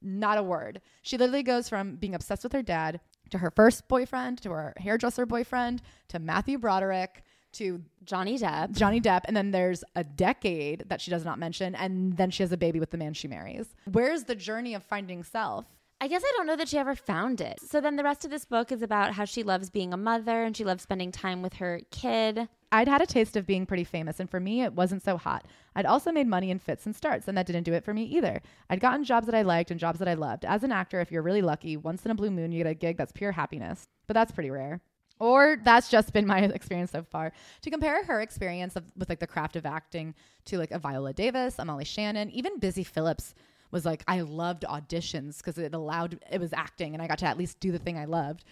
[0.00, 0.80] not a word.
[1.02, 4.74] She literally goes from being obsessed with her dad to her first boyfriend to her
[4.76, 7.22] hairdresser boyfriend to Matthew Broderick
[7.54, 8.72] to Johnny Depp.
[8.72, 12.42] Johnny Depp, and then there's a decade that she does not mention, and then she
[12.42, 13.74] has a baby with the man she marries.
[13.90, 15.66] Where's the journey of finding self?
[16.04, 17.58] I guess I don't know that she ever found it.
[17.66, 20.42] So then the rest of this book is about how she loves being a mother
[20.42, 22.46] and she loves spending time with her kid.
[22.70, 25.46] I'd had a taste of being pretty famous, and for me, it wasn't so hot.
[25.74, 28.02] I'd also made money in fits and starts, and that didn't do it for me
[28.04, 28.42] either.
[28.68, 30.44] I'd gotten jobs that I liked and jobs that I loved.
[30.44, 32.74] As an actor, if you're really lucky, once in a blue moon, you get a
[32.74, 33.88] gig that's pure happiness.
[34.06, 34.82] But that's pretty rare.
[35.20, 37.32] Or that's just been my experience so far.
[37.62, 40.14] To compare her experience of, with like the craft of acting
[40.44, 43.34] to like a Viola Davis, a Molly Shannon, even Busy Phillips
[43.74, 47.26] was like, I loved auditions because it allowed, it was acting and I got to
[47.26, 48.44] at least do the thing I loved.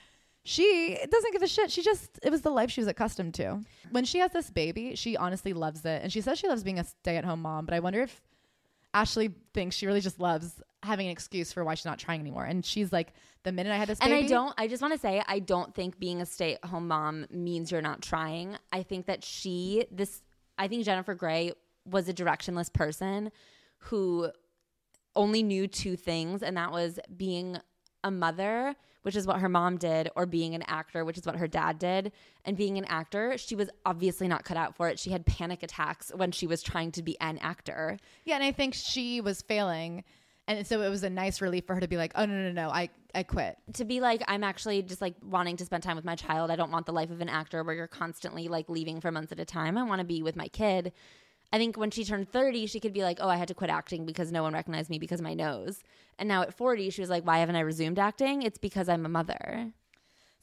[0.44, 1.70] She doesn't give a shit.
[1.70, 3.60] She just, it was the life she was accustomed to.
[3.92, 6.02] When she has this baby, she honestly loves it.
[6.02, 8.20] And she says she loves being a stay at home mom, but I wonder if
[8.92, 12.44] Ashley thinks she really just loves having an excuse for why she's not trying anymore.
[12.44, 13.12] And she's like,
[13.44, 14.12] the minute I had this And.
[14.12, 16.88] I don't, I just want to say, I don't think being a stay at home
[16.88, 18.56] mom means you're not trying.
[18.72, 20.20] I think that she, this,
[20.58, 21.52] I think Jennifer Grey
[21.88, 23.30] was a directionless person
[23.78, 24.30] who
[25.16, 27.58] only knew two things, and that was being
[28.04, 31.36] a mother, which is what her mom did, or being an actor, which is what
[31.36, 32.12] her dad did.
[32.44, 34.98] And being an actor, she was obviously not cut out for it.
[34.98, 37.98] She had panic attacks when she was trying to be an actor.
[38.24, 40.04] Yeah, and I think she was failing.
[40.48, 42.52] And so it was a nice relief for her to be like, oh, no, no,
[42.52, 43.56] no, I, I quit.
[43.74, 46.56] to be like i'm actually just like wanting to spend time with my child i
[46.56, 49.38] don't want the life of an actor where you're constantly like leaving for months at
[49.38, 50.92] a time i want to be with my kid
[51.52, 53.70] i think when she turned 30 she could be like oh i had to quit
[53.70, 55.82] acting because no one recognized me because of my nose
[56.18, 59.04] and now at 40 she was like why haven't i resumed acting it's because i'm
[59.06, 59.72] a mother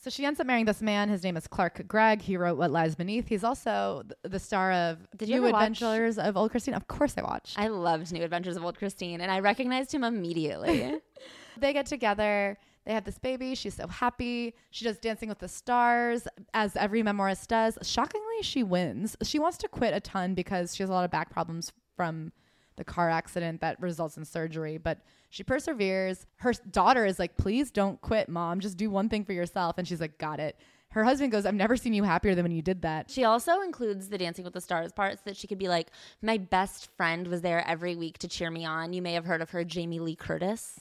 [0.02, 1.10] So she ends up marrying this man.
[1.10, 2.22] His name is Clark Gregg.
[2.22, 3.27] He wrote What Lies Beneath.
[3.27, 6.73] He's also th- the star of Did you New ever watch- Adventures of Old Christine.
[6.73, 7.60] Of course I watched.
[7.60, 10.95] i loved new adventures of old christine and i recognized him immediately
[11.61, 12.57] they get together.
[12.86, 13.56] They have this baby.
[13.56, 14.56] She's so happy.
[14.72, 17.78] She does Dancing with the Stars, as every memoirist does.
[17.84, 19.16] Shockingly, she wins.
[19.24, 22.32] She wants to quit a ton because she has a lot of back problems from
[22.78, 25.00] the car accident that results in surgery, but
[25.30, 26.26] she perseveres.
[26.38, 28.62] Her daughter is like, please don't quit, mom.
[28.62, 29.78] Just do one thing for yourself.
[29.78, 30.58] And she's like, got it.
[30.92, 33.12] her husband goes, I've never seen you happier than when you did that.
[33.12, 35.92] She also includes the Dancing with the Stars parts that she could be like,
[36.22, 38.94] my best friend was there every week to cheer me on.
[38.94, 40.80] You may have heard of her, Jamie Lee Curtis.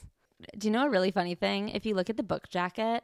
[0.57, 1.69] Do you know a really funny thing?
[1.69, 3.03] If you look at the book jacket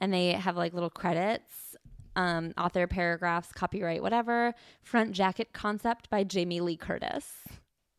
[0.00, 1.76] and they have like little credits,
[2.16, 7.26] um, author paragraphs, copyright, whatever, front jacket concept by Jamie Lee Curtis.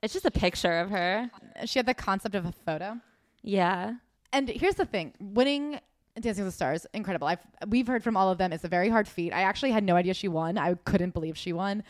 [0.01, 1.29] It's just a picture of her.
[1.65, 2.99] She had the concept of a photo.
[3.41, 3.95] Yeah.
[4.31, 5.79] And here's the thing winning
[6.19, 7.27] Dancing with the Stars, incredible.
[7.27, 8.53] I've, we've heard from all of them.
[8.53, 9.33] It's a very hard feat.
[9.33, 10.57] I actually had no idea she won.
[10.57, 11.83] I couldn't believe she won.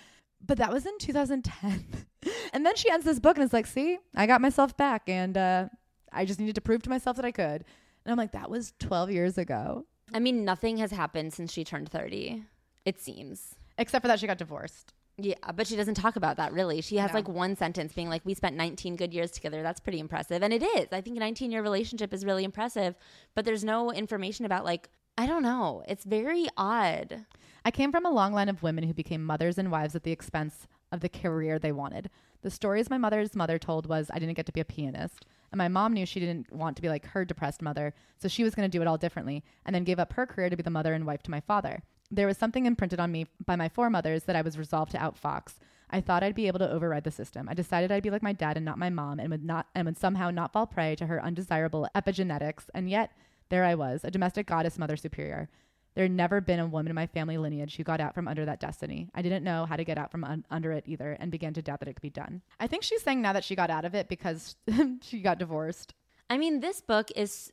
[0.45, 1.85] But that was in 2010.
[2.53, 5.03] and then she ends this book and it's like, see, I got myself back.
[5.07, 5.67] And uh,
[6.11, 7.63] I just needed to prove to myself that I could.
[8.05, 9.85] And I'm like, that was 12 years ago.
[10.13, 12.43] I mean, nothing has happened since she turned 30,
[12.85, 13.55] it seems.
[13.77, 14.93] Except for that she got divorced.
[15.17, 16.81] Yeah, but she doesn't talk about that really.
[16.81, 17.15] She has No.
[17.15, 20.53] like one sentence being like, "We spent 19 good years together." That's pretty impressive, and
[20.53, 20.87] it is.
[20.91, 22.95] I think a 19 year relationship is really impressive,
[23.33, 25.83] but there's no information about like I don't know.
[25.87, 27.25] It's very odd.
[27.63, 30.11] I came from a long line of women who became mothers and wives at the
[30.11, 32.09] expense of the career they wanted.
[32.41, 35.25] The stories my mother's mother told was I didn't get to be a pianist.
[35.55, 38.43] And my mom knew she didn't want to be like her depressed mother, so she
[38.43, 40.63] was going to do it all differently and then gave up her career to be
[40.63, 41.81] the mother and wife to my father.
[42.11, 45.53] There was something imprinted on me by my foremothers that I was resolved to outfox.
[45.89, 47.47] I thought I'd be able to override the system.
[47.47, 49.85] I decided I'd be like my dad and not my mom and would not and
[49.85, 52.65] would somehow not fall prey to her undesirable epigenetics.
[52.73, 53.13] And yet
[53.47, 55.47] there I was, a domestic goddess mother superior.
[55.95, 58.45] There had never been a woman in my family lineage who got out from under
[58.45, 59.09] that destiny.
[59.15, 61.61] I didn't know how to get out from un- under it either and began to
[61.61, 62.41] doubt that it could be done.
[62.59, 64.57] I think she's saying now that she got out of it because
[65.01, 65.93] she got divorced.
[66.29, 67.51] I mean, this book is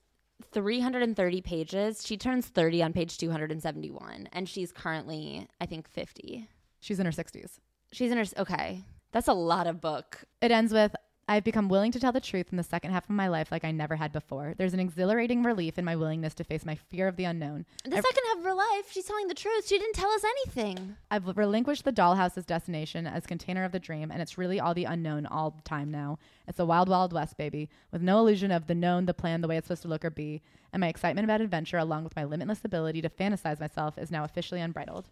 [0.50, 2.04] 330 pages.
[2.04, 6.48] She turns 30 on page 271, and she's currently, I think, 50.
[6.80, 7.60] She's in her 60s.
[7.92, 8.82] She's in her okay.
[9.12, 10.24] That's a lot of book.
[10.40, 10.96] It ends with
[11.28, 13.64] I've become willing to tell the truth in the second half of my life like
[13.64, 14.54] I never had before.
[14.58, 17.64] There's an exhilarating relief in my willingness to face my fear of the unknown.
[17.84, 19.68] The second half of her life, she's telling the truth.
[19.68, 20.96] She didn't tell us anything.
[21.10, 24.84] I've relinquished the dollhouse's destination as container of the dream, and it's really all the
[24.84, 26.18] unknown all the time now.
[26.48, 29.48] It's the wild, wild west, baby, with no illusion of the known, the plan, the
[29.48, 30.42] way it's supposed to look or be.
[30.72, 34.24] And my excitement about adventure, along with my limitless ability to fantasize myself, is now
[34.24, 35.08] officially unbridled.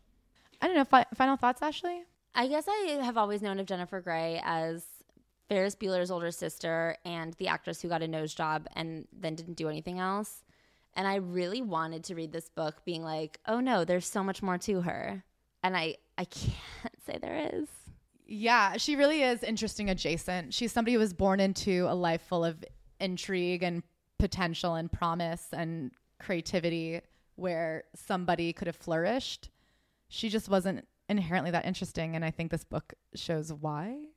[0.61, 0.85] I don't know.
[0.85, 2.03] Fi- final thoughts, Ashley?
[2.35, 4.85] I guess I have always known of Jennifer Grey as
[5.51, 9.57] Ferris Bueller's older sister and the actress who got a nose job and then didn't
[9.57, 10.45] do anything else.
[10.95, 14.45] And I really wanted to read this book being like, oh no, there's so much
[14.45, 15.25] more to her.
[15.65, 17.69] And I, I can't say there is.
[18.27, 20.55] Yeah, she really is interesting adjacent.
[20.55, 22.65] She's somebody who was born into a life full of
[23.01, 23.83] intrigue and
[24.21, 25.91] potential and promise and
[26.21, 27.01] creativity
[27.35, 29.51] where somebody could have flourished.
[30.11, 32.15] She just wasn't inherently that interesting.
[32.15, 34.10] And I think this book shows why.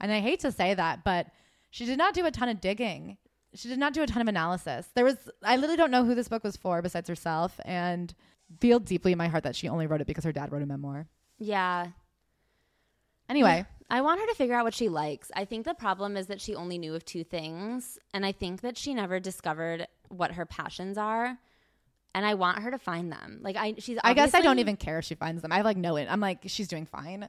[0.00, 1.26] And I hate to say that, but
[1.70, 3.18] she did not do a ton of digging.
[3.54, 4.88] She did not do a ton of analysis.
[4.94, 8.14] There was, I literally don't know who this book was for besides herself and
[8.60, 10.66] feel deeply in my heart that she only wrote it because her dad wrote a
[10.66, 11.06] memoir.
[11.38, 11.88] Yeah.
[13.28, 13.66] Anyway.
[13.92, 15.32] I want her to figure out what she likes.
[15.34, 17.98] I think the problem is that she only knew of two things.
[18.14, 21.36] And I think that she never discovered what her passions are.
[22.14, 23.40] And I want her to find them.
[23.42, 25.52] Like I she's I guess I don't even care if she finds them.
[25.52, 26.08] I like know it.
[26.10, 27.28] I'm like, she's doing fine.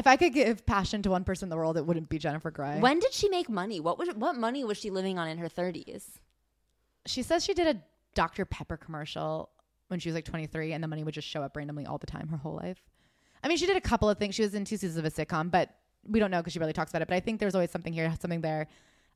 [0.00, 2.50] If I could give passion to one person in the world, it wouldn't be Jennifer
[2.50, 2.80] Grey.
[2.80, 3.80] When did she make money?
[3.80, 6.04] What was what money was she living on in her 30s?
[7.06, 7.82] she says she did a
[8.14, 8.46] Dr.
[8.46, 9.50] Pepper commercial
[9.88, 12.06] when she was like 23, and the money would just show up randomly all the
[12.06, 12.80] time her whole life.
[13.44, 14.34] I mean, she did a couple of things.
[14.34, 16.72] She was in two seasons of a sitcom, but we don't know because she really
[16.72, 17.08] talks about it.
[17.08, 18.68] But I think there's always something here, something there.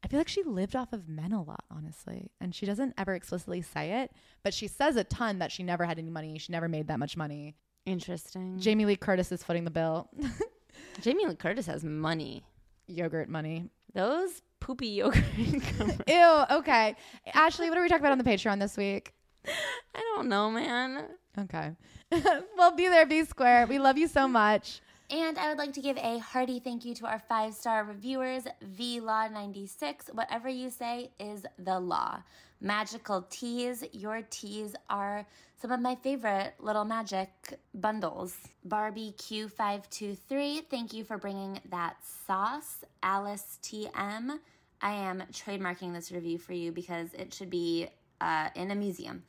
[0.03, 2.31] I feel like she lived off of men a lot, honestly.
[2.43, 4.13] And she doesn't ever explicitly say it,
[4.43, 6.37] but she says a ton that she never had any money.
[6.39, 7.55] She never made that much money.
[7.87, 8.59] Interesting.
[8.59, 10.11] Jamie Lee Curtis is footing the bill.
[11.01, 12.45] Jamie Lee Curtis has money.
[12.87, 13.71] Yogurt money.
[13.95, 15.25] Those poopy yogurt.
[16.07, 16.45] Ew.
[16.51, 16.97] Okay.
[17.33, 19.15] Ashley, what are we talking about on the Patreon this week?
[19.47, 21.05] I don't know, man.
[21.39, 21.73] Okay.
[22.57, 23.67] well, be there, be square.
[23.67, 24.81] We love you so much.
[25.11, 28.45] And I would like to give a hearty thank you to our five star reviewers,
[28.77, 30.15] VLaw96.
[30.15, 32.23] Whatever you say is the law.
[32.65, 33.85] Magical teas.
[33.93, 35.27] Your teas are
[35.61, 37.29] some of my favorite little magic
[37.75, 38.35] bundles.
[38.65, 41.97] Barbie Q523, thank you for bringing that
[42.27, 42.79] sauce.
[43.03, 44.39] Alice TM,
[44.81, 47.89] I am trademarking this review for you because it should be
[48.23, 49.25] uh, in a museum.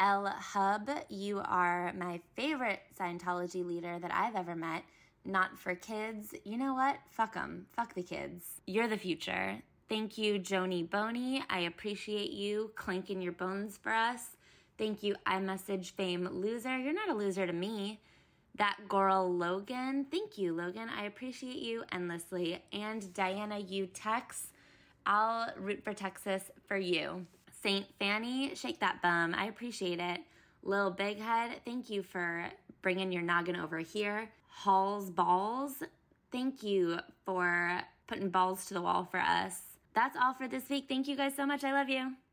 [0.00, 4.82] L Hub, you are my favorite Scientology leader that I've ever met.
[5.24, 6.34] Not for kids.
[6.42, 6.96] You know what?
[7.08, 7.66] Fuck them.
[7.76, 8.42] Fuck the kids.
[8.66, 9.62] You're the future.
[9.88, 11.44] Thank you, Joni Boney.
[11.50, 14.36] I appreciate you clanking your bones for us.
[14.78, 16.78] Thank you, iMessage Fame Loser.
[16.78, 18.00] You're not a loser to me.
[18.56, 20.06] That girl Logan.
[20.10, 20.88] Thank you, Logan.
[20.88, 22.62] I appreciate you endlessly.
[22.72, 24.48] And Diana U Tex.
[25.06, 27.26] I'll root for Texas for you.
[27.62, 27.86] St.
[27.98, 29.34] Fanny, shake that bum.
[29.34, 30.20] I appreciate it.
[30.62, 32.46] Lil Big Head, thank you for
[32.80, 34.30] bringing your noggin over here.
[34.48, 35.82] Halls Balls,
[36.32, 39.73] thank you for putting balls to the wall for us.
[39.94, 40.86] That's all for this week.
[40.88, 41.64] Thank you guys so much.
[41.64, 42.23] I love you.